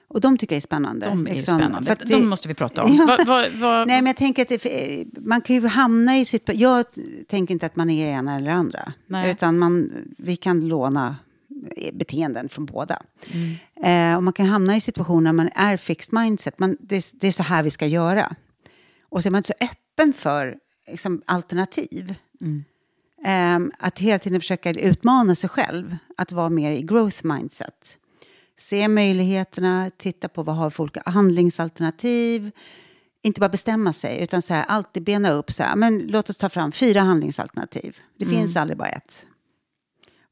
Och 0.09 0.21
de 0.21 0.39
tycker 0.39 0.55
jag 0.55 0.57
är 0.57 0.61
spännande. 0.61 1.07
De 1.07 1.27
är 1.27 1.35
liksom. 1.35 1.59
spännande. 1.59 1.93
Att 1.93 2.01
De 2.01 2.29
måste 2.29 2.49
vi 2.49 2.55
prata 2.55 2.83
om. 2.83 2.97
Ja. 2.97 3.07
Va, 3.07 3.25
va, 3.25 3.45
va, 3.55 3.85
Nej, 3.85 4.03
men 4.03 4.07
jag 4.07 4.17
tänker 4.17 4.43
att 4.43 4.49
det, 4.49 5.05
man 5.21 5.41
kan 5.41 5.57
ju 5.57 5.67
hamna 5.67 6.19
i 6.19 6.25
sitt... 6.25 6.51
Jag 6.55 6.85
tänker 7.29 7.55
inte 7.55 7.67
att 7.67 7.77
man 7.77 7.91
är 7.91 8.07
det 8.07 8.11
ena 8.11 8.37
eller 8.37 8.47
det 8.47 8.53
andra. 8.53 8.93
Nej. 9.07 9.31
Utan 9.31 9.59
man, 9.59 9.91
vi 10.19 10.37
kan 10.37 10.69
låna 10.69 11.17
beteenden 11.93 12.49
från 12.49 12.67
båda. 12.67 13.03
Mm. 13.33 14.13
Eh, 14.13 14.17
och 14.17 14.23
man 14.23 14.33
kan 14.33 14.47
hamna 14.47 14.77
i 14.77 14.81
situationer 14.81 15.21
när 15.21 15.33
man 15.33 15.49
är 15.55 15.77
fixed 15.77 16.13
mindset. 16.21 16.59
Man, 16.59 16.77
det, 16.81 16.97
är- 16.97 17.17
det 17.21 17.27
är 17.27 17.33
så 17.33 17.43
här 17.43 17.63
vi 17.63 17.71
ska 17.71 17.87
göra. 17.87 18.35
Och 19.09 19.23
så 19.23 19.29
är 19.29 19.31
man 19.31 19.39
inte 19.39 19.53
så 19.59 19.65
öppen 19.65 20.13
för 20.13 20.57
liksom, 20.89 21.23
alternativ. 21.27 22.15
Mm. 22.41 22.65
Eh, 23.25 23.75
att 23.79 23.99
hela 23.99 24.19
tiden 24.19 24.41
försöka 24.41 24.71
utmana 24.71 25.35
sig 25.35 25.51
själv. 25.51 25.97
Att 26.17 26.33
vara 26.33 26.49
mer 26.49 26.71
i 26.73 26.83
growth 26.83 27.27
mindset. 27.27 27.99
Se 28.59 28.89
möjligheterna, 28.89 29.91
titta 29.97 30.29
på 30.29 30.43
vad 30.43 30.57
har 30.57 30.71
för 30.71 30.83
olika 30.83 31.03
handlingsalternativ. 31.07 32.51
Inte 33.23 33.41
bara 33.41 33.49
bestämma 33.49 33.93
sig, 33.93 34.23
utan 34.23 34.43
så 34.43 34.55
här, 34.55 34.65
alltid 34.69 35.03
bena 35.05 35.31
upp. 35.31 35.53
Så 35.53 35.63
här, 35.63 35.77
men 35.77 35.99
låt 35.99 36.31
oss 36.31 36.37
ta 36.37 36.49
fram 36.49 36.73
fyra 36.73 37.01
handlingsalternativ. 37.01 37.97
Det 38.19 38.25
Mm. 38.25 38.37
finns 38.39 38.57
aldrig 38.57 38.79
bara 38.79 38.89
ett. 38.89 39.27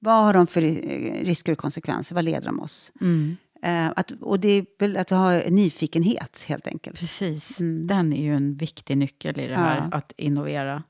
Vad 0.05 0.15
har 0.15 0.35
de 0.35 0.47
för 0.47 0.63
eh, 0.63 1.25
risker 1.25 1.53
och 1.53 1.59
konsekvenser? 1.59 2.15
Vad 2.15 2.25
leder 2.25 2.47
de 2.47 2.61
oss? 2.61 2.93
Mm. 3.01 3.37
Eh, 3.63 3.93
att, 3.97 4.11
och 4.21 4.41
det 4.41 4.49
är 4.79 4.97
att 4.99 5.11
ha 5.11 5.33
nyfikenhet, 5.49 6.45
helt 6.49 6.67
enkelt. 6.67 6.99
Precis. 7.01 7.57
Den 7.85 8.13
är 8.13 8.23
ju 8.23 8.35
en 8.35 8.55
viktig 8.57 8.99
nyckel 8.99 9.41
i 9.41 9.47
det 9.49 9.57
här, 9.57 9.77
Mm. 9.79 9.89
Ja. 9.93 9.97
att 9.99 10.13
innovera. 10.17 10.83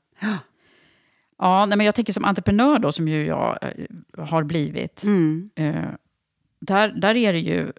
Ja, 1.37 1.65
nej, 1.65 1.77
men 1.77 1.85
jag 1.85 1.95
tänker 1.95 2.13
som 2.13 2.25
entreprenör 2.25 2.79
då, 2.79 2.91
som 2.91 3.07
ju 3.07 3.25
jag 3.25 3.57
eh, 3.61 4.25
har 4.25 4.43
blivit. 4.43 5.03
Mm. 5.03 5.49
Eh, 5.55 5.85
där, 6.59 6.89
där 6.89 7.15
är 7.15 7.33
det 7.33 7.39
ju 7.39 7.71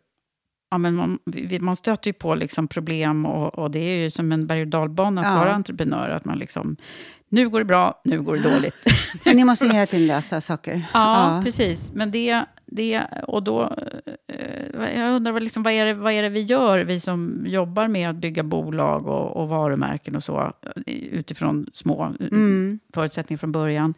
ja, 0.70 0.78
men 0.78 0.94
man, 0.94 1.18
man 1.60 1.76
stöter 1.76 2.08
ju 2.08 2.12
på 2.12 2.34
liksom 2.34 2.68
problem 2.68 3.26
och, 3.26 3.58
och 3.58 3.70
det 3.70 3.78
är 3.78 3.96
ju 4.02 4.10
som 4.10 4.32
en 4.32 4.46
berg 4.46 4.60
och 4.60 4.68
dalbana 4.68 5.20
att 5.20 5.26
Ja. 5.26 5.38
vara 5.38 5.52
entreprenör. 5.54 6.08
Att 6.08 6.24
man 6.24 6.38
liksom, 6.38 6.76
nu 7.34 7.48
går 7.48 7.58
det 7.58 7.64
bra, 7.64 8.00
nu 8.04 8.22
går 8.22 8.36
det 8.36 8.42
dåligt. 8.42 8.74
Men 9.24 9.36
ni 9.36 9.44
måste 9.44 9.66
hela 9.66 9.86
tiden 9.86 10.06
lösa 10.06 10.40
saker. 10.40 10.86
Ja, 10.94 11.40
precis. 11.44 11.92
Men 11.94 12.10
det, 12.10 12.44
det 12.66 13.02
och 13.26 13.42
då, 13.42 13.62
eh, 14.28 15.00
jag 15.00 15.12
undrar 15.16 15.32
vad, 15.32 15.42
liksom, 15.42 15.62
vad, 15.62 15.72
är 15.72 15.84
det, 15.86 15.94
vad 15.94 16.12
är 16.12 16.22
det 16.22 16.28
vi 16.28 16.42
gör, 16.42 16.78
vi 16.78 17.00
som 17.00 17.44
jobbar 17.46 17.88
med 17.88 18.10
att 18.10 18.16
bygga 18.16 18.42
bolag 18.42 19.06
och, 19.06 19.36
och 19.36 19.48
varumärken 19.48 20.16
och 20.16 20.22
så, 20.24 20.52
utifrån 20.86 21.66
små 21.72 22.14
Mm. 22.20 22.78
förutsättningar 22.94 23.38
från 23.38 23.52
början. 23.52 23.94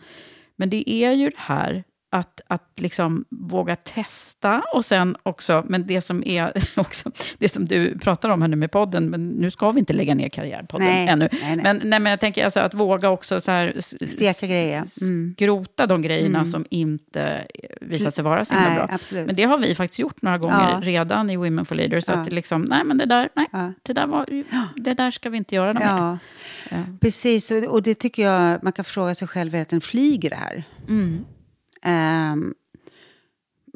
Men 0.57 0.71
det 0.71 0.91
är 0.91 1.13
ju 1.13 1.31
det 1.31 1.37
här 1.39 1.85
att, 2.11 2.41
att 2.47 2.73
liksom 2.77 3.25
våga 3.31 3.77
testa 3.77 4.63
och 4.73 4.85
sen 4.85 5.17
också, 5.23 5.65
men 5.69 5.87
det 5.87 6.01
som 6.01 6.23
är 6.27 6.53
också, 6.77 7.11
det 7.39 7.49
som 7.49 7.65
du 7.65 7.99
pratar 7.99 8.29
om 8.29 8.43
här 8.43 8.49
nu 8.49 8.57
med 8.57 8.71
podden, 8.71 9.07
men 9.11 9.29
nu 9.29 9.51
ska 9.51 9.71
vi 9.71 9.79
inte 9.79 9.93
lägga 9.93 10.15
ner 10.15 10.29
Karriärpodden 10.29 10.87
Nej, 10.87 11.09
ännu. 11.09 11.29
nej, 11.33 11.41
nej. 11.57 11.63
Men, 11.63 11.81
nej, 11.85 12.01
men 12.01 12.11
jag 12.11 12.21
tänker 12.21 12.45
alltså 12.45 12.61
att 12.61 12.75
våga 12.75 13.11
också 13.11 13.41
så 13.41 13.51
här, 13.51 13.75
Steka 14.07 14.47
grejer. 14.47 14.83
Mm. 15.03 15.35
skrota 15.37 15.87
de 15.87 16.03
grejerna 16.03 16.45
som 16.45 16.65
inte 16.71 17.47
visar 17.81 18.11
sig 18.11 18.25
vara 18.25 18.45
så 18.45 18.55
himla 18.55 18.75
bra. 18.75 18.89
absolut. 18.95 19.27
Men 19.27 19.35
det 19.37 19.43
har 19.43 19.59
vi 19.59 19.75
faktiskt 19.75 19.99
gjort 19.99 20.23
några 20.23 20.39
gånger 20.39 20.71
Ja. 20.73 20.81
redan 20.83 21.31
i 21.31 21.37
Women 21.37 21.65
for 21.67 21.75
Leaders. 21.75 22.05
Så 22.05 22.13
Ja. 22.13 22.17
att 22.17 22.33
liksom, 22.33 22.63
nej 22.63 22.85
men 22.85 22.99
det 22.99 23.07
där, 23.07 23.29
nej, 23.35 23.47
Ja. 23.53 23.73
det 23.83 23.93
där, 23.93 24.07
var, 24.07 24.27
det 24.77 24.95
där 24.95 25.11
ska 25.11 25.31
vi 25.31 25.37
inte 25.37 25.55
göra 25.55 25.73
något 25.73 25.83
mer. 25.83 26.19
Ja, 26.71 26.79
precis. 27.01 27.51
Och, 27.69 27.83
det 27.83 27.95
tycker 27.95 28.23
jag 28.23 28.63
man 28.63 28.73
kan 28.73 28.85
fråga 28.85 29.15
sig 29.15 29.29
själv, 29.29 29.55
är 29.55 29.63
att 29.63 29.69
den 29.69 29.81
flyger 29.81 30.31
det 30.31 30.37
här? 30.37 30.65
Mm. 30.89 31.25
Ehm, 31.87 32.55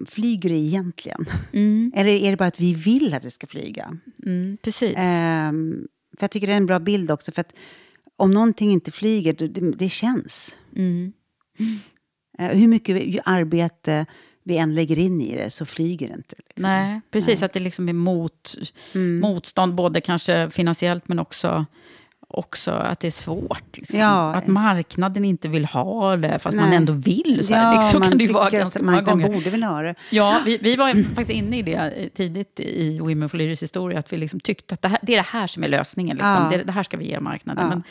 flyger 0.06 0.48
det 0.48 0.56
egentligen? 0.56 1.24
Mm. 1.52 1.92
Eller 1.96 2.11
är 2.12 2.30
det 2.30 2.36
bara 2.36 2.48
att 2.48 2.61
vi 2.61 2.74
vill 2.74 3.14
att 3.14 3.22
det 3.22 3.30
ska 3.30 3.46
flyga? 3.46 3.98
Mm, 4.26 4.56
precis. 4.62 4.94
Ehm, 4.96 5.88
för 6.18 6.24
jag 6.24 6.30
tycker 6.30 6.46
det 6.46 6.52
är 6.52 6.56
en 6.56 6.66
bra 6.66 6.78
bild 6.78 7.11
också. 7.11 7.32
För 7.32 7.40
att 7.40 7.54
om 8.16 8.30
någonting 8.30 8.72
inte 8.72 8.90
flyger, 8.92 9.32
det, 9.32 9.72
det 9.72 9.88
känns. 9.88 10.56
Mm. 10.76 11.12
Eh, 12.38 12.48
hur 12.48 12.66
mycket 12.68 13.22
arbete 13.24 14.06
vi 14.42 14.56
än 14.56 14.74
lägger 14.74 14.98
in 14.98 15.20
i 15.20 15.36
det 15.36 15.50
så 15.50 15.66
flyger 15.66 16.08
det 16.08 16.14
inte. 16.14 16.36
Liksom. 16.38 16.62
Nej, 16.62 17.00
precis. 17.11 17.42
Att 17.42 17.52
det 17.52 17.61
liksom 17.61 17.88
är 17.88 17.92
mot, 17.92 18.54
Mm. 18.94 19.20
motstånd, 19.20 19.74
både 19.74 20.00
kanske 20.00 20.50
finansiellt 20.50 21.08
men 21.08 21.18
också, 21.18 21.66
också 22.31 22.70
att 22.70 23.01
det 23.01 23.07
är 23.07 23.11
svårt. 23.11 23.76
Liksom. 23.76 23.99
Ja. 24.01 24.35
Att 24.35 24.47
marknaden 24.47 25.24
inte 25.24 25.49
vill 25.49 25.64
ha 25.64 26.16
det, 26.16 26.39
fast 26.39 26.57
man 26.57 26.68
Nej. 26.68 26.76
ändå 26.76 26.93
vill. 26.93 27.47
Så, 27.47 27.55
här, 27.55 27.74
Ja, 27.74 27.81
liksom, 27.81 28.01
man 28.01 28.09
kan 28.09 28.18
det 28.18 28.24
ju 28.24 28.33
vara 28.33 28.51
ganska 28.51 28.78
att 28.78 28.85
många 28.85 29.01
gånger. 29.01 29.28
borde 29.28 29.51
väl 29.51 29.62
ha 29.62 29.83
det. 29.83 29.95
Ja, 30.11 30.41
vi, 30.45 30.59
vi 30.59 30.76
var 30.76 31.03
faktiskt 31.14 31.31
inne 31.31 31.59
i 31.59 31.62
det 31.62 31.74
eh, 31.74 32.09
tidigt 32.09 32.61
i 32.61 32.99
Women 32.99 33.28
for 33.28 33.39
Leaders 33.39 33.62
historia, 33.62 33.99
att 33.99 34.12
vi 34.12 34.16
liksom 34.16 34.41
tyckte 34.41 34.74
att 34.74 34.83
det, 34.83 34.89
här, 34.89 34.99
det 35.03 35.12
är 35.12 35.16
det 35.16 35.22
här 35.22 35.47
som 35.47 35.64
är 35.64 35.68
lösningen. 35.68 36.16
Liksom. 36.16 36.31
Ja. 36.31 36.49
Det, 36.59 36.64
det 36.64 36.72
här 36.72 36.83
ska 36.83 36.97
vi 36.97 37.09
ge 37.09 37.20
marknaden. 37.20 37.68
Men 37.68 37.83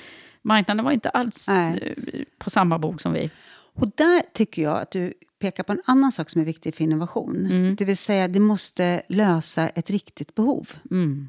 marknaden 0.41 0.85
var 0.85 0.91
inte 0.91 1.09
alls 1.09 1.47
Nej. 1.47 1.95
eh, 2.13 2.19
på 2.37 2.49
samma 2.49 2.79
bok 2.79 3.01
som 3.01 3.13
vi. 3.13 3.29
Och 3.75 3.87
där 3.95 4.21
tycker 4.33 4.61
jag 4.61 4.77
att 4.77 4.91
du 4.91 5.13
pekar 5.39 5.63
på 5.63 5.71
en 5.71 5.81
annan 5.85 6.11
sak 6.11 6.29
som 6.29 6.41
är 6.41 6.45
viktig 6.45 6.75
för 6.75 6.83
innovation. 6.83 7.45
Mm. 7.45 7.75
Det 7.75 7.85
vill 7.85 7.97
säga, 7.97 8.27
det 8.27 8.39
måste 8.39 9.01
lösa 9.07 9.69
ett 9.69 9.89
riktigt 9.89 10.35
behov. 10.35 10.69
Mm. 10.91 11.27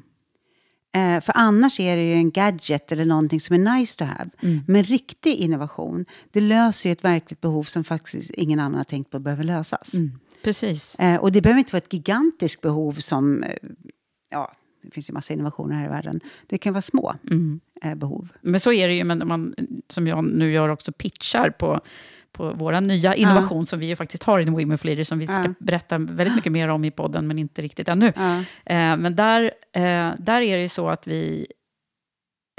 Eh, 0.93 1.21
för 1.21 1.33
annars 1.35 1.79
är 1.79 1.95
det 1.97 2.03
ju 2.03 2.13
en 2.13 2.31
gadget 2.31 2.91
eller 2.91 3.05
någonting 3.05 3.39
som 3.39 3.55
är 3.67 3.77
nice 3.79 3.97
to 3.97 4.03
have. 4.05 4.29
Mm. 4.41 4.59
Men 4.67 4.83
riktig 4.83 5.35
innovation, 5.35 6.05
det 6.31 6.41
löser 6.41 6.89
ju 6.89 6.93
ett 6.93 7.03
verkligt 7.03 7.41
behov 7.41 7.63
som 7.63 7.83
faktiskt 7.83 8.31
ingen 8.31 8.59
annan 8.59 8.77
har 8.77 8.83
tänkt 8.83 9.09
på 9.11 9.19
behöver 9.19 9.43
lösas. 9.43 9.93
Mm. 9.93 10.11
Precis. 10.43 10.95
Eh, 10.99 11.19
och 11.21 11.31
det 11.31 11.41
behöver 11.41 11.59
inte 11.59 11.73
vara 11.73 11.81
ett 11.83 11.93
gigantiskt 11.93 12.61
behov 12.61 12.93
som... 12.93 13.43
Eh, 13.43 13.49
ja, 14.29 14.51
det 14.83 14.91
finns 14.91 15.09
ju 15.09 15.13
massa 15.13 15.33
innovationer 15.33 15.75
här 15.75 15.85
i 15.85 15.89
världen. 15.89 16.19
Det 16.47 16.57
kan 16.57 16.73
vara 16.73 16.81
små 16.81 17.13
Mm. 17.31 17.59
eh, 17.83 17.95
behov. 17.95 18.29
Men 18.41 18.59
så 18.59 18.71
är 18.71 18.87
det 18.87 18.93
ju, 18.95 19.03
men 19.03 19.27
man, 19.27 19.55
som 19.89 20.07
jag 20.07 20.23
nu 20.25 20.51
gör 20.51 20.69
också, 20.69 20.91
pitchar 20.91 21.49
på, 21.49 21.81
på 22.31 22.51
vår 22.55 22.81
nya 22.81 23.15
innovation 23.15 23.65
som 23.65 23.79
vi 23.79 23.85
ju 23.85 23.95
faktiskt 23.95 24.23
har 24.23 24.39
i 24.39 24.45
Women 24.45 24.77
for 24.77 24.85
Leaders, 24.87 25.07
som 25.07 25.19
vi 25.19 25.27
ska 25.27 25.53
berätta 25.59 25.97
väldigt 25.97 26.35
mycket 26.35 26.51
mer 26.51 26.67
om 26.67 26.85
i 26.85 26.91
podden, 26.91 27.27
men 27.27 27.39
inte 27.39 27.61
riktigt 27.61 27.89
ännu. 27.89 28.07
Eh, 28.65 28.97
men 28.97 29.15
där, 29.15 29.43
eh, 29.75 30.09
där 30.19 30.41
är 30.41 30.55
det 30.55 30.61
ju 30.61 30.69
så 30.69 30.89
att 30.89 31.07
vi... 31.07 31.47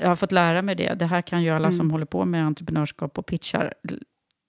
Jag 0.03 0.09
har 0.09 0.17
fått 0.17 0.33
lära 0.33 0.63
mig 0.63 0.75
det. 0.75 0.95
Det 0.95 1.07
här 1.07 1.23
kan 1.23 1.43
ju 1.43 1.51
alla 1.51 1.59
Mm. 1.69 1.73
som 1.73 1.91
håller 1.91 2.07
på 2.07 2.25
med 2.25 2.47
entreprenörskap 2.47 3.19
och 3.19 3.27
pitchar. 3.27 3.75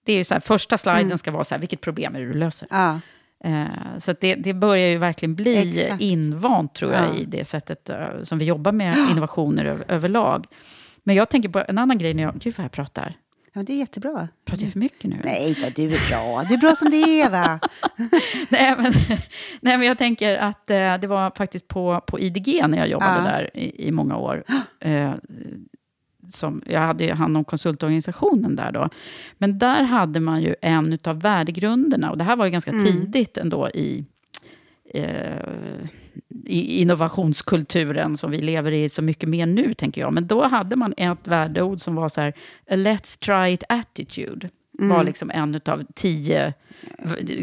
Det 0.05 0.13
är 0.13 0.17
ju 0.17 0.23
så 0.23 0.33
här, 0.33 0.41
första 0.41 0.77
sliden 0.77 1.01
Mm. 1.01 1.17
ska 1.17 1.31
vara 1.31 1.43
så 1.43 1.55
här, 1.55 1.59
vilket 1.59 1.81
problem 1.81 2.15
är 2.15 2.19
det 2.19 2.25
du 2.25 2.33
löser? 2.33 2.67
Ja. 2.71 2.99
Eh, 3.45 3.65
så 3.97 4.13
det, 4.21 4.35
det 4.35 4.53
börjar 4.53 4.87
ju 4.87 4.97
verkligen 4.97 5.35
bli 5.35 5.71
Exakt. 5.81 6.01
invant, 6.01 6.75
tror 6.75 6.93
jag, 6.93 7.05
Ja. 7.07 7.13
i 7.15 7.25
det 7.25 7.45
sättet 7.45 7.89
eh, 7.89 8.07
som 8.23 8.37
vi 8.39 8.45
jobbar 8.45 8.71
med 8.71 8.97
innovationer 9.11 9.65
över, 9.65 9.85
överlag. 9.87 10.45
Men 11.03 11.15
jag 11.15 11.29
tänker 11.29 11.49
på 11.49 11.63
en 11.67 11.77
annan 11.77 11.97
grej 11.97 12.13
när 12.13 12.23
jag... 12.23 12.35
Gud 12.39 12.53
vad 12.57 12.63
jag 12.65 12.71
pratar. 12.71 13.13
Ja, 13.53 13.63
det 13.63 13.73
är 13.73 13.77
jättebra. 13.77 14.27
Pratar 14.45 14.63
jag 14.63 14.71
för 14.71 14.79
mycket 14.79 15.03
nu? 15.03 15.21
Nej, 15.23 15.57
då, 15.61 15.67
du 15.75 15.83
är 15.83 16.09
bra. 16.09 16.43
Du 16.49 16.53
är 16.53 16.57
bra 16.57 16.75
som 16.75 16.89
det 16.89 17.21
är, 17.21 17.29
va? 17.29 17.59
nej, 18.49 18.75
men, 18.77 18.93
nej, 19.61 19.77
men 19.77 19.87
jag 19.87 19.97
tänker 19.97 20.37
att 20.37 20.69
eh, 20.69 20.97
det 20.97 21.07
var 21.07 21.31
faktiskt 21.37 21.67
på, 21.67 22.01
på 22.07 22.19
IDG 22.19 22.63
när 22.67 22.77
jag 22.77 22.87
jobbade 22.87 23.17
Ja. 23.17 23.23
där 23.23 23.57
i, 23.57 23.87
i 23.87 23.91
många 23.91 24.17
år. 24.17 24.43
Eh, 24.79 25.13
som, 26.27 26.61
jag 26.65 26.79
hade 26.79 27.13
hand 27.13 27.37
om 27.37 27.43
konsultorganisationen 27.43 28.55
där 28.55 28.71
då. 28.71 28.89
Men 29.37 29.59
där 29.59 29.83
hade 29.83 30.19
man 30.19 30.41
ju 30.41 30.55
en 30.61 30.97
av 31.03 31.21
värdegrunderna, 31.21 32.11
och 32.11 32.17
det 32.17 32.23
här 32.23 32.35
var 32.35 32.45
ju 32.45 32.51
ganska 32.51 32.71
Mm. 32.71 32.85
tidigt 32.85 33.37
ändå 33.37 33.69
i, 33.69 34.05
eh, 34.93 35.03
i 35.03 36.02
innovationskulturen 36.45 38.17
som 38.17 38.31
vi 38.31 38.41
lever 38.41 38.71
i 38.71 38.89
så 38.89 39.01
mycket 39.01 39.29
mer 39.29 39.45
nu, 39.45 39.73
tänker 39.73 40.01
jag. 40.01 40.13
Men 40.13 40.27
då 40.27 40.47
hade 40.47 40.75
man 40.75 40.93
ett 40.97 41.27
värdeord 41.27 41.79
som 41.81 41.95
var 41.95 42.09
så 42.09 42.21
här, 42.21 42.33
let's 42.69 43.19
try 43.19 43.53
it 43.53 43.63
attitude. 43.69 44.49
Mm. 44.79 44.89
var 44.95 45.03
liksom 45.03 45.31
en 45.31 45.59
av 45.65 45.83
tio 45.95 46.53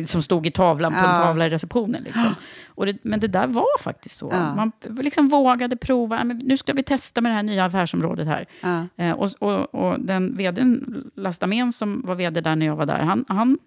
som 0.06 0.22
stod 0.22 0.46
i 0.46 0.50
tavlan 0.50 0.92
på 0.92 0.98
en 0.98 1.04
Ja. 1.04 1.16
tavla 1.16 1.46
i 1.46 1.50
receptionen. 1.50 2.02
Liksom. 2.02 2.34
Och 2.66 2.86
det, 2.86 2.96
men 3.02 3.20
det 3.20 3.26
där 3.28 3.46
var 3.46 3.78
faktiskt 3.82 4.16
så. 4.16 4.28
Ja. 4.32 4.54
Man 4.54 4.72
liksom 5.00 5.28
vågade 5.28 5.76
prova. 5.76 6.16
"Ja, 6.18 6.24
Men 6.24 6.38
nu 6.38 6.56
ska 6.56 6.72
vi 6.72 6.82
testa 6.82 7.20
med 7.20 7.30
det 7.32 7.34
här 7.36 7.42
nya 7.42 7.64
affärsområdet 7.64 8.26
här. 8.26 8.46
Ja. 8.60 8.86
Eh, 9.04 9.12
och, 9.12 9.30
och, 9.38 9.74
och 9.74 10.00
den 10.00 10.36
vdn, 10.36 11.02
Lastamén, 11.14 11.72
som 11.72 12.02
var 12.06 12.14
vd 12.14 12.40
där 12.40 12.56
när 12.56 12.66
jag 12.66 12.76
var 12.76 12.86
där, 12.86 12.98
han, 12.98 13.24
han, 13.28 13.58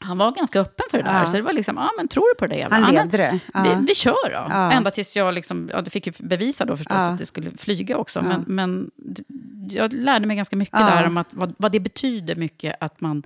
han 0.00 0.18
var 0.18 0.32
ganska 0.32 0.60
öppen 0.60 0.84
för 0.90 0.98
det 0.98 1.04
där. 1.04 1.20
Ja. 1.20 1.26
Så 1.26 1.36
det 1.36 1.42
var 1.42 1.52
liksom, 1.52 1.76
ja 1.76 1.90
men 1.96 2.08
tror 2.08 2.24
du 2.34 2.38
på 2.38 2.46
det? 2.54 2.70
Bara, 2.70 2.80
Han 2.80 2.94
"Ja, 2.94 3.00
levde 3.02 3.16
det. 3.16 3.40
Ja. 3.54 3.62
Vi, 3.62 3.86
vi 3.86 3.94
kör 3.94 4.30
då. 4.30 4.46
Ja. 4.50 4.72
Ända 4.72 4.90
tills 4.90 5.16
jag 5.16 5.34
liksom, 5.34 5.70
ja, 5.72 5.80
det 5.80 5.90
fick 5.90 6.06
ju 6.06 6.12
bevisa 6.18 6.64
då 6.64 6.76
förstås 6.76 6.96
att 6.96 7.18
det 7.18 7.26
skulle 7.26 7.50
flyga 7.56 7.96
också. 7.96 8.22
Men, 8.22 8.44
men 8.46 8.90
jag 9.70 9.92
lärde 9.92 10.26
mig 10.26 10.36
ganska 10.36 10.56
mycket 10.56 10.78
där 10.78 11.06
om 11.06 11.16
att, 11.16 11.26
vad, 11.30 11.54
vad 11.58 11.72
det 11.72 11.80
betyder 11.80 12.36
mycket 12.36 12.76
att 12.80 13.00
man 13.00 13.22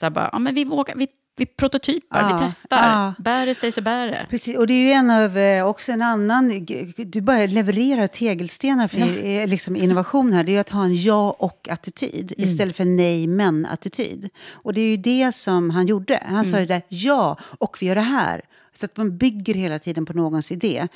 så 0.00 0.04
här 0.06 0.10
bara, 0.10 0.28
ja 0.32 0.38
men 0.38 0.54
vi 0.54 0.64
vågar, 0.64 0.94
vi, 0.96 1.08
vi 1.36 1.46
prototypar, 1.46 2.20
Ja. 2.30 2.36
vi 2.38 2.46
testar. 2.48 2.76
Ja. 2.90 3.14
Bär 3.22 3.46
det 3.46 3.54
sig 3.54 3.72
så 3.72 3.82
bär 3.82 4.06
det. 4.06 4.26
Precis, 4.30 4.56
och 4.56 4.66
det 4.66 4.72
är 4.74 4.84
ju 4.86 4.90
en 4.92 5.10
av, 5.10 5.38
eh, 5.38 5.66
också 5.66 5.92
en 5.92 6.02
annan, 6.02 6.66
du 6.96 7.20
bara 7.20 7.46
levererar 7.46 8.06
tegelstenar 8.06 8.88
för 8.88 9.24
eh, 9.26 9.46
liksom 9.46 9.76
innovation 9.76 10.32
här, 10.32 10.44
det 10.44 10.50
är 10.50 10.54
ju 10.54 10.58
att 10.60 10.70
ha 10.70 10.84
en 10.84 10.96
ja 11.02 11.30
och-attityd 11.38 12.32
Mm. 12.38 12.48
istället 12.50 12.76
för 12.76 12.84
nej 12.84 13.26
men-attityd. 13.26 14.28
Och 14.52 14.74
det 14.74 14.80
är 14.80 14.90
ju 14.90 14.96
det 14.96 15.32
som 15.34 15.70
han 15.70 15.86
gjorde. 15.86 16.22
Han 16.26 16.44
sa 16.44 16.50
Mm. 16.50 16.60
ju 16.60 16.66
där, 16.66 16.82
ja, 16.88 17.38
och 17.58 17.76
vi 17.80 17.86
gör 17.86 17.94
det 17.94 18.00
här. 18.00 18.42
Så 18.72 18.84
att 18.84 18.96
man 18.96 19.16
bygger 19.18 19.54
hela 19.54 19.78
tiden 19.78 20.06
på 20.06 20.12
någons 20.12 20.52
idé. 20.52 20.88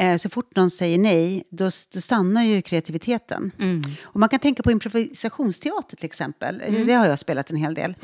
Eh, 0.00 0.16
Så 0.16 0.28
fort 0.28 0.56
någon 0.56 0.70
säger 0.70 0.98
nej, 0.98 1.44
då, 1.50 1.64
då 1.94 2.00
stannar 2.00 2.42
ju 2.44 2.62
kreativiteten. 2.62 3.50
Mm. 3.58 3.82
Och 4.02 4.20
man 4.20 4.28
kan 4.28 4.38
tänka 4.40 4.62
på 4.62 4.70
improvisationsteater 4.70 5.96
till 5.96 6.06
exempel. 6.06 6.62
Det 6.86 6.92
har 6.92 7.06
jag 7.06 7.18
spelat 7.18 7.50
en 7.50 7.56
hel 7.56 7.74
del. 7.74 7.94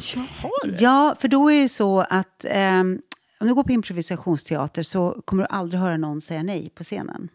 Ja, 0.78 1.16
för 1.20 1.28
då 1.28 1.50
är 1.52 1.60
det 1.60 1.68
så 1.68 2.00
att 2.00 2.44
ehm, 2.48 3.00
om 3.40 3.46
du 3.46 3.54
går 3.54 3.64
på 3.64 3.72
improvisationsteater 3.72 4.82
så 4.82 5.22
kommer 5.24 5.42
du 5.42 5.46
aldrig 5.50 5.80
höra 5.80 5.96
någon 5.96 6.20
säga 6.20 6.42
nej 6.42 6.70
på 6.74 6.84
scenen. 6.84 7.28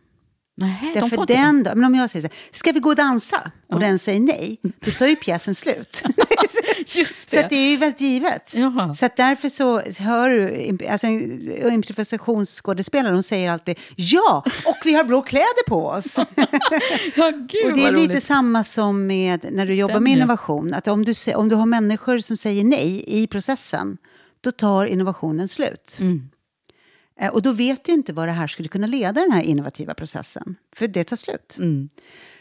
Nej, 0.56 0.91
de 0.93 0.99
Därför 0.99 1.22
inte 1.22 1.34
det. 1.34 1.39
den, 1.41 1.64
då- 1.64 1.72
men 1.76 1.84
om 1.86 1.95
jag 1.95 2.10
säger 2.10 2.28
så 2.28 2.34
här, 2.34 2.58
ska 2.58 2.72
vi 2.72 2.80
gå 2.80 2.89
och 2.89 2.95
dansa? 2.95 3.51
Och 3.70 3.80
den 3.80 3.99
säger 3.99 4.20
nej, 4.20 4.60
då 4.86 4.91
tar 4.91 5.08
ju 5.08 5.16
pjäsen 5.16 5.56
slut. 5.56 6.04
Just 6.88 7.30
så 7.30 7.39
att 7.39 7.49
det 7.49 7.56
är 7.56 7.70
ju 7.70 7.78
väldigt 7.78 8.01
givet. 8.01 8.54
Jaha. 8.56 8.93
Så 8.95 9.06
att 9.06 9.16
därför 9.18 9.49
så 9.49 9.80
hör 10.04 10.30
du, 10.30 10.78
alltså 10.88 11.08
improvisationsskådespelare, 11.97 13.14
de 13.14 13.24
säger 13.24 13.51
alltid 13.51 13.80
ja, 13.95 14.43
och 14.66 14.78
vi 14.86 14.93
har 14.93 15.04
blå 15.04 15.22
kläder 15.22 15.68
på 15.68 15.88
oss. 15.88 16.18
Ja, 17.16 17.30
gud 17.30 17.66
Och 17.66 17.78
det 17.78 17.84
är 17.86 17.91
lite 17.91 18.22
samma 18.22 18.64
som 18.64 19.08
med 19.08 19.45
när 19.51 19.66
du 19.66 19.74
jobbar 19.74 19.93
Stämmer 19.93 20.04
med 20.04 20.14
innovation. 20.18 20.74
Att 20.74 20.88
om 20.88 21.06
du, 21.06 21.14
om 21.36 21.49
du 21.49 21.56
har 21.56 21.66
människor 21.66 22.20
som 22.20 22.38
säger 22.38 22.64
nej 22.64 23.04
i 23.08 23.28
processen, 23.28 23.97
då 24.41 24.51
tar 24.51 24.86
innovationen 24.86 25.47
slut. 25.47 25.97
Mm. 25.99 26.30
Eh, 27.20 27.30
Och 27.30 27.41
då 27.41 27.51
vet 27.51 27.84
du 27.84 27.91
inte 27.91 28.14
vad 28.14 28.28
det 28.28 28.32
här 28.32 28.47
skulle 28.47 28.70
kunna 28.70 28.88
leda 28.88 29.22
den 29.22 29.32
här 29.32 29.41
innovativa 29.41 29.93
processen. 29.93 30.55
För 30.76 30.88
det 30.88 31.03
tar 31.03 31.16
slut. 31.16 31.55
Mm. 31.59 31.89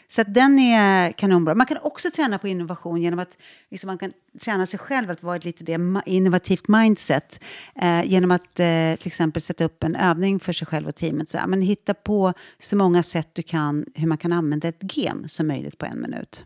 Så 0.07 0.23
den 0.27 0.59
är 0.59 1.11
kanonbra. 1.11 1.55
Man 1.55 1.67
kan 1.67 1.77
också 1.81 2.11
träna 2.11 2.37
på 2.37 2.47
innovation 2.47 3.01
genom 3.01 3.19
att 3.19 3.37
liksom 3.71 3.87
man 3.87 3.97
kan 3.97 4.13
träna 4.41 4.65
sig 4.65 4.79
själv 4.79 5.09
att 5.11 5.23
vara 5.23 5.35
ett 5.35 5.45
lite 5.45 5.63
det 5.63 6.01
innovativt 6.05 6.67
mindset. 6.67 7.43
Eh, 7.75 8.03
genom 8.05 8.31
att 8.31 8.59
eh, 8.59 8.95
till 8.99 9.07
exempel 9.07 9.41
sätta 9.41 9.63
upp 9.63 9.83
en 9.83 9.95
övning 9.95 10.39
för 10.39 10.53
sig 10.53 10.67
själv 10.67 10.87
och 10.87 10.95
teamet. 10.95 11.29
Så, 11.29 11.37
men 11.47 11.61
hitta 11.61 11.93
på 11.93 12.33
så 12.57 12.75
många 12.75 13.03
sätt 13.03 13.29
du 13.33 13.41
kan 13.41 13.85
hur 13.95 14.07
man 14.07 14.17
kan 14.17 14.33
använda 14.33 14.67
ett 14.67 14.97
gen 14.97 15.29
som 15.29 15.47
möjligt 15.47 15.77
på 15.77 15.85
en 15.85 16.01
minut. 16.01 16.45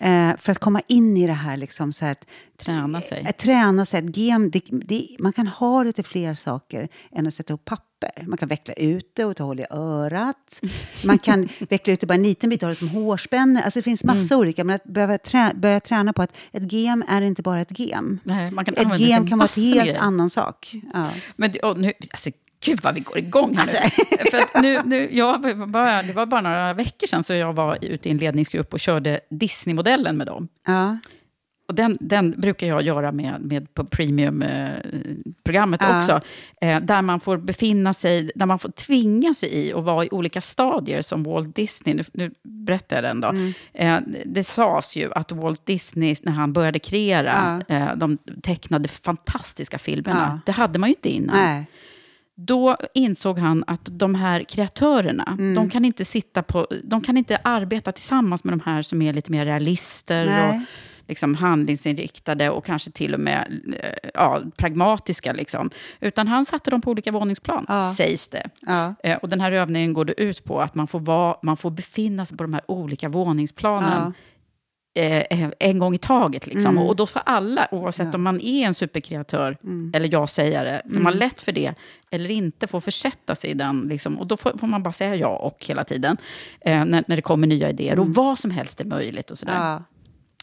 Eh, 0.00 0.36
för 0.38 0.52
att 0.52 0.58
komma 0.58 0.80
in 0.86 1.16
i 1.16 1.26
det 1.26 1.32
här. 1.32 1.56
Liksom, 1.56 1.92
så 1.92 2.04
här 2.04 2.12
att, 2.12 2.26
Träna 2.58 3.00
sig. 3.00 3.20
eh, 3.26 3.32
träna 3.32 3.84
sig. 3.84 4.10
Gem, 4.14 4.50
det, 4.50 4.60
det, 4.70 5.08
man 5.18 5.32
kan 5.32 5.46
ha 5.46 5.84
det 5.84 5.92
till 5.92 6.04
fler 6.04 6.34
saker 6.34 6.88
än 7.12 7.26
att 7.26 7.34
sätta 7.34 7.54
upp 7.54 7.64
papper. 7.64 8.24
Man 8.26 8.38
kan 8.38 8.48
veckla 8.48 8.74
ut 8.74 9.10
det 9.14 9.24
och 9.24 9.36
ta 9.36 9.44
hål 9.44 9.60
i 9.60 9.64
örat. 9.70 10.60
Man 11.04 11.18
kan 11.18 11.48
veckla 11.70 11.92
ut 11.92 12.00
det 12.00 12.06
bara 12.06 12.14
en 12.14 12.22
liten 12.22 12.50
bit 12.50 12.62
och 12.62 12.66
ha 12.66 12.70
det 12.70 12.78
som 12.78 12.88
hårspänne. 12.88 13.62
Alltså 13.62 13.78
det 13.78 13.82
finns 13.82 14.04
massa 14.04 14.34
Mm. 14.34 14.40
olika. 14.40 14.64
Men 14.64 14.74
att 14.76 14.84
behöva 14.84 15.18
trä, 15.18 15.52
börja 15.54 15.80
träna 15.80 16.12
på 16.12 16.22
att 16.22 16.36
ett 16.52 16.72
gem 16.72 17.04
är 17.08 17.22
inte 17.22 17.42
bara 17.42 17.60
ett 17.60 17.78
gem. 17.78 18.18
Nej, 18.24 18.50
man 18.50 18.64
kan 18.64 18.74
ett 18.76 19.00
gem 19.00 19.26
kan 19.26 19.38
vara 19.38 19.48
en 19.56 19.62
helt 19.62 19.98
annan 19.98 20.30
sak. 20.30 20.74
Ja. 20.94 21.06
Men 21.36 21.52
det- 21.52 21.74
nu, 21.76 21.92
alltså, 22.12 22.30
gud 22.64 22.78
vad 22.82 22.94
vi 22.94 23.00
går 23.00 23.18
igång 23.18 23.56
här 23.56 23.66
nu. 23.66 24.16
För 24.30 24.62
nu, 24.62 24.80
nu 24.84 25.08
jag, 25.16 25.68
bara, 25.68 26.02
det 26.02 26.12
var 26.12 26.26
bara 26.26 26.40
några 26.40 26.72
veckor 26.74 27.06
sedan 27.06 27.24
så 27.24 27.34
jag 27.34 27.52
var 27.52 27.78
ute 27.84 28.08
i 28.08 28.12
en 28.12 28.18
ledningsgrupp 28.18 28.72
och 28.72 28.80
körde 28.80 29.20
Disney-modellen 29.30 30.16
med 30.16 30.26
dem. 30.26 30.48
Ja. 30.66 30.98
Och 31.68 31.74
den, 31.74 31.98
den 32.00 32.30
brukar 32.40 32.66
jag 32.66 32.82
göra 32.82 33.12
med, 33.12 33.34
med 33.40 33.74
på 33.74 33.84
premium-programmet 33.84 35.80
Ja. 35.82 35.98
också. 35.98 36.20
Eh, 36.60 36.80
där 36.80 37.02
man 37.02 37.20
får 37.20 37.36
befinna 37.36 37.94
sig, 37.94 38.30
där 38.34 38.46
man 38.46 38.58
får 38.58 38.68
tvinga 38.68 39.34
sig 39.34 39.48
i 39.68 39.72
och 39.72 39.84
vara 39.84 40.04
i 40.04 40.08
olika 40.10 40.40
stadier 40.40 41.02
som 41.02 41.22
Walt 41.22 41.56
Disney. 41.56 41.94
Nu, 41.94 42.04
nu 42.12 42.30
berättar 42.42 42.96
jag 42.96 43.04
den 43.04 43.20
då. 43.20 43.28
Mm. 43.28 43.52
Eh, 43.72 44.00
det 44.26 44.44
sades 44.44 44.96
ju 44.96 45.12
att 45.12 45.32
Walt 45.32 45.66
Disney, 45.66 46.16
när 46.22 46.32
han 46.32 46.52
började 46.52 46.78
kreera 46.78 47.62
eh, 47.68 47.88
de 47.96 48.18
tecknade 48.42 48.88
fantastiska 48.88 49.78
filmerna, 49.78 50.30
Ja. 50.34 50.40
det 50.46 50.52
hade 50.52 50.78
man 50.78 50.88
ju 50.88 50.94
inte 50.94 51.08
innan. 51.08 51.36
Nej. 51.36 51.66
Då 52.40 52.76
insåg 52.94 53.38
han 53.38 53.64
att 53.66 53.88
de 53.92 54.14
här 54.14 54.42
kreatörerna, 54.44 55.36
Mm. 55.38 55.54
de, 55.54 55.70
kan 55.70 55.84
inte 55.84 56.04
sitta 56.04 56.42
på, 56.42 56.66
de 56.84 57.00
kan 57.00 57.16
inte 57.16 57.36
arbeta 57.44 57.92
tillsammans 57.92 58.44
med 58.44 58.52
de 58.52 58.60
här 58.70 58.82
som 58.82 59.02
är 59.02 59.12
lite 59.12 59.32
mer 59.32 59.44
realister 59.46 60.24
Nej. 60.26 60.48
och 60.56 60.62
liksom 61.08 61.34
handlingsinriktade 61.34 62.50
och 62.50 62.64
kanske 62.64 62.90
till 62.90 63.14
och 63.14 63.20
med 63.20 63.60
eh, 63.82 64.10
ja, 64.14 64.40
pragmatiska. 64.56 65.32
Liksom. 65.32 65.70
Utan 66.00 66.28
han 66.28 66.46
satte 66.46 66.70
dem 66.70 66.80
på 66.80 66.90
olika 66.90 67.12
våningsplan, 67.12 67.64
Ja. 67.68 67.94
sägs 67.96 68.28
det. 68.28 68.50
Ja. 68.66 68.94
Eh, 69.02 69.16
och 69.16 69.28
den 69.28 69.40
här 69.40 69.52
övningen 69.52 69.92
går 69.92 70.04
det 70.04 70.20
ut 70.22 70.44
på 70.44 70.60
att 70.60 70.74
man 70.74 70.86
får, 70.86 71.00
vara, 71.00 71.36
man 71.42 71.56
får 71.56 71.70
befinna 71.70 72.24
sig 72.26 72.36
på 72.36 72.44
de 72.44 72.54
här 72.54 72.62
olika 72.68 73.08
våningsplanen. 73.08 74.14
Eh, 74.98 75.48
en 75.58 75.78
gång 75.78 75.94
i 75.94 75.98
taget. 75.98 76.46
Liksom. 76.46 76.70
Mm. 76.70 76.82
Och 76.88 76.96
då 76.96 77.06
för 77.06 77.22
alla, 77.26 77.68
oavsett 77.70 78.14
om 78.14 78.22
man 78.22 78.40
är 78.40 78.66
en 78.66 78.74
superkreatör 78.74 79.56
Mm. 79.64 79.92
eller 79.94 80.12
jag-sägare, 80.12 80.82
som 80.92 81.06
har 81.06 81.12
lätt 81.12 81.40
för 81.40 81.52
det, 81.52 81.74
eller 82.10 82.30
inte 82.30 82.66
får 82.66 82.80
försätta 82.80 83.34
sig 83.34 83.50
i 83.50 83.54
den. 83.54 83.80
Liksom. 83.88 84.18
Och 84.18 84.26
då 84.26 84.36
får, 84.36 84.58
får 84.58 84.66
man 84.66 84.82
bara 84.82 84.92
säga 84.92 85.16
ja 85.16 85.36
och 85.36 85.64
hela 85.68 85.84
tiden, 85.84 86.16
eh, 86.60 86.84
när, 86.84 87.04
när 87.06 87.16
det 87.16 87.22
kommer 87.22 87.46
nya 87.46 87.70
idéer. 87.70 87.98
Och 87.98 88.14
vad 88.14 88.38
som 88.38 88.50
helst 88.50 88.80
är 88.80 88.84
möjligt 88.84 89.30
och 89.30 89.38
sådär. 89.38 89.56
Mm. 89.56 89.66
Ja. 89.66 89.82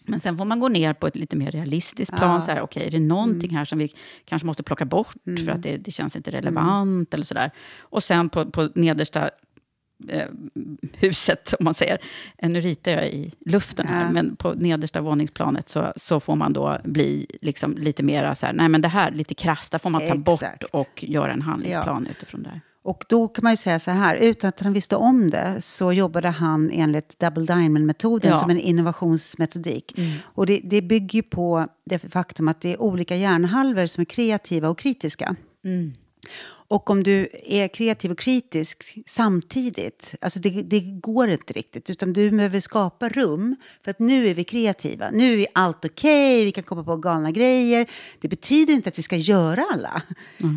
Men 0.08 0.20
sen 0.20 0.38
får 0.38 0.46
man 0.46 0.60
gå 0.60 0.68
ner 0.68 0.94
på 0.94 1.08
ett 1.08 1.16
lite 1.16 1.36
mer 1.36 1.52
realistiskt 1.52 2.16
plan. 2.18 2.42
Så 2.42 2.52
här, 2.52 2.62
okej, 2.62 2.88
är 2.88 2.92
det 2.92 3.00
någonting 3.00 3.50
Mm. 3.50 3.56
här 3.58 3.66
som 3.66 3.80
vi 3.80 3.94
kanske 4.26 4.46
måste 4.46 4.64
plocka 4.64 4.86
bort 4.86 5.14
för 5.46 5.50
att 5.52 5.64
det, 5.64 5.78
det 5.78 5.92
känns 5.92 6.16
inte 6.16 6.32
relevant 6.32 7.14
eller 7.14 7.24
sådär. 7.26 7.52
Och 7.80 8.04
sen 8.04 8.30
på, 8.30 8.46
på 8.52 8.70
nedersta 8.76 9.30
eh, 10.10 10.28
huset, 10.94 11.54
om 11.60 11.64
man 11.66 11.74
säger. 11.74 11.98
Eh, 12.38 12.50
Nu 12.50 12.62
ritar 12.62 12.92
jag 12.92 13.08
i 13.08 13.34
luften 13.46 13.88
här, 13.88 14.04
Ja. 14.04 14.12
men 14.12 14.36
på 14.36 14.54
nedersta 14.54 15.02
våningsplanet 15.02 15.70
så, 15.70 15.94
så 15.96 16.20
får 16.20 16.36
man 16.36 16.54
då 16.54 16.78
bli 16.84 17.28
liksom 17.42 17.78
lite 17.78 18.04
mera 18.04 18.36
så 18.36 18.46
här, 18.46 18.54
nej 18.54 18.70
men 18.70 18.82
det 18.82 18.88
här, 18.88 19.12
lite 19.12 19.34
krasst, 19.34 19.72
där 19.72 19.80
får 19.80 19.90
man 19.90 20.08
ta 20.08 20.16
bort 20.16 20.42
Exakt. 20.42 20.64
och 20.64 21.04
göra 21.08 21.34
en 21.34 21.42
handlingsplan 21.42 22.08
utifrån 22.08 22.44
det. 22.44 22.62
Och 22.84 23.04
då 23.10 23.28
kan 23.28 23.44
man 23.44 23.52
ju 23.54 23.58
säga 23.58 23.80
så 23.80 23.92
här, 23.92 24.16
utan 24.16 24.48
att 24.50 24.62
han 24.62 24.74
visste 24.74 24.96
om 24.96 25.30
det 25.30 25.56
så 25.62 25.92
jobbade 25.94 26.30
han 26.30 26.72
enligt 26.74 27.20
Double 27.20 27.46
Diamond-metoden 27.46 28.32
Ja. 28.32 28.38
som 28.38 28.50
en 28.50 28.60
innovationsmetodik. 28.60 30.00
Och 30.24 30.46
det, 30.46 30.60
det 30.64 30.82
bygger 30.82 31.16
ju 31.20 31.24
på 31.24 31.68
det 31.86 32.00
faktum 32.00 32.48
att 32.48 32.62
det 32.62 32.74
är 32.74 32.82
olika 32.82 33.16
hjärnhalvor 33.16 33.86
som 33.86 34.02
är 34.02 34.06
kreativa 34.06 34.70
och 34.70 34.78
kritiska. 34.78 35.36
Och 36.76 36.90
om 36.90 37.04
du 37.04 37.28
är 37.46 37.68
kreativ 37.68 38.12
och 38.12 38.20
kritisk 38.20 38.98
samtidigt, 39.06 40.16
alltså 40.22 40.40
det, 40.40 40.50
det 40.50 40.80
går 40.80 41.30
inte 41.30 41.54
riktigt. 41.54 41.90
Utan 41.90 42.14
du 42.14 42.32
behöver 42.32 42.60
skapa 42.60 43.10
rum, 43.10 43.56
för 43.84 43.92
att 43.92 44.00
nu 44.00 44.28
är 44.28 44.34
vi 44.34 44.44
kreativa. 44.44 45.10
Nu 45.12 45.42
är 45.42 45.48
allt 45.54 45.86
okej, 45.86 46.46
vi 46.46 46.52
kan 46.52 46.64
komma 46.64 46.84
på 46.84 46.98
galna 46.98 47.32
grejer. 47.32 47.88
Det 48.20 48.28
betyder 48.28 48.74
inte 48.74 48.90
att 48.90 48.98
vi 48.98 49.04
ska 49.04 49.16
göra 49.16 49.66
alla. 49.74 50.02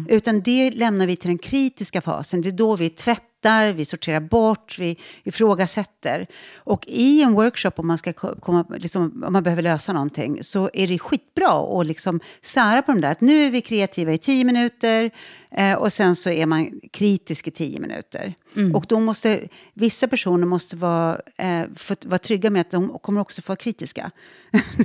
Utan 0.08 0.40
det 0.40 0.70
lämnar 0.70 1.06
vi 1.06 1.16
till 1.16 1.28
den 1.28 1.38
kritiska 1.38 2.00
fasen. 2.00 2.42
Det 2.42 2.48
är 2.48 2.52
då 2.52 2.76
vi 2.76 2.90
tvättar, 2.90 3.72
vi 3.72 3.84
sorterar 3.84 4.20
bort, 4.20 4.78
vi 4.78 4.96
ifrågasätter. 5.24 6.26
Och 6.56 6.84
i 6.88 7.22
en 7.22 7.32
workshop, 7.32 7.72
om 7.76 7.86
man, 7.86 7.98
ska 7.98 8.12
ko- 8.12 8.40
komma, 8.40 8.66
liksom, 8.78 9.22
om 9.26 9.32
man 9.32 9.42
behöver 9.42 9.62
lösa 9.62 9.92
någonting, 9.92 10.44
så 10.44 10.70
är 10.72 10.88
det 10.88 10.98
skitbra 10.98 11.80
att 11.80 11.86
liksom 11.86 12.20
sära 12.42 12.82
på 12.82 12.92
de 12.92 13.00
där. 13.00 13.10
Att 13.10 13.20
nu 13.20 13.44
är 13.44 13.50
vi 13.50 13.60
kreativa 13.60 14.12
i 14.12 14.18
tio 14.18 14.44
minuter 14.44 15.10
eh, 15.50 15.74
och 15.74 15.92
sen 15.92 16.07
så 16.16 16.30
är 16.30 16.46
man 16.46 16.80
kritisk 16.92 17.46
i 17.48 17.50
tio 17.50 17.80
minuter. 17.80 18.34
Och 18.74 18.84
då 18.88 19.00
måste, 19.00 19.48
vissa 19.74 20.08
personer 20.08 20.46
måste 20.46 20.76
vara, 20.76 21.20
eh, 21.38 21.62
få, 21.76 21.94
vara 22.04 22.18
trygga 22.18 22.50
med 22.50 22.60
att 22.60 22.70
de 22.70 22.98
kommer 22.98 23.20
också 23.20 23.42
få 23.42 23.50
vara 23.50 23.56
kritiska. 23.56 24.10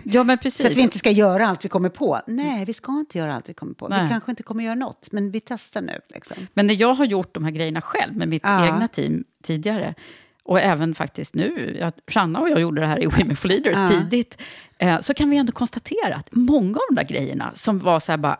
Ja, 0.04 0.24
men 0.24 0.38
precis. 0.38 0.62
Så 0.66 0.68
att 0.72 0.78
vi 0.78 0.82
inte 0.82 0.98
ska 0.98 1.12
göra 1.12 1.48
allt 1.48 1.66
vi 1.66 1.70
kommer 1.70 1.90
på. 1.90 2.22
Nej, 2.28 2.66
vi 2.66 2.74
ska 2.74 2.92
inte 3.00 3.18
göra 3.18 3.36
allt 3.36 3.50
vi 3.50 3.54
kommer 3.54 3.74
på. 3.74 3.88
Nej. 3.88 4.04
Vi 4.04 4.10
kanske 4.10 4.32
inte 4.32 4.44
kommer 4.44 4.64
göra 4.64 4.76
något, 4.76 5.12
men 5.12 5.32
vi 5.32 5.40
testar 5.40 5.82
nu. 5.82 6.00
Liksom. 6.14 6.38
Men 6.54 6.68
när 6.68 6.82
jag 6.82 6.94
har 6.94 7.06
gjort 7.06 7.34
de 7.34 7.44
här 7.44 7.52
grejerna 7.52 7.82
själv 7.82 8.16
med 8.18 8.28
mitt 8.28 8.44
Ja. 8.46 8.66
egna 8.66 8.88
team 8.88 9.24
tidigare, 9.44 9.96
och 10.46 10.60
även 10.60 10.96
faktiskt 10.96 11.36
nu, 11.36 11.92
Shanna 12.08 12.40
och 12.40 12.50
jag 12.50 12.60
gjorde 12.62 12.82
det 12.82 12.88
här 12.88 13.04
i 13.04 13.06
Women 13.06 13.36
for 13.36 13.48
Leaders 13.50 13.78
Ja. 13.78 13.90
tidigt, 13.90 14.38
eh, 14.78 15.00
så 15.00 15.14
kan 15.14 15.30
vi 15.30 15.38
ändå 15.38 15.52
konstatera 15.52 16.16
att 16.16 16.30
många 16.32 16.76
av 16.78 16.82
de 16.90 16.96
där 16.96 17.04
grejerna 17.04 17.52
som 17.56 17.80
var 17.80 18.00
så 18.00 18.12
här 18.12 18.18
bara 18.18 18.38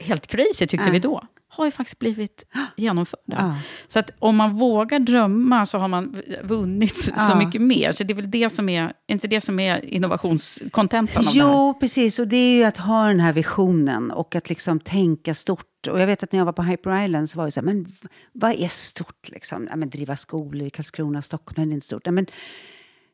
helt 0.00 0.26
crazy 0.26 0.66
tyckte 0.66 0.86
Ja. 0.86 0.92
vi 0.92 0.98
då, 0.98 1.22
har 1.52 1.64
ju 1.64 1.70
faktiskt 1.70 1.98
blivit 1.98 2.44
genomförda. 2.76 3.36
Ja. 3.38 3.56
Så 3.88 3.98
att 3.98 4.10
om 4.18 4.36
man 4.36 4.54
vågar 4.54 4.98
drömma 4.98 5.66
så 5.66 5.78
har 5.78 5.88
man 5.88 6.16
vunnit 6.42 6.96
så 6.96 7.10
Ja. 7.16 7.38
mycket 7.38 7.62
mer. 7.62 7.92
Så 7.92 8.04
det 8.04 8.12
är 8.12 8.14
väl 8.14 8.30
det 8.30 8.50
som 8.50 8.68
är, 8.68 8.92
inte 9.08 9.28
det 9.28 9.40
som 9.40 9.60
är 9.60 9.84
innovationskontentan 9.84 11.26
av 11.26 11.32
det? 11.32 11.38
Jo, 11.38 11.74
precis. 11.80 12.18
Och 12.18 12.28
det 12.28 12.36
är 12.36 12.56
ju 12.56 12.64
att 12.64 12.76
ha 12.76 13.06
den 13.08 13.20
här 13.20 13.32
visionen 13.32 14.10
och 14.10 14.34
att 14.34 14.48
liksom 14.48 14.80
tänka 14.80 15.34
stort. 15.34 15.66
Och 15.90 16.00
jag 16.00 16.06
vet 16.06 16.22
att 16.22 16.32
när 16.32 16.38
jag 16.40 16.44
var 16.44 16.52
på 16.52 16.62
Hyper 16.62 17.04
Island 17.04 17.30
så 17.30 17.38
var 17.38 17.44
det 17.44 17.50
så 17.50 17.60
här, 17.60 17.64
men 17.64 17.86
vad 18.32 18.52
är 18.52 18.68
stort 18.68 19.28
liksom? 19.28 19.66
Ja, 19.70 19.76
men 19.76 19.90
driva 19.90 20.16
skolor 20.16 20.66
i 20.66 20.70
Karlskrona, 20.70 21.22
Stockholm, 21.22 21.68
det 21.68 21.72
är 21.72 21.74
inte 21.74 21.86
stort. 21.86 22.02
Ja, 22.04 22.12
men 22.12 22.26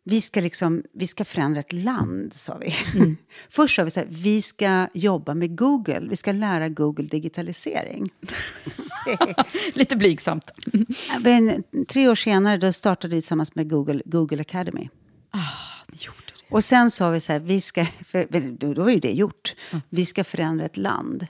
vi 0.09 0.21
ska, 0.21 0.41
liksom, 0.41 0.83
vi 0.93 1.07
ska 1.07 1.25
förändra 1.25 1.61
ett 1.61 1.73
land, 1.73 2.35
sa 2.35 2.59
vi. 2.59 2.75
Först 3.51 3.77
sa 3.77 3.85
vi 3.85 3.91
så 3.91 4.01
här, 4.01 4.07
vi 4.11 4.43
ska 4.43 4.87
jobba 4.95 5.35
med 5.35 5.57
Google. 5.57 6.07
Vi 6.09 6.17
ska 6.17 6.33
lära 6.33 6.69
Google 6.69 7.07
digitalisering. 7.07 8.11
Lite 9.73 9.97
blygsamt. 9.97 10.51
Men 11.21 11.65
tre 11.89 12.09
år 12.09 12.15
senare 12.15 12.57
då 12.57 12.73
startade 12.73 13.15
vi 13.15 13.21
tillsammans 13.21 13.55
med 13.55 13.71
Google, 13.71 14.03
Google 14.05 14.41
Academy. 14.41 14.89
Ni 15.89 15.99
gjorde 15.99 16.19
det. 16.27 16.55
Och 16.55 16.65
sen 16.65 16.91
sa 16.91 17.11
vi 17.11 17.21
så 17.21 17.33
här, 17.33 17.41
vi 17.41 17.61
ska, 17.61 17.87
för, 17.87 18.27
då 18.59 18.83
var 18.83 18.91
ju 18.91 19.01
det 19.01 19.13
gjort. 19.13 19.55
Vi 19.89 20.07
ska 20.07 20.25
förändra 20.25 20.65
ett 20.65 20.77
land. 20.77 21.27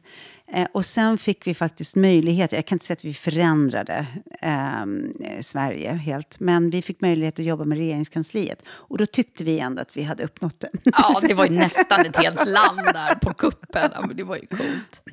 Eh, 0.52 0.66
och 0.72 0.84
sen 0.84 1.18
fick 1.18 1.46
vi 1.46 1.54
faktiskt 1.54 1.96
möjlighet, 1.96 2.52
jag 2.52 2.66
kan 2.66 2.76
inte 2.76 2.84
säga 2.84 2.94
att 2.94 3.04
vi 3.04 3.14
förändrade 3.14 4.06
ehm, 4.40 5.12
eh, 5.20 5.40
Sverige 5.40 5.90
helt, 5.92 6.40
men 6.40 6.70
vi 6.70 6.82
fick 6.82 7.00
möjlighet 7.00 7.38
att 7.40 7.44
jobba 7.46 7.64
med 7.64 7.78
regeringskansliet. 7.78 8.62
Och 8.68 8.98
då 8.98 9.06
tyckte 9.06 9.44
vi 9.44 9.58
ändå 9.58 9.82
att 9.82 9.96
vi 9.96 10.02
hade 10.02 10.24
uppnått 10.24 10.60
det. 10.60 10.68
Ja, 10.84 11.20
det 11.28 11.34
var 11.34 11.46
ju 11.46 11.50
nästan 11.58 12.00
ett 12.06 12.16
helt 12.16 12.48
land 12.48 12.80
där 12.84 13.14
på 13.14 13.34
kuppen. 13.34 13.90
Ja, 13.94 14.04
men 14.06 14.16
det 14.16 14.22
var 14.24 14.36
ju 14.36 14.46
coolt. 14.46 15.00
Ja, 15.04 15.12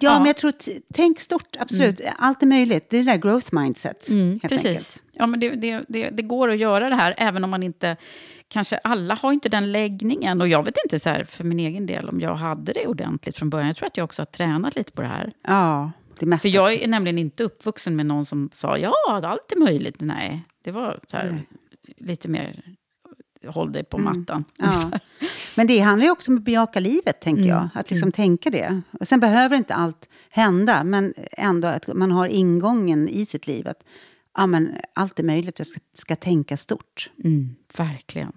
Ja. 0.00 0.18
men 0.18 0.26
jag 0.26 0.36
tror, 0.36 0.52
tänk 0.94 1.20
stort, 1.20 1.56
absolut. 1.58 2.00
Allt 2.16 2.42
är 2.42 2.46
möjligt. 2.46 2.90
Det 2.90 2.96
är 2.96 3.04
det 3.04 3.10
där 3.12 3.18
growth 3.18 3.54
mindset. 3.54 4.08
helt 4.08 4.42
Precis. 4.42 4.66
enkelt. 4.66 5.02
Ja, 5.12 5.26
men 5.26 5.40
det, 5.40 5.50
det, 5.50 5.84
det, 5.88 6.10
det 6.10 6.22
går 6.22 6.48
att 6.50 6.58
göra 6.58 6.88
det 6.88 6.94
här, 6.96 7.14
även 7.18 7.44
om 7.44 7.50
man 7.50 7.62
inte... 7.62 7.96
Kanske 8.48 8.76
alla 8.78 9.14
har 9.14 9.32
inte 9.32 9.48
den 9.48 9.72
läggningen. 9.72 10.40
Och 10.40 10.48
jag 10.48 10.64
vet 10.64 10.74
inte 10.84 10.98
så 11.00 11.08
här, 11.08 11.24
för 11.24 11.44
min 11.44 11.58
egen 11.60 11.86
del 11.86 12.08
om 12.08 12.20
jag 12.20 12.34
hade 12.34 12.72
det 12.72 12.86
ordentligt 12.86 13.36
från 13.38 13.50
början. 13.50 13.66
Jag 13.66 13.76
tror 13.76 13.86
att 13.86 13.96
jag 13.96 14.04
också 14.04 14.22
har 14.22 14.26
tränat 14.26 14.71
lite 14.76 14.92
på 14.92 15.02
det 15.02 15.08
här. 15.08 15.32
Ja, 15.42 15.92
det 16.18 16.26
mesta. 16.26 16.48
För 16.48 16.54
jag 16.54 16.72
är 16.72 16.88
nämligen 16.88 17.18
inte 17.18 17.44
uppvuxen 17.44 17.96
med 17.96 18.06
någon 18.06 18.26
som 18.26 18.50
sa 18.54 18.78
ja, 18.78 18.94
allt 19.08 19.52
är 19.52 19.56
möjligt. 19.56 20.00
Nej, 20.00 20.42
det 20.62 20.70
var 20.70 21.00
så 21.06 21.16
här, 21.16 21.42
lite 21.96 22.28
mer 22.28 22.64
håll 23.46 23.72
dig 23.72 23.84
på 23.84 23.98
mattan. 23.98 24.44
Mm. 24.58 24.74
Ja. 24.92 24.98
Men 25.56 25.66
det 25.66 25.78
handlar 25.78 26.04
ju 26.04 26.10
också 26.10 26.30
om 26.30 26.38
att 26.38 26.44
bejaka 26.44 26.80
livet, 26.80 27.20
tänker 27.20 27.44
jag. 27.44 27.68
Att 27.74 27.90
liksom 27.90 28.12
tänka 28.12 28.50
det. 28.50 28.80
Och 29.00 29.08
sen 29.08 29.20
behöver 29.20 29.56
inte 29.56 29.74
allt 29.74 30.08
hända, 30.30 30.84
men 30.84 31.14
ändå 31.32 31.68
att 31.68 31.86
man 31.94 32.10
har 32.10 32.26
ingången 32.26 33.08
i 33.08 33.26
sitt 33.26 33.46
liv. 33.46 33.68
Att 33.68 33.84
ja, 34.36 34.46
men 34.46 34.74
allt 34.94 35.18
är 35.18 35.24
möjligt. 35.24 35.58
Jag 35.58 35.66
ska, 35.66 35.80
ska 35.94 36.16
tänka 36.16 36.56
stort. 36.56 37.10
Mm, 37.24 37.56
verkligen. 37.76 38.32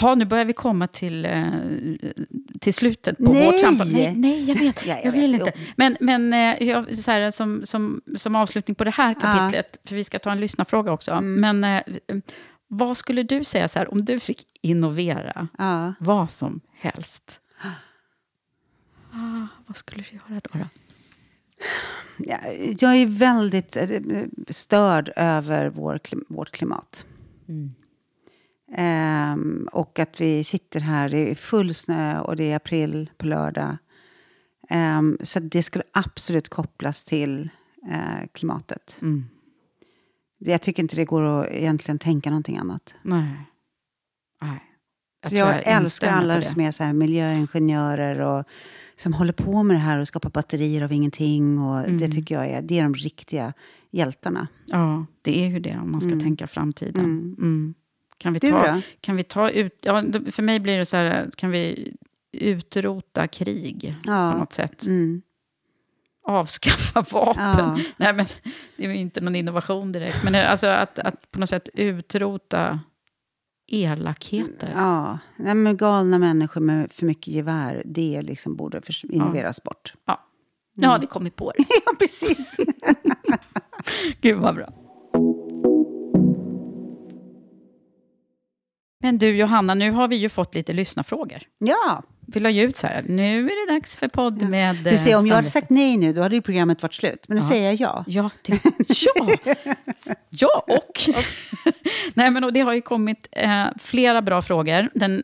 Ha, 0.00 0.14
nu 0.14 0.24
börjar 0.24 0.44
vi 0.44 0.52
komma 0.52 0.86
till, 0.86 1.24
eh, 1.24 1.44
till 2.60 2.74
slutet 2.74 3.18
på 3.18 3.32
Nej! 3.32 3.46
vårt 3.46 3.60
samtal. 3.60 3.92
Nej, 3.92 4.14
nej, 4.16 4.44
jag 4.44 4.54
vet. 4.54 4.86
Ja, 4.86 4.96
jag 4.96 5.04
jag 5.06 5.12
vill 5.12 5.32
vet. 5.32 5.46
inte. 5.46 5.58
Men, 5.76 5.96
men 6.00 6.32
eh, 6.32 6.68
jag, 6.68 6.98
så 6.98 7.10
här, 7.10 7.30
som, 7.30 7.66
som, 7.66 8.00
som 8.16 8.36
avslutning 8.36 8.74
på 8.74 8.84
det 8.84 8.90
här 8.90 9.14
kapitlet, 9.14 9.76
för 9.84 9.94
vi 9.96 10.04
ska 10.04 10.18
ta 10.18 10.32
en 10.32 10.40
lyssnarfråga 10.40 10.92
också. 10.92 11.10
Mm. 11.12 11.40
Men 11.60 11.64
eh, 11.64 11.82
vad 12.68 12.96
skulle 12.96 13.22
du 13.22 13.44
säga 13.44 13.68
så 13.68 13.78
här, 13.78 13.92
om 13.92 14.04
du 14.04 14.20
fick 14.20 14.46
innovera 14.60 15.48
Ja. 15.58 15.94
vad 16.00 16.30
som 16.30 16.60
helst? 16.72 17.40
Ah, 19.12 19.46
vad 19.66 19.76
skulle 19.76 20.04
du 20.10 20.16
göra 20.16 20.40
då? 20.52 20.58
då? 20.58 20.66
Ja, 22.18 22.38
jag 22.78 22.96
är 22.96 23.06
väldigt 23.06 23.76
störd 24.48 25.12
över 25.16 25.68
vår, 25.68 26.00
vårt 26.28 26.50
klimat. 26.50 27.06
Ehm, 28.76 29.68
och 29.72 29.98
att 29.98 30.20
vi 30.20 30.44
sitter 30.44 30.80
här, 30.80 31.08
det 31.08 31.30
är 31.30 31.34
full 31.34 31.74
snö 31.74 32.20
och 32.20 32.36
det 32.36 32.50
är 32.52 32.56
april 32.56 33.10
på 33.16 33.26
lördag. 33.26 33.76
Ehm, 34.68 35.18
så 35.22 35.40
det 35.40 35.62
skulle 35.62 35.84
absolut 35.92 36.48
kopplas 36.48 37.04
till 37.04 37.50
eh, 37.90 38.26
klimatet. 38.32 38.98
Mm. 39.02 39.24
Jag 40.38 40.62
tycker 40.62 40.82
inte 40.82 40.96
det 40.96 41.04
går 41.04 41.22
att 41.22 41.48
egentligen 41.50 41.98
tänka 41.98 42.30
någonting 42.30 42.58
annat. 42.58 42.94
Nej. 43.02 43.36
Nej. 44.42 44.60
Så 45.24 45.30
tror 45.30 45.40
jag, 45.40 45.62
älskar 45.66 46.08
alla 46.12 46.42
som 46.42 46.60
är 46.60 46.70
så 46.70 46.84
här 46.84 46.92
miljöingenjörer 46.92 48.20
och 48.20 48.44
som 48.96 49.12
håller 49.12 49.32
på 49.32 49.62
med 49.62 49.76
det 49.76 49.80
här 49.80 49.98
och 49.98 50.08
skapar 50.08 50.30
batterier 50.30 50.82
av 50.82 50.92
ingenting. 50.92 51.58
Och 51.58 51.78
Mm. 51.78 51.98
Det 51.98 52.08
tycker 52.08 52.34
jag 52.34 52.46
är, 52.48 52.62
det 52.62 52.78
är 52.78 52.82
de 52.82 52.94
riktiga 52.94 53.52
hjältarna. 53.90 54.48
Ja, 54.66 55.06
det 55.22 55.44
är 55.44 55.48
ju 55.48 55.60
det 55.60 55.78
om 55.82 55.92
man 55.92 56.00
ska 56.00 56.10
Mm. 56.10 56.20
tänka 56.20 56.46
framtiden. 56.46 57.36
Mm. 58.24 58.32
Mm. 58.32 58.32
Kan, 58.32 58.32
vi 58.32 58.38
Du 58.38 58.50
ta, 58.50 58.74
då? 58.74 58.80
kan 59.00 59.16
vi 59.16 59.22
ta 59.24 59.50
ut... 59.50 59.78
Ja, 59.80 60.02
för 60.32 60.42
mig 60.42 60.60
blir 60.60 60.78
det 60.78 60.86
så 60.86 60.96
här, 60.96 61.30
kan 61.36 61.50
vi 61.50 61.92
utrota 62.32 63.26
krig 63.28 63.96
Ja. 64.04 64.30
på 64.32 64.38
något 64.38 64.52
sätt? 64.52 64.86
Mm. 64.86 65.22
Avskaffa 66.26 67.00
vapen? 67.12 67.42
Ja. 67.44 67.78
Nej, 67.96 68.12
men 68.12 68.26
det 68.76 68.84
är 68.84 68.88
ju 68.88 68.96
inte 68.96 69.20
någon 69.20 69.36
innovation 69.36 69.92
direkt. 69.92 70.24
Men 70.24 70.32
det- 70.32 70.48
alltså 70.48 70.66
att, 70.66 70.98
att 70.98 71.30
på 71.30 71.40
något 71.40 71.48
sätt 71.48 71.68
utrota 71.74 72.80
elakheter. 73.66 74.70
Ja, 74.74 75.18
Nej, 75.36 75.54
men 75.54 75.76
galna 75.76 76.18
människor 76.18 76.60
med 76.60 76.92
för 76.92 77.06
mycket 77.06 77.26
gevär, 77.28 77.82
det 77.84 78.22
liksom 78.22 78.56
borde 78.56 78.80
innoveras 79.02 79.62
bort. 79.62 79.94
Ja. 80.06 80.20
Nu 80.76 80.86
har 80.86 80.98
vi 80.98 81.06
kommit 81.06 81.36
på 81.36 81.52
det. 81.56 81.64
Ja, 81.86 81.92
precis. 81.98 82.56
Gud 84.20 84.36
vad 84.38 84.54
bra. 84.54 84.68
Men 89.04 89.18
du 89.18 89.36
Johanna, 89.36 89.74
nu 89.74 89.90
har 89.90 90.08
vi 90.08 90.16
ju 90.16 90.28
fått 90.28 90.54
lite 90.54 90.72
lyssnarfrågor. 90.72 91.38
Ja, 91.58 92.02
Vi 92.26 92.40
la 92.40 92.50
ju 92.50 92.62
ut 92.62 92.76
så 92.76 92.86
här, 92.86 93.02
nu 93.08 93.38
är 93.50 93.66
det 93.66 93.74
dags 93.74 93.96
för 93.96 94.08
podd 94.08 94.42
med... 94.48 94.76
du 94.76 94.98
ser, 94.98 95.16
om 95.18 95.26
jag 95.26 95.34
hade 95.34 95.50
sagt 95.50 95.70
nej 95.70 95.96
nu, 95.96 96.12
då 96.12 96.22
hade 96.22 96.34
ju 96.34 96.42
programmet 96.42 96.82
varit 96.82 96.94
slut. 96.94 97.24
Men 97.28 97.36
nu 97.36 97.42
Ja. 97.42 97.48
säger 97.48 97.64
jag 97.70 97.80
ja. 97.80 98.04
Ja, 98.06 98.30
det, 98.42 98.60
ja. 98.88 99.36
ja 100.30 100.64
och. 100.68 101.00
Nej, 102.14 102.30
men 102.30 102.44
och 102.44 102.52
det 102.52 102.60
har 102.60 102.72
ju 102.72 102.80
kommit 102.80 103.28
eh, 103.32 103.66
flera 103.78 104.22
bra 104.22 104.42
frågor. 104.42 104.88
Den, 104.94 105.22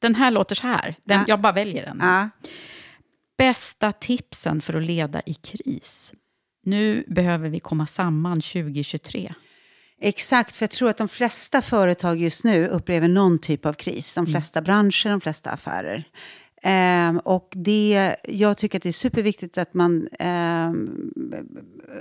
den 0.00 0.14
här 0.14 0.30
låter 0.30 0.54
så 0.54 0.66
här, 0.66 0.94
den, 1.04 1.18
Ja. 1.18 1.24
jag 1.28 1.40
bara 1.40 1.52
väljer 1.52 1.86
den. 1.86 1.98
Ja. 2.02 2.28
Bästa 3.38 3.92
tipsen 3.92 4.60
för 4.60 4.74
att 4.74 4.82
leda 4.82 5.20
i 5.26 5.34
kris? 5.34 6.12
Nu 6.64 7.04
behöver 7.08 7.48
vi 7.48 7.60
komma 7.60 7.86
samman 7.86 8.40
2023. 8.40 9.34
Exakt, 10.00 10.56
för 10.56 10.62
jag 10.62 10.70
tror 10.70 10.90
att 10.90 10.96
de 10.96 11.08
flesta 11.08 11.62
företag 11.62 12.18
just 12.18 12.44
nu 12.44 12.68
upplever 12.68 13.08
någon 13.08 13.38
typ 13.38 13.66
av 13.66 13.72
kris. 13.72 14.14
De 14.14 14.26
flesta 14.26 14.62
branscher, 14.62 15.10
de 15.10 15.20
flesta 15.20 15.50
affärer. 15.50 16.04
Ehm, 16.62 17.18
och 17.18 17.48
det, 17.56 18.16
jag 18.24 18.56
tycker 18.56 18.78
att 18.78 18.82
det 18.82 18.88
är 18.88 18.92
superviktigt 18.92 19.58
att 19.58 19.74
man 19.74 20.08
ehm, 20.18 21.12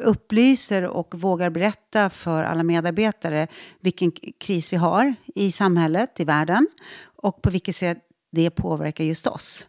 upplyser 0.03 0.83
och 0.83 1.15
vågar 1.15 1.49
berätta 1.49 2.09
för 2.09 2.43
alla 2.43 2.63
medarbetare 2.63 3.47
vilken 3.79 4.11
kris 4.39 4.73
vi 4.73 4.77
har 4.77 5.15
i 5.35 5.51
samhället, 5.51 6.19
i 6.19 6.23
världen. 6.23 6.67
Och 7.01 7.41
på 7.41 7.49
vilket 7.49 7.75
sätt 7.75 7.97
det 8.31 8.49
påverkar 8.49 9.03
just 9.03 9.27
oss. 9.27 9.67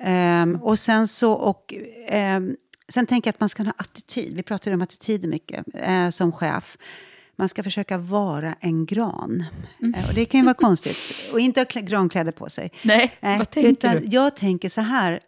Ehm, 0.00 0.56
och 0.62 0.78
sen 0.78 1.08
så, 1.08 1.32
och 1.32 1.74
ehm, 2.08 2.56
sen 2.88 3.06
tänker 3.06 3.28
jag 3.28 3.34
att 3.34 3.40
man 3.40 3.48
ska 3.48 3.62
ha 3.62 3.72
attityd. 3.76 4.36
Vi 4.36 4.42
pratar 4.42 4.70
ju 4.70 4.74
om 4.74 4.82
attityder 4.82 5.28
mycket 5.28 5.66
eh, 5.74 6.08
som 6.08 6.32
chef. 6.32 6.78
Man 7.36 7.48
ska 7.48 7.62
försöka 7.62 7.98
vara 7.98 8.54
en 8.60 8.86
gran. 8.86 9.44
Eh, 9.96 10.08
och 10.08 10.14
det 10.14 10.24
kan 10.24 10.40
ju 10.40 10.44
vara 10.44 10.54
konstigt. 10.54 10.96
Och 11.32 11.40
inte 11.40 11.60
ha 11.60 11.64
klä- 11.64 11.80
grankläder 11.86 12.32
på 12.32 12.48
sig. 12.48 12.70
Nej, 12.84 13.12
Nej, 13.20 13.38
vad 13.38 13.50
tänker 13.50 13.70
utan 13.70 13.96
du? 13.96 14.06
Jag 14.10 14.36
tänker 14.36 14.68
så 14.68 14.80
här. 14.80 15.20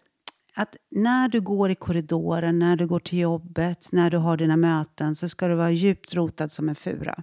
Att 0.58 0.76
när 0.90 1.28
du 1.28 1.40
går 1.40 1.70
i 1.70 1.74
korridoren, 1.74 2.58
när 2.58 2.76
du 2.76 2.86
går 2.86 3.00
till 3.00 3.18
jobbet, 3.18 3.88
när 3.92 4.10
du 4.10 4.16
har 4.16 4.36
dina 4.36 4.56
möten 4.56 5.14
så 5.16 5.28
ska 5.28 5.48
du 5.48 5.54
vara 5.54 5.70
djupt 5.70 6.14
rotad 6.14 6.48
som 6.52 6.68
en 6.68 6.74
fura. 6.74 7.22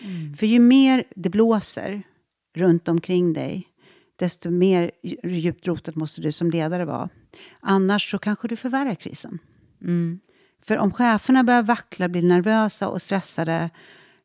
Mm. 0.00 0.36
För 0.36 0.46
ju 0.46 0.58
mer 0.58 1.04
det 1.16 1.30
blåser 1.30 2.02
runt 2.56 2.88
omkring 2.88 3.32
dig 3.32 3.66
desto 4.16 4.50
mer 4.50 4.90
dju- 5.02 5.28
djupt 5.28 5.66
rotad 5.66 5.96
måste 5.96 6.20
du 6.20 6.32
som 6.32 6.50
ledare 6.50 6.84
vara. 6.84 7.08
Annars 7.60 8.10
så 8.10 8.18
kanske 8.18 8.48
du 8.48 8.56
förvärrar 8.56 8.94
krisen. 8.94 9.38
Mm. 9.82 10.20
För 10.62 10.76
om 10.78 10.92
cheferna 10.92 11.44
börjar 11.44 11.62
vackla, 11.62 12.08
blir 12.08 12.22
nervösa 12.22 12.88
och 12.88 13.02
stressade 13.02 13.70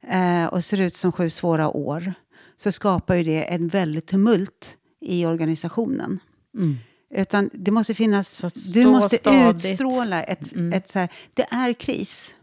eh, 0.10 0.46
och 0.46 0.64
ser 0.64 0.82
ut 0.82 0.96
som 0.96 1.12
sju 1.12 1.30
svåra 1.30 1.68
år 1.70 2.14
så 2.58 2.72
skapar 2.72 3.16
ju 3.16 3.24
det 3.24 3.44
en 3.44 3.68
väldigt 3.68 4.08
tumult 4.08 4.78
i 5.02 5.26
organisationen. 5.26 6.20
Mm. 6.58 6.78
Utan 7.16 7.50
det 7.54 7.72
måste 7.72 7.94
finnas... 7.96 8.42
Du 8.74 8.86
måste 8.86 9.18
stadigt. 9.18 9.56
utstråla 9.56 10.24
ett, 10.24 10.54
Mm. 10.54 10.74
ett 10.74 10.88
så 10.90 11.00
här, 11.00 11.10
Det 11.34 11.48
är 11.52 11.74
kris. 11.74 12.36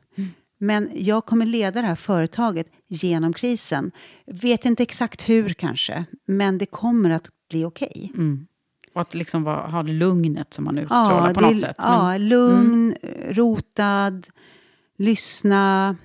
Men 0.58 0.90
jag 0.94 1.26
kommer 1.26 1.46
leda 1.46 1.80
det 1.80 1.86
här 1.86 1.94
företaget 1.94 2.66
genom 2.88 3.32
krisen. 3.32 3.90
Vet 4.26 4.64
inte 4.64 4.82
exakt 4.82 5.28
hur 5.28 5.48
kanske, 5.52 6.04
men 6.26 6.58
det 6.58 6.66
kommer 6.66 7.10
att 7.10 7.28
bli 7.50 7.64
okej. 7.64 8.10
Mm. 8.14 8.46
Och 8.94 9.00
att 9.00 9.14
liksom 9.14 9.42
vara, 9.42 9.66
ha 9.66 9.82
lugnet 9.82 10.54
som 10.54 10.64
man 10.64 10.78
utstrålar 10.78 11.34
på 11.34 11.40
det- 11.40 11.50
något 11.50 11.60
sätt. 11.60 11.76
Men- 11.78 11.88
Ja, 11.88 12.16
lugn, 12.18 12.94
rotad, 13.28 14.26
lyssna. 14.98 15.96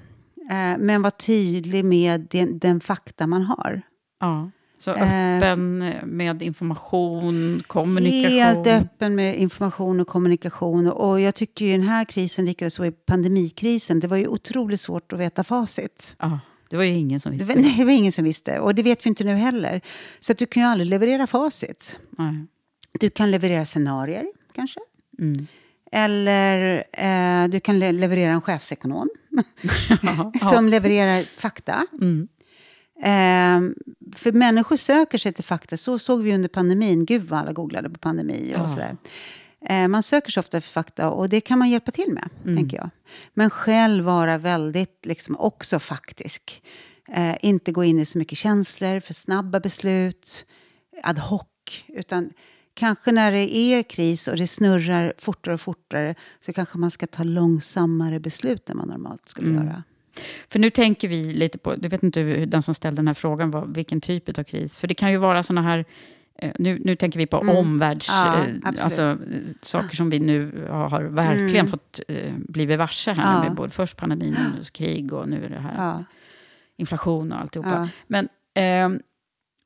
Eh, 0.49 0.77
men 0.79 1.01
var 1.01 1.09
tydlig 1.11 1.85
med 1.85 2.27
den, 2.31 2.59
den 2.59 2.79
fakta 2.79 3.27
man 3.27 3.41
har. 3.43 3.81
ja. 4.21 4.51
Så 4.79 4.91
Eh, 4.91 5.37
öppen 5.37 5.77
med 6.03 6.41
information, 6.41 7.63
kommunikation. 7.67 8.31
Helt 8.39 8.67
öppen 8.67 9.15
med 9.15 9.37
information 9.39 9.99
och 9.99 10.07
kommunikation. 10.07 10.87
Och 10.87 11.19
jag 11.21 11.35
tycker 11.35 11.65
ju 11.65 11.71
den 11.71 11.83
här 11.87 12.05
krisen, 12.05 12.45
likaså 12.45 12.85
i 12.85 12.91
pandemikrisen, 12.91 13.99
det 13.99 14.07
var 14.07 14.17
ju 14.17 14.27
otroligt 14.27 14.79
svårt 14.81 15.13
att 15.13 15.19
veta 15.19 15.43
facit. 15.43 16.15
Ja, 16.19 16.39
det 16.69 16.77
var 16.77 16.83
ju 16.83 16.93
ingen 16.93 17.19
som 17.19 17.31
Det 17.31 17.37
visste. 17.37 17.53
var, 17.53 17.61
nej, 17.61 17.75
det 17.77 17.85
var 17.85 17.91
ingen 17.91 18.11
som 18.11 18.25
visste. 18.25 18.59
Och 18.59 18.75
det 18.75 18.83
vet 18.83 19.05
vi 19.05 19.09
inte 19.09 19.23
nu 19.23 19.31
heller. 19.35 19.81
Så 20.19 20.33
du 20.33 20.45
kan 20.45 20.63
ju 20.63 20.69
aldrig 20.69 20.89
leverera 20.89 21.27
facit. 21.27 21.99
Nej. 22.17 22.45
Du 22.99 23.09
kan 23.09 23.31
leverera 23.31 23.65
scenarier, 23.65 24.25
kanske. 24.55 24.79
Mm. 25.19 25.47
Eller 25.91 26.83
eh, 26.93 27.47
du 27.49 27.59
kan 27.59 27.79
le- 27.79 27.91
leverera 27.91 28.31
en 28.31 28.41
chefsekonom 28.41 29.09
Ja, 30.01 30.31
som 30.51 30.67
levererar 30.67 31.23
fakta. 31.37 31.85
Mm. 32.01 32.27
Eh, 33.03 33.71
för 34.15 34.31
människor 34.31 34.75
söker 34.75 35.17
sig 35.17 35.33
till 35.33 35.43
fakta. 35.43 35.77
Så 35.77 35.99
såg 35.99 36.21
vi 36.21 36.33
under 36.33 36.49
pandemin. 36.49 37.05
Gud 37.05 37.23
vad 37.23 37.39
alla 37.39 37.53
googlade 37.53 37.89
på 37.89 37.99
pandemi 37.99 38.53
och 38.55 38.59
Ja. 38.61 38.67
sådär. 38.67 38.97
Eh, 39.69 39.87
man 39.87 40.03
söker 40.03 40.31
sig 40.31 40.41
ofta 40.41 40.61
för 40.61 40.69
fakta 40.71 41.09
och 41.09 41.29
det 41.29 41.41
kan 41.41 41.59
man 41.59 41.69
hjälpa 41.69 41.91
till 41.91 42.13
med, 42.13 42.29
Mm. 42.43 42.57
tänker 42.57 42.77
jag. 42.77 42.89
Men 43.33 43.49
själv 43.49 44.03
vara 44.05 44.37
väldigt, 44.37 45.05
liksom, 45.05 45.37
också 45.37 45.79
faktisk. 45.79 46.63
Eh, 47.13 47.35
inte 47.41 47.71
gå 47.71 47.83
in 47.83 47.99
i 47.99 48.05
så 48.05 48.17
mycket 48.17 48.37
känslor, 48.37 48.99
för 48.99 49.13
snabba 49.13 49.59
beslut, 49.59 50.45
ad 51.03 51.21
hoc. 51.21 51.43
Utan 51.87 52.29
kanske 52.77 53.11
när 53.11 53.31
det 53.31 53.55
är 53.55 53.83
kris 53.83 54.27
och 54.27 54.37
det 54.37 54.47
snurrar 54.47 55.13
fortare 55.17 55.53
och 55.53 55.61
fortare 55.61 56.15
så 56.45 56.53
kanske 56.53 56.77
man 56.77 56.91
ska 56.91 57.07
ta 57.07 57.23
långsammare 57.23 58.19
beslut 58.19 58.69
än 58.69 58.77
man 58.77 58.87
normalt 58.87 59.29
skulle 59.29 59.49
Mm. 59.49 59.65
göra. 59.67 59.83
För 60.49 60.59
nu 60.59 60.69
tänker 60.69 61.07
vi 61.07 61.33
lite 61.33 61.57
på, 61.57 61.75
jag 61.81 61.89
vet 61.89 62.03
inte 62.03 62.19
hur 62.19 62.45
den 62.45 62.61
som 62.63 62.75
ställde 62.75 62.99
den 62.99 63.07
här 63.07 63.13
frågan, 63.13 63.51
var, 63.51 63.65
vilken 63.65 64.01
typ 64.01 64.37
av 64.39 64.43
kris. 64.43 64.79
För 64.79 64.87
det 64.87 64.93
kan 64.93 65.11
ju 65.11 65.17
vara 65.17 65.43
såna 65.43 65.61
här, 65.61 65.85
eh, 66.39 66.51
nu, 66.59 66.79
nu 66.85 66.95
tänker 66.95 67.19
vi 67.19 67.27
på 67.27 67.41
Mm. 67.41 67.55
omvärlds... 67.57 68.07
Ja, 68.09 68.35
eh, 68.47 68.83
alltså, 68.83 69.01
eh, 69.03 69.15
saker 69.61 69.95
som 69.95 70.09
vi 70.09 70.19
nu 70.19 70.67
har, 70.69 71.03
verkligen 71.03 71.49
Mm. 71.65 71.67
fått 71.67 71.99
eh, 72.07 72.33
blivit 72.37 72.77
varse 72.79 73.11
här. 73.11 73.33
Ja. 73.37 73.43
Med 73.43 73.55
både 73.55 73.69
först 73.71 73.97
pandemin 73.97 74.35
och 74.61 74.71
krig 74.71 75.13
och 75.13 75.29
nu 75.29 75.47
det 75.49 75.59
här 75.59 75.75
Ja. 75.77 76.03
inflation 76.77 77.31
och 77.31 77.41
alltihopa. 77.41 77.69
Ja. 77.69 77.87
Men 78.07 78.29
ehm, 78.53 78.99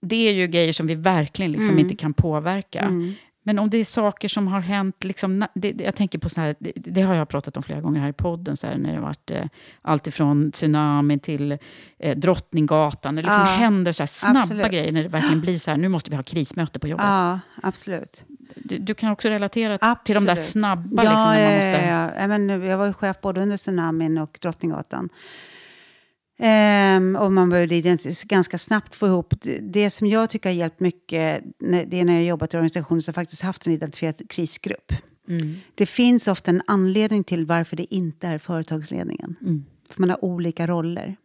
det 0.01 0.29
är 0.29 0.33
ju 0.33 0.47
grejer 0.47 0.73
som 0.73 0.87
vi 0.87 0.95
verkligen 0.95 1.51
liksom 1.51 1.69
Mm. 1.69 1.79
inte 1.79 1.95
kan 1.95 2.13
påverka. 2.13 2.79
Mm. 2.79 3.13
Men 3.43 3.59
om 3.59 3.69
det 3.69 3.77
är 3.77 3.85
saker 3.85 4.27
som 4.27 4.47
har 4.47 4.59
hänt, 4.59 5.03
liksom, 5.03 5.45
det, 5.53 5.81
jag 5.81 5.95
tänker 5.95 6.19
på 6.19 6.29
så 6.29 6.41
här, 6.41 6.55
det, 6.59 6.71
det, 6.75 7.01
har 7.01 7.15
jag 7.15 7.29
pratat 7.29 7.57
om 7.57 7.63
flera 7.63 7.81
gånger 7.81 8.01
här 8.01 8.09
i 8.09 8.13
podden, 8.13 8.57
så 8.57 8.67
här, 8.67 8.77
när 8.77 8.93
det 8.93 8.99
varit 8.99 9.31
eh, 9.31 9.45
allt 9.81 10.07
ifrån 10.07 10.51
tsunami 10.51 11.19
till 11.19 11.57
eh, 11.99 12.17
Drottninggatan. 12.17 13.15
Det 13.15 13.21
liksom 13.21 13.39
ja, 13.39 13.45
händer 13.45 13.93
så 13.93 14.07
snabba 14.07 14.39
absolut. 14.39 14.71
grejer 14.71 14.91
när 14.91 15.03
det 15.03 15.09
verkligen 15.09 15.41
blir 15.41 15.57
så 15.57 15.71
här, 15.71 15.77
nu 15.77 15.87
måste 15.87 16.09
vi 16.09 16.15
ha 16.15 16.23
krismöte 16.23 16.79
på 16.79 16.87
jobbet. 16.87 17.05
Ja, 17.05 17.39
absolut. 17.63 18.25
Du, 18.55 18.77
du 18.77 18.93
kan 18.93 19.11
också 19.11 19.29
relatera 19.29 19.77
absolut. 19.81 20.05
till 20.05 20.15
de 20.15 20.25
där 20.25 20.35
snabba... 20.35 21.03
Ja, 21.03 21.09
liksom, 21.11 21.33
när 21.33 21.49
man 21.49 21.55
måste... 21.55 21.85
ja, 21.87 22.11
ja. 22.21 22.27
Men 22.27 22.49
jag 22.61 22.77
var 22.77 22.85
ju 22.85 22.93
chef 22.93 23.21
både 23.21 23.41
under 23.41 23.57
tsunamin 23.57 24.17
och 24.17 24.37
Drottninggatan. 24.41 25.09
Um, 26.41 27.15
och 27.15 27.31
man 27.31 27.49
behövde 27.49 27.97
ganska 28.23 28.57
snabbt 28.57 28.95
få 28.95 29.07
ihop... 29.07 29.33
Det 29.61 29.89
som 29.89 30.07
jag 30.07 30.29
tycker 30.29 30.49
har 30.49 30.55
hjälpt 30.55 30.79
mycket 30.79 31.43
det 31.59 31.99
är 31.99 32.05
när 32.05 32.13
jag 32.13 32.23
jobbat 32.23 32.53
i 32.53 32.57
organisationer 32.57 33.01
som 33.01 33.13
faktiskt 33.13 33.41
haft 33.41 33.67
en 33.67 33.73
identifierad 33.73 34.29
krisgrupp. 34.29 34.93
Mm. 35.27 35.55
Det 35.75 35.85
finns 35.85 36.27
ofta 36.27 36.51
en 36.51 36.61
anledning 36.67 37.23
till 37.23 37.45
varför 37.45 37.75
det 37.75 37.95
inte 37.95 38.27
är 38.27 38.37
företagsledningen. 38.37 39.35
Mm. 39.41 39.65
För 39.89 40.01
man 40.01 40.09
har 40.09 40.25
olika 40.25 40.67
roller. 40.67 41.15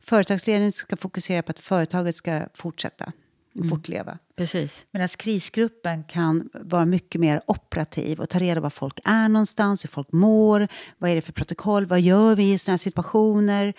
Företagsledningen 0.00 0.72
ska 0.72 0.96
fokusera 0.96 1.42
på 1.42 1.50
att 1.50 1.58
företaget 1.58 2.16
ska 2.16 2.48
fortsätta 2.54 3.12
mm. 3.56 3.68
fortleva. 3.68 4.18
Precis. 4.36 4.86
Medan 4.90 5.08
krisgruppen 5.08 6.04
kan 6.04 6.48
vara 6.54 6.84
mycket 6.84 7.20
mer 7.20 7.42
operativ 7.46 8.20
och 8.20 8.28
ta 8.28 8.38
reda 8.38 8.60
på 8.60 8.62
var 8.62 8.70
folk 8.70 8.98
är 9.04 9.28
någonstans, 9.28 9.84
hur 9.84 9.88
folk 9.88 10.12
mår, 10.12 10.68
vad 10.98 11.10
är 11.10 11.14
det 11.14 11.20
för 11.20 11.32
protokoll, 11.32 11.86
vad 11.86 12.00
gör 12.00 12.34
vi 12.34 12.52
i 12.52 12.58
sådana 12.58 12.72
här 12.72 12.78
situationer. 12.78 13.74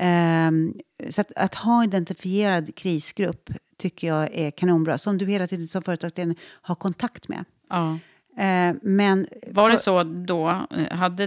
Um, 0.00 0.74
så 1.10 1.20
att, 1.20 1.32
att, 1.36 1.54
ha 1.54 1.84
identifierad 1.84 2.74
krisgrupp 2.74 3.50
tycker 3.78 4.06
jag 4.06 4.28
är 4.32 4.50
kanonbra. 4.50 4.98
Som 4.98 5.18
du 5.18 5.26
hela 5.26 5.46
tiden 5.46 5.68
som 5.68 5.82
företagsledare 5.82 6.34
har 6.62 6.74
kontakt 6.74 7.28
med. 7.28 7.44
Ja. 7.70 7.98
Uh, 8.38 8.76
men 8.82 9.26
var 9.50 9.70
det 9.70 9.78
så 9.78 10.02
då? 10.02 10.66
Hade, 10.90 11.24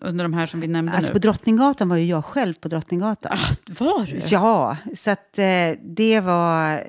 under 0.00 0.22
de 0.22 0.34
här 0.34 0.46
som 0.46 0.60
vi 0.60 0.66
nämnde 0.66 0.92
alltså 0.92 1.10
nu? 1.10 1.12
På 1.12 1.18
Drottninggatan 1.18 1.88
var 1.88 1.96
ju 1.96 2.06
jag 2.06 2.24
själv 2.24 2.54
på 2.54 2.68
Drottninggatan. 2.68 3.32
Ah, 3.32 3.54
var 3.66 4.06
du? 4.06 4.20
Ja, 4.26 4.76
så 4.94 5.10
att 5.10 5.38
uh, 5.38 5.78
det 5.82 6.20
var... 6.20 6.80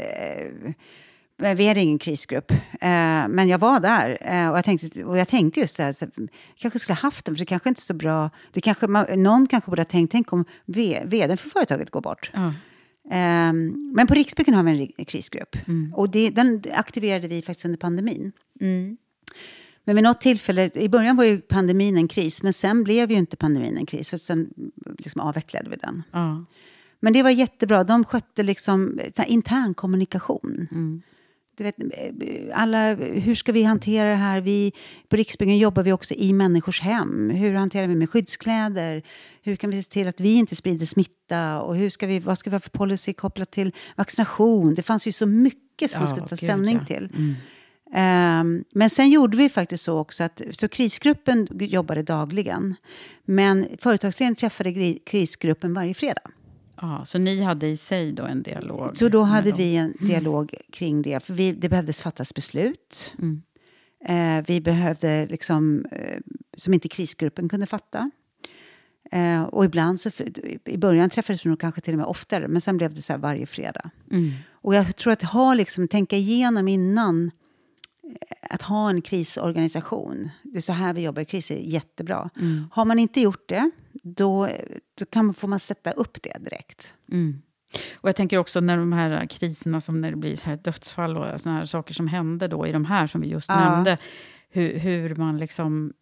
Uh, 1.43 1.53
vi 1.53 1.67
hade 1.67 1.81
ingen 1.81 1.99
krisgrupp, 1.99 2.51
eh, 2.51 3.27
men 3.29 3.47
jag 3.47 3.59
var 3.59 3.79
där. 3.79 4.17
Eh, 4.21 4.49
och, 4.49 4.57
jag 4.57 4.65
tänkte, 4.65 5.03
och 5.03 5.17
jag 5.17 5.27
tänkte 5.27 5.59
just 5.59 5.77
det 5.77 5.83
här, 5.83 5.91
så 5.91 6.05
jag 6.15 6.29
kanske 6.55 6.79
skulle 6.79 6.95
ha 6.95 7.01
haft 7.01 7.25
den, 7.25 7.35
för 7.35 7.39
det 7.39 7.45
kanske 7.45 7.69
inte 7.69 7.79
är 7.79 7.81
så 7.81 7.93
bra. 7.93 8.29
Det 8.51 8.61
kanske, 8.61 8.87
man, 8.87 9.05
någon 9.23 9.47
kanske 9.47 9.69
borde 9.69 9.81
ha 9.81 9.85
tänkt, 9.85 10.11
tänk 10.11 10.33
om 10.33 10.45
vdn 10.65 11.37
för 11.37 11.49
företaget 11.49 11.89
går 11.89 12.01
bort. 12.01 12.31
Mm. 12.33 12.49
Eh, 13.09 13.75
men 13.95 14.07
på 14.07 14.13
Riksbyggen 14.13 14.53
har 14.53 14.63
vi 14.63 14.93
en 14.97 15.05
krisgrupp. 15.05 15.55
Mm. 15.67 15.93
Och 15.93 16.09
det, 16.09 16.29
den 16.29 16.63
aktiverade 16.73 17.27
vi 17.27 17.41
faktiskt 17.41 17.65
under 17.65 17.77
pandemin. 17.77 18.31
Mm. 18.61 18.97
Men 19.83 19.95
vid 19.95 20.03
något 20.03 20.21
tillfälle, 20.21 20.69
i 20.73 20.89
början 20.89 21.15
var 21.15 21.23
ju 21.23 21.37
pandemin 21.37 21.97
en 21.97 22.07
kris, 22.07 22.43
men 22.43 22.53
sen 22.53 22.83
blev 22.83 23.11
ju 23.11 23.17
inte 23.17 23.37
pandemin 23.37 23.77
en 23.77 23.85
kris. 23.85 24.09
Så 24.09 24.17
sen 24.17 24.49
liksom 24.97 25.21
avvecklade 25.21 25.69
vi 25.69 25.75
den. 25.75 26.03
Men 26.99 27.13
det 27.13 27.23
var 27.23 27.29
jättebra. 27.29 27.83
De 27.83 28.05
skötte 28.05 28.43
liksom 28.43 28.99
intern 29.27 29.73
kommunikation. 29.73 30.67
Du 31.57 31.63
vet, 31.63 31.75
alla, 32.53 32.95
hur 32.95 33.35
ska 33.35 33.51
vi 33.51 33.63
hantera 33.63 34.09
det 34.09 34.15
här? 34.15 34.41
Vi, 34.41 34.73
på 35.07 35.15
Riksbyggen 35.15 35.57
jobbar 35.57 35.83
vi 35.83 35.91
också 35.91 36.13
i 36.13 36.33
människors 36.33 36.81
hem. 36.81 37.29
Hur 37.29 37.53
hanterar 37.53 37.87
vi 37.87 37.95
med 37.95 38.09
skyddskläder? 38.09 39.03
Hur 39.43 39.55
kan 39.55 39.69
vi 39.69 39.83
se 39.83 39.89
till 39.89 40.07
att 40.07 40.19
vi 40.19 40.33
inte 40.33 40.55
sprider 40.55 40.85
smitta? 40.85 41.61
Och 41.61 41.75
hur 41.75 41.89
ska 41.89 42.07
vi, 42.07 42.19
vad 42.19 42.37
ska 42.37 42.49
vi 42.49 42.55
ha 42.55 42.59
för 42.59 42.69
policy 42.69 43.13
kopplat 43.13 43.51
till 43.51 43.71
vaccination? 43.95 44.75
Det 44.75 44.83
fanns 44.83 45.07
ju 45.07 45.11
så 45.11 45.25
mycket 45.25 45.91
som 45.91 46.01
ja, 46.01 46.05
vi 46.05 46.07
skulle 46.07 46.27
ta 46.27 46.35
gud, 46.35 46.39
ställning 46.39 46.79
ja. 46.81 46.85
till. 46.85 47.09
Mm. 47.15 47.35
Um, 47.87 48.63
men 48.71 48.89
sen 48.89 49.09
gjorde 49.09 49.37
vi 49.37 49.49
faktiskt 49.49 49.83
så 49.83 49.97
också 49.97 50.23
att 50.23 50.41
så 50.51 50.67
krisgruppen 50.67 51.47
jobbade 51.51 52.03
dagligen. 52.03 52.75
Men 53.25 53.67
företagsledningen 53.81 54.35
träffade 54.35 54.93
krisgruppen 55.05 55.73
varje 55.73 55.93
fredag. 55.93 56.31
Ja, 56.81 57.05
så 57.05 57.19
ni 57.19 57.41
hade 57.41 57.67
i 57.67 57.77
sig 57.77 58.11
då 58.11 58.23
en 58.23 58.43
dialog? 58.43 58.97
Så 58.97 59.09
då 59.09 59.23
hade 59.23 59.51
vi 59.51 59.75
en 59.75 59.93
dialog 59.99 60.55
kring 60.71 61.01
det. 61.01 61.23
För 61.23 61.33
vi, 61.33 61.51
det 61.51 61.69
behövdes 61.69 62.01
fattas 62.01 62.33
beslut. 62.33 63.13
Mm. 63.19 63.41
Eh, 64.05 64.45
vi 64.47 64.61
behövde, 64.61 65.25
liksom, 65.25 65.85
eh, 65.91 66.17
som 66.57 66.73
inte 66.73 66.87
krisgruppen 66.87 67.49
kunde 67.49 67.65
fatta. 67.65 68.11
Eh, 69.11 69.43
och 69.43 69.65
ibland, 69.65 70.01
så, 70.01 70.09
i 70.65 70.77
början 70.77 71.09
träffades 71.09 71.45
vi 71.45 71.49
nog 71.49 71.59
kanske 71.59 71.81
till 71.81 71.93
och 71.93 71.97
med 71.97 72.07
oftare, 72.07 72.47
men 72.47 72.61
sen 72.61 72.77
blev 72.77 72.93
det 72.93 73.01
så 73.01 73.17
varje 73.17 73.45
fredag. 73.45 73.89
Mm. 74.11 74.31
Och 74.51 74.75
jag 74.75 74.95
tror 74.95 75.13
att 75.13 75.23
ha, 75.23 75.53
liksom, 75.53 75.87
tänka 75.87 76.15
igenom 76.15 76.67
innan 76.67 77.31
att 78.41 78.61
ha 78.61 78.89
en 78.89 79.01
krisorganisation, 79.01 80.29
det 80.43 80.57
är 80.57 80.61
så 80.61 80.73
här 80.73 80.93
vi 80.93 81.01
jobbar 81.01 81.21
i 81.21 81.25
kris, 81.25 81.51
är 81.51 81.55
jättebra. 81.55 82.29
Mm. 82.39 82.67
Har 82.71 82.85
man 82.85 82.99
inte 82.99 83.21
gjort 83.21 83.49
det, 83.49 83.71
då, 84.03 84.49
då 84.99 85.05
kan 85.05 85.25
man, 85.25 85.33
får 85.33 85.47
man 85.47 85.59
sätta 85.59 85.91
upp 85.91 86.21
det 86.21 86.37
direkt. 86.39 86.93
Mm. 87.11 87.41
Och 87.95 88.09
jag 88.09 88.15
tänker 88.15 88.37
också 88.37 88.59
när 88.59 88.77
de 88.77 88.93
här 88.93 89.25
kriserna, 89.25 89.81
som 89.81 90.01
när 90.01 90.11
det 90.11 90.17
blir 90.17 90.35
så 90.35 90.49
här 90.49 90.55
dödsfall 90.55 91.17
och 91.17 91.41
såna 91.41 91.57
här 91.57 91.65
saker 91.65 91.93
som 91.93 92.07
hände 92.07 92.47
då 92.47 92.67
i 92.67 92.71
de 92.71 92.85
här 92.85 93.07
som 93.07 93.21
vi 93.21 93.27
just 93.27 93.49
ja. 93.49 93.69
nämnde, 93.69 93.97
hur, 94.49 94.77
hur 94.77 95.15
man 95.15 95.37
liksom 95.37 95.93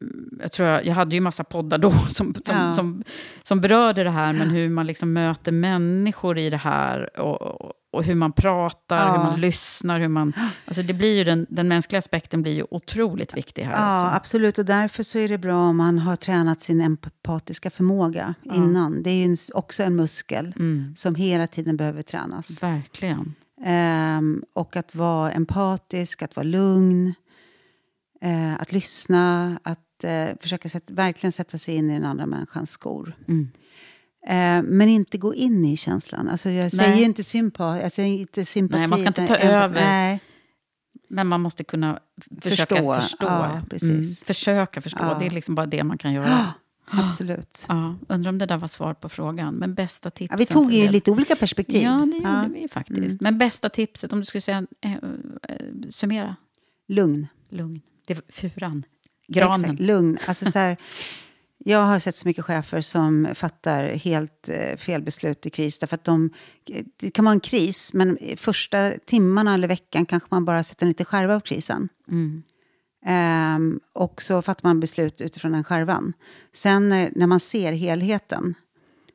mm, 0.00 0.38
jag, 0.40 0.52
tror 0.52 0.68
jag, 0.68 0.86
jag 0.86 0.94
hade 0.94 1.14
ju 1.14 1.20
massa 1.20 1.44
poddar 1.44 1.78
då 1.78 1.90
som, 2.10 2.34
som, 2.34 2.56
ja. 2.56 2.74
som, 2.74 3.04
som 3.42 3.60
berörde 3.60 4.04
det 4.04 4.10
här, 4.10 4.32
men 4.32 4.50
hur 4.50 4.68
man 4.68 4.86
liksom 4.86 5.12
möter 5.12 5.52
människor 5.52 6.38
i 6.38 6.50
det 6.50 6.56
här. 6.56 7.20
Och, 7.20 7.42
och 7.42 7.72
hur 7.92 8.14
man 8.14 8.32
pratar, 8.32 9.06
ja. 9.06 9.12
hur 9.12 9.18
man 9.18 9.40
lyssnar. 9.40 10.00
Hur 10.00 10.08
man, 10.08 10.32
alltså 10.64 10.82
det 10.82 10.94
blir 10.94 11.16
ju 11.16 11.24
den, 11.24 11.46
den 11.50 11.68
mänskliga 11.68 11.98
aspekten 11.98 12.42
blir 12.42 12.52
ju 12.52 12.64
otroligt 12.70 13.36
viktig 13.36 13.62
här 13.62 13.72
Ja, 13.72 14.04
också. 14.06 14.16
absolut. 14.16 14.58
Och 14.58 14.64
därför 14.64 15.02
så 15.02 15.18
är 15.18 15.28
det 15.28 15.38
bra 15.38 15.56
om 15.56 15.76
man 15.76 15.98
har 15.98 16.16
tränat 16.16 16.62
sin 16.62 16.80
empatiska 16.80 17.70
förmåga 17.70 18.34
ja. 18.42 18.54
innan. 18.54 19.02
Det 19.02 19.10
är 19.10 19.26
ju 19.26 19.36
också 19.54 19.82
en 19.82 19.96
muskel 19.96 20.54
mm. 20.56 20.94
som 20.96 21.14
hela 21.14 21.46
tiden 21.46 21.76
behöver 21.76 22.02
tränas. 22.02 22.62
Verkligen. 22.62 23.34
Um, 23.66 24.44
och 24.52 24.76
att 24.76 24.94
vara 24.94 25.32
empatisk, 25.32 26.22
att 26.22 26.36
vara 26.36 26.44
lugn, 26.44 27.14
uh, 28.24 28.62
att 28.62 28.72
lyssna, 28.72 29.58
att 29.62 30.04
uh, 30.04 30.36
försöka 30.40 30.68
sätta, 30.68 30.94
verkligen 30.94 31.32
sätta 31.32 31.58
sig 31.58 31.74
in 31.74 31.90
i 31.90 31.94
den 31.94 32.04
andra 32.04 32.26
människans 32.26 32.70
skor. 32.70 33.16
Mm. 33.28 33.48
Eh, 34.26 34.62
men 34.62 34.88
inte 34.88 35.18
gå 35.18 35.34
in 35.34 35.64
i 35.64 35.76
känslan. 35.76 36.28
Alltså 36.28 36.50
jag 36.50 36.72
säger 36.72 36.96
ju 36.96 37.04
inte, 37.04 37.24
sympa, 37.24 37.80
jag 37.80 37.92
säger 37.92 38.18
inte 38.20 38.44
sympati. 38.44 38.78
Nej, 38.78 38.88
man 38.88 38.98
ska 38.98 39.08
inte 39.08 39.26
ta 39.26 39.36
över. 39.36 39.80
Nej. 39.80 40.20
Men 41.08 41.26
man 41.26 41.40
måste 41.40 41.64
kunna 41.64 42.00
försöka 42.40 42.76
förstå. 42.76 42.94
förstå. 42.94 43.26
Ja. 43.26 43.62
Mm, 43.82 44.02
försöka 44.24 44.80
förstå. 44.80 45.04
Ja. 45.04 45.16
Det 45.18 45.26
är 45.26 45.30
liksom 45.30 45.54
bara 45.54 45.66
det 45.66 45.84
man 45.84 45.98
kan 45.98 46.12
göra. 46.12 46.54
Absolut. 46.90 47.64
Ja, 47.68 47.96
undrar 48.08 48.28
om 48.28 48.38
det 48.38 48.46
där 48.46 48.58
var 48.58 48.68
svar 48.68 48.94
på 48.94 49.08
frågan. 49.08 49.54
Men 49.54 49.74
bästa 49.74 50.10
tipsen. 50.10 50.38
Ja, 50.38 50.38
vi 50.38 50.46
tog 50.46 50.72
ju 50.72 50.88
lite 50.88 51.10
olika 51.10 51.36
perspektiv. 51.36 51.82
Ja, 51.82 52.08
det 52.12 52.16
gjorde 52.16 52.60
vi 52.60 52.68
faktiskt. 52.68 52.98
Mm. 52.98 53.18
Men 53.20 53.38
bästa 53.38 53.68
tipset, 53.68 54.12
om 54.12 54.18
du 54.18 54.24
skulle 54.24 54.40
säga, 54.42 54.66
äh, 54.80 54.92
äh, 54.92 54.98
summera? 55.88 56.36
Lugn. 56.88 57.26
Lugn. 57.48 57.80
Det 58.06 58.12
är 58.14 58.22
furan. 58.32 58.84
Granen. 59.28 59.64
Exakt, 59.64 59.80
lugn. 59.80 60.18
Alltså 60.26 60.50
så 60.50 60.58
här, 60.58 60.76
Jag 61.64 61.86
har 61.86 61.98
sett 61.98 62.16
så 62.16 62.28
mycket 62.28 62.44
chefer 62.44 62.80
som 62.80 63.28
fattar 63.34 63.84
helt 63.84 64.48
eh, 64.48 64.76
fel 64.76 65.02
beslut 65.02 65.46
i 65.46 65.50
kris. 65.50 65.78
Därför 65.78 65.94
att 65.94 66.04
de, 66.04 66.30
det 66.96 67.10
kan 67.10 67.24
vara 67.24 67.32
en 67.32 67.40
kris, 67.40 67.92
men 67.92 68.18
första 68.36 68.92
timmarna 69.06 69.54
eller 69.54 69.68
veckan 69.68 70.06
kanske 70.06 70.28
man 70.30 70.44
bara 70.44 70.62
sätter 70.62 70.86
en 70.86 70.90
liten 70.90 71.06
skärva 71.06 71.34
av 71.34 71.40
krisen. 71.40 71.88
Mm. 72.10 72.42
Um, 73.06 73.80
och 73.92 74.22
så 74.22 74.42
fattar 74.42 74.68
man 74.68 74.80
beslut 74.80 75.20
utifrån 75.20 75.52
den 75.52 75.64
skärvan. 75.64 76.12
Sen 76.52 76.92
eh, 76.92 77.08
när 77.14 77.26
man 77.26 77.40
ser 77.40 77.72
helheten 77.72 78.54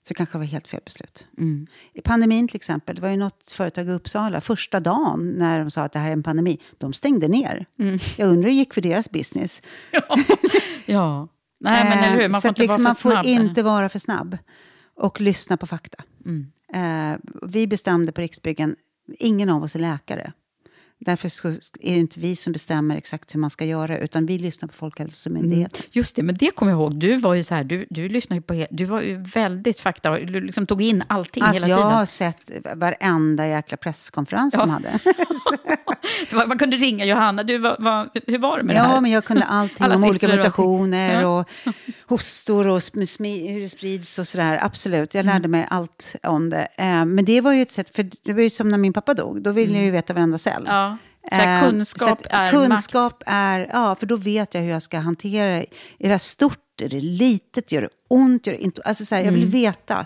så 0.07 0.13
kanske 0.13 0.37
det 0.37 0.39
var 0.39 0.45
helt 0.45 0.67
fel 0.67 0.81
beslut. 0.85 1.27
Mm. 1.37 1.67
I 1.93 2.01
pandemin 2.01 2.47
till 2.47 2.55
exempel, 2.55 2.95
det 2.95 3.01
var 3.01 3.09
ju 3.09 3.17
något 3.17 3.51
företag 3.51 3.87
i 3.87 3.91
Uppsala, 3.91 4.41
första 4.41 4.79
dagen 4.79 5.35
när 5.37 5.59
de 5.59 5.71
sa 5.71 5.81
att 5.81 5.91
det 5.91 5.99
här 5.99 6.07
är 6.07 6.13
en 6.13 6.23
pandemi, 6.23 6.59
de 6.77 6.93
stängde 6.93 7.27
ner. 7.27 7.65
Mm. 7.79 7.99
Jag 8.17 8.27
undrar 8.27 8.43
hur 8.43 8.49
det 8.49 8.55
gick 8.55 8.73
för 8.73 8.81
deras 8.81 9.11
business. 9.11 9.61
Ja. 9.91 10.17
ja. 10.85 11.27
Nej, 11.63 11.89
men 11.89 11.97
eller 11.97 12.21
hur? 12.21 12.29
Man 12.29 12.41
får 12.41 12.49
inte 12.49 12.61
liksom, 12.61 12.83
vara 12.83 12.95
för 12.95 13.09
man 13.09 13.23
får 13.23 13.29
snabb. 13.29 13.41
inte 13.41 13.63
vara 13.63 13.89
för 13.89 13.99
snabb. 13.99 14.37
Och 14.95 15.21
lyssna 15.21 15.57
på 15.57 15.67
fakta. 15.67 16.03
Mm. 16.25 16.51
Eh, 16.73 17.19
vi 17.41 17.67
bestämde 17.67 18.11
på 18.11 18.21
Riksbyggen, 18.21 18.75
ingen 19.19 19.49
av 19.49 19.63
oss 19.63 19.75
är 19.75 19.79
läkare. 19.79 20.33
Därför 21.05 21.47
är 21.81 21.93
det 21.93 21.99
inte 21.99 22.19
vi 22.19 22.35
som 22.35 22.53
bestämmer 22.53 22.95
exakt 22.95 23.35
hur 23.35 23.39
man 23.39 23.49
ska 23.49 23.65
göra, 23.65 23.97
utan 23.97 24.25
vi 24.25 24.37
lyssnar 24.37 24.67
på 24.67 24.73
Folkhälsomyndigheten. 24.73 25.79
Mm. 25.79 25.89
Just 25.91 26.15
det, 26.15 26.23
men 26.23 26.35
det 26.35 26.51
kommer 26.51 26.71
jag 26.71 26.81
ihåg. 26.81 26.95
Du 26.95 27.15
var 27.15 27.33
ju 27.33 27.43
så 27.43 27.55
här, 27.55 27.63
du, 27.63 27.85
du 27.89 28.09
lyssnade 28.09 28.41
på, 28.41 28.65
du 28.71 28.85
var 28.85 29.01
ju 29.01 29.17
väldigt 29.17 29.79
fakta, 29.79 30.19
du 30.19 30.41
liksom 30.41 30.67
tog 30.67 30.81
in 30.81 31.03
allting 31.07 31.43
alltså, 31.43 31.63
hela 31.63 31.75
tiden. 31.75 31.89
Jag 31.91 31.97
har 31.97 32.05
sett 32.05 32.51
varenda 32.75 33.47
jäkla 33.47 33.77
presskonferens 33.77 34.53
ja. 34.53 34.59
de 34.59 34.69
hade. 34.69 34.99
var, 36.31 36.47
man 36.47 36.57
kunde 36.57 36.77
ringa 36.77 37.05
Johanna, 37.05 37.43
du, 37.43 37.57
var, 37.57 37.75
var, 37.79 38.09
hur 38.27 38.39
var 38.39 38.57
det 38.57 38.63
med 38.63 38.75
ja, 38.75 38.81
det 38.81 38.87
här? 38.87 38.95
Ja, 38.95 39.01
men 39.01 39.11
jag 39.11 39.25
kunde 39.25 39.43
allting 39.43 39.91
om 39.91 40.03
olika 40.03 40.27
mutationer 40.27 41.21
ja. 41.21 41.39
och 41.39 41.49
hostor 42.05 42.67
och 42.67 42.81
hur 42.93 43.61
det 43.61 43.69
sprids 43.69 44.19
och 44.19 44.27
sådär. 44.27 44.59
Absolut, 44.61 45.13
jag 45.13 45.25
lärde 45.25 45.37
mm. 45.37 45.51
mig 45.51 45.67
allt 45.69 46.15
om 46.23 46.49
det. 46.49 46.67
Eh, 46.77 47.05
men 47.05 47.25
det 47.25 47.41
var 47.41 47.53
ju 47.53 47.61
ett 47.61 47.71
sätt, 47.71 47.95
för 47.95 48.09
det 48.23 48.33
var 48.33 48.41
ju 48.41 48.49
som 48.49 48.69
när 48.69 48.77
min 48.77 48.93
pappa 48.93 49.13
dog, 49.13 49.41
då 49.41 49.51
ville 49.51 49.69
mm. 49.69 49.77
jag 49.77 49.85
ju 49.85 49.91
veta 49.91 50.13
varenda 50.13 50.37
cell. 50.37 50.63
Ja. 50.65 50.92
Så 51.31 51.35
Eh, 51.35 51.61
kunskap 51.69 52.21
så 52.21 52.27
är 52.29 52.51
kunskap 52.51 53.23
är, 53.25 53.69
ja, 53.73 53.95
för 53.95 54.05
då 54.05 54.15
vet 54.15 54.53
jag 54.53 54.61
hur 54.61 54.69
jag 54.69 54.81
ska 54.83 54.99
hantera 54.99 55.49
det. 55.49 55.65
Är 55.99 56.09
det 56.09 56.19
stort? 56.19 56.81
Är 56.81 56.89
det 56.89 57.01
litet? 57.01 57.71
Gör 57.71 57.81
det 57.81 57.89
ont? 58.07 58.47
Gör 58.47 58.53
det 58.53 58.63
inte? 58.63 58.81
Alltså 58.81 59.05
så 59.05 59.15
här, 59.15 59.23
jag 59.23 59.31
vill 59.31 59.41
Mm. 59.41 59.51
veta. 59.51 60.05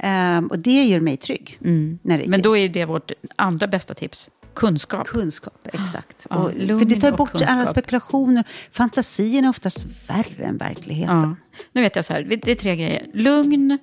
Ehm, 0.00 0.46
och 0.46 0.58
det 0.58 0.84
gör 0.84 1.00
mig 1.00 1.16
trygg. 1.16 1.58
När 2.02 2.18
det 2.18 2.26
Men 2.28 2.42
då 2.42 2.56
är 2.56 2.68
det 2.68 2.84
vårt 2.84 3.12
andra 3.36 3.66
bästa 3.66 3.94
tips. 3.94 4.30
Kunskap. 4.54 5.06
Kunskap, 5.06 5.58
exakt. 5.72 6.26
Ja, 6.30 6.36
och, 6.36 6.52
för 6.52 6.84
det 6.84 7.00
tar 7.00 7.12
bort 7.12 7.34
alla 7.46 7.66
spekulationer. 7.66 8.44
Fantasin 8.70 9.44
är 9.44 9.48
oftast 9.48 9.86
värre 10.06 10.44
än 10.44 10.56
verkligheten. 10.56 11.16
Ja. 11.16 11.36
Nu 11.72 11.82
vet 11.82 11.96
jag 11.96 12.04
så 12.04 12.12
här, 12.12 12.22
det 12.22 12.50
är 12.50 12.54
tre 12.54 12.76
grejer. 12.76 13.06
Lugn, 13.14 13.78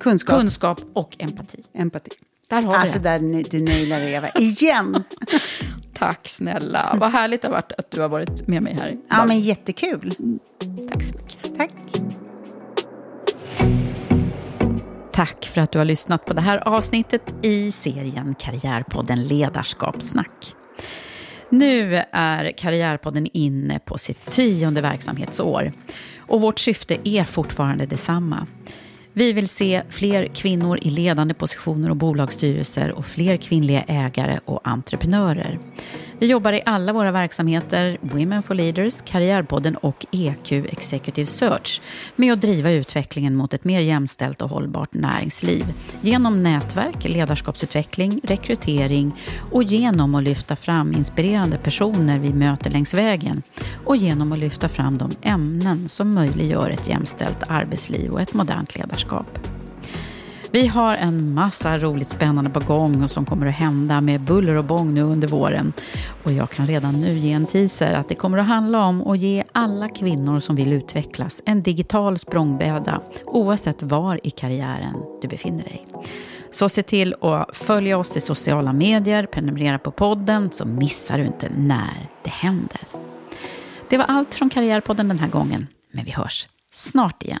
Kunskap, 0.00 0.40
kunskap 0.40 0.80
och 0.92 1.16
empati. 1.18 1.62
empati. 1.74 2.10
Där 2.48 2.62
har 2.62 2.74
Alltså 2.74 2.98
vi 2.98 3.02
det. 3.04 3.18
där, 3.18 3.44
du 3.50 3.60
nailar 3.60 4.00
Eva. 4.00 4.28
Igen! 4.30 5.04
Tack 5.94 6.28
snälla. 6.28 6.96
Vad 7.00 7.12
härligt 7.12 7.42
det 7.42 7.48
har 7.48 7.52
varit 7.52 7.72
att 7.78 7.90
du 7.90 8.00
har 8.00 8.08
varit 8.08 8.48
med 8.48 8.62
mig 8.62 8.76
här. 8.80 8.96
ja, 9.10 9.24
men 9.26 9.40
jättekul. 9.40 10.14
Tack 10.92 11.02
så 11.02 11.16
mycket. 11.18 11.56
Tack. 11.58 11.70
Tack 15.12 15.46
för 15.46 15.60
att 15.60 15.72
du 15.72 15.78
har 15.78 15.84
lyssnat 15.84 16.24
på 16.24 16.34
det 16.34 16.40
här 16.40 16.68
avsnittet 16.68 17.34
i 17.42 17.72
serien 17.72 18.34
Karriärpodden 18.38 19.22
Ledarskapssnack. 19.26 20.54
Nu 21.50 22.02
är 22.12 22.52
Karriärpodden 22.58 23.26
inne 23.32 23.78
på 23.78 23.98
sitt 23.98 24.30
tionde 24.30 24.80
verksamhetsår 24.80 25.72
och 26.18 26.40
vårt 26.40 26.58
syfte 26.58 27.08
är 27.08 27.24
fortfarande 27.24 27.86
detsamma. 27.86 28.46
Vi 29.18 29.32
vill 29.32 29.48
se 29.48 29.82
fler 29.88 30.26
kvinnor 30.26 30.78
i 30.82 30.90
ledande 30.90 31.34
positioner 31.34 31.90
och 31.90 31.96
bolagsstyrelser 31.96 32.92
och 32.92 33.06
fler 33.06 33.36
kvinnliga 33.36 33.82
ägare 33.82 34.38
och 34.44 34.60
entreprenörer. 34.64 35.58
Vi 36.20 36.26
jobbar 36.26 36.52
i 36.52 36.62
alla 36.66 36.92
våra 36.92 37.12
verksamheter, 37.12 37.98
Women 38.00 38.42
for 38.42 38.54
Leaders, 38.54 39.02
Karriärpodden 39.02 39.76
och 39.76 40.06
EQ 40.12 40.52
Executive 40.52 41.26
Search 41.26 41.82
med 42.16 42.32
att 42.32 42.40
driva 42.40 42.70
utvecklingen 42.70 43.34
mot 43.34 43.54
ett 43.54 43.64
mer 43.64 43.80
jämställt 43.80 44.42
och 44.42 44.50
hållbart 44.50 44.94
näringsliv 44.94 45.64
genom 46.00 46.42
nätverk, 46.42 47.04
ledarskapsutveckling, 47.04 48.20
rekrytering 48.24 49.14
och 49.52 49.62
genom 49.62 50.14
att 50.14 50.22
lyfta 50.22 50.56
fram 50.56 50.92
inspirerande 50.92 51.58
personer 51.58 52.18
vi 52.18 52.32
möter 52.32 52.70
längs 52.70 52.94
vägen 52.94 53.42
och 53.84 53.96
genom 53.96 54.32
att 54.32 54.38
lyfta 54.38 54.68
fram 54.68 54.98
de 54.98 55.10
ämnen 55.22 55.88
som 55.88 56.14
möjliggör 56.14 56.70
ett 56.70 56.88
jämställt 56.88 57.42
arbetsliv 57.48 58.10
och 58.10 58.20
ett 58.20 58.34
modernt 58.34 58.76
ledarskap. 58.76 59.57
Vi 60.50 60.66
har 60.66 60.94
en 60.94 61.34
massa 61.34 61.78
roligt 61.78 62.10
spännande 62.10 62.50
på 62.50 62.60
gång 62.60 63.02
och 63.02 63.10
som 63.10 63.26
kommer 63.26 63.46
att 63.46 63.54
hända 63.54 64.00
med 64.00 64.20
buller 64.20 64.54
och 64.54 64.64
bång 64.64 64.94
nu 64.94 65.02
under 65.02 65.28
våren. 65.28 65.72
Och 66.24 66.32
jag 66.32 66.50
kan 66.50 66.66
redan 66.66 67.00
nu 67.00 67.12
ge 67.12 67.32
en 67.32 67.46
teaser 67.46 67.94
att 67.94 68.08
det 68.08 68.14
kommer 68.14 68.38
att 68.38 68.46
handla 68.46 68.84
om 68.84 69.06
att 69.06 69.18
ge 69.18 69.44
alla 69.52 69.88
kvinnor 69.88 70.40
som 70.40 70.56
vill 70.56 70.72
utvecklas 70.72 71.42
en 71.44 71.62
digital 71.62 72.18
språngbräda 72.18 73.00
oavsett 73.24 73.82
var 73.82 74.26
i 74.26 74.30
karriären 74.30 74.94
du 75.22 75.28
befinner 75.28 75.62
dig. 75.62 75.86
Så 76.50 76.68
se 76.68 76.82
till 76.82 77.14
att 77.20 77.56
följa 77.56 77.98
oss 77.98 78.16
i 78.16 78.20
sociala 78.20 78.72
medier, 78.72 79.26
prenumerera 79.26 79.78
på 79.78 79.90
podden 79.90 80.50
så 80.52 80.64
missar 80.64 81.18
du 81.18 81.24
inte 81.24 81.48
när 81.56 82.08
det 82.24 82.30
händer. 82.30 82.80
Det 83.88 83.98
var 83.98 84.04
allt 84.04 84.34
från 84.34 84.50
Karriärpodden 84.50 85.08
den 85.08 85.18
här 85.18 85.28
gången, 85.28 85.66
men 85.90 86.04
vi 86.04 86.10
hörs 86.10 86.48
snart 86.72 87.22
igen. 87.22 87.40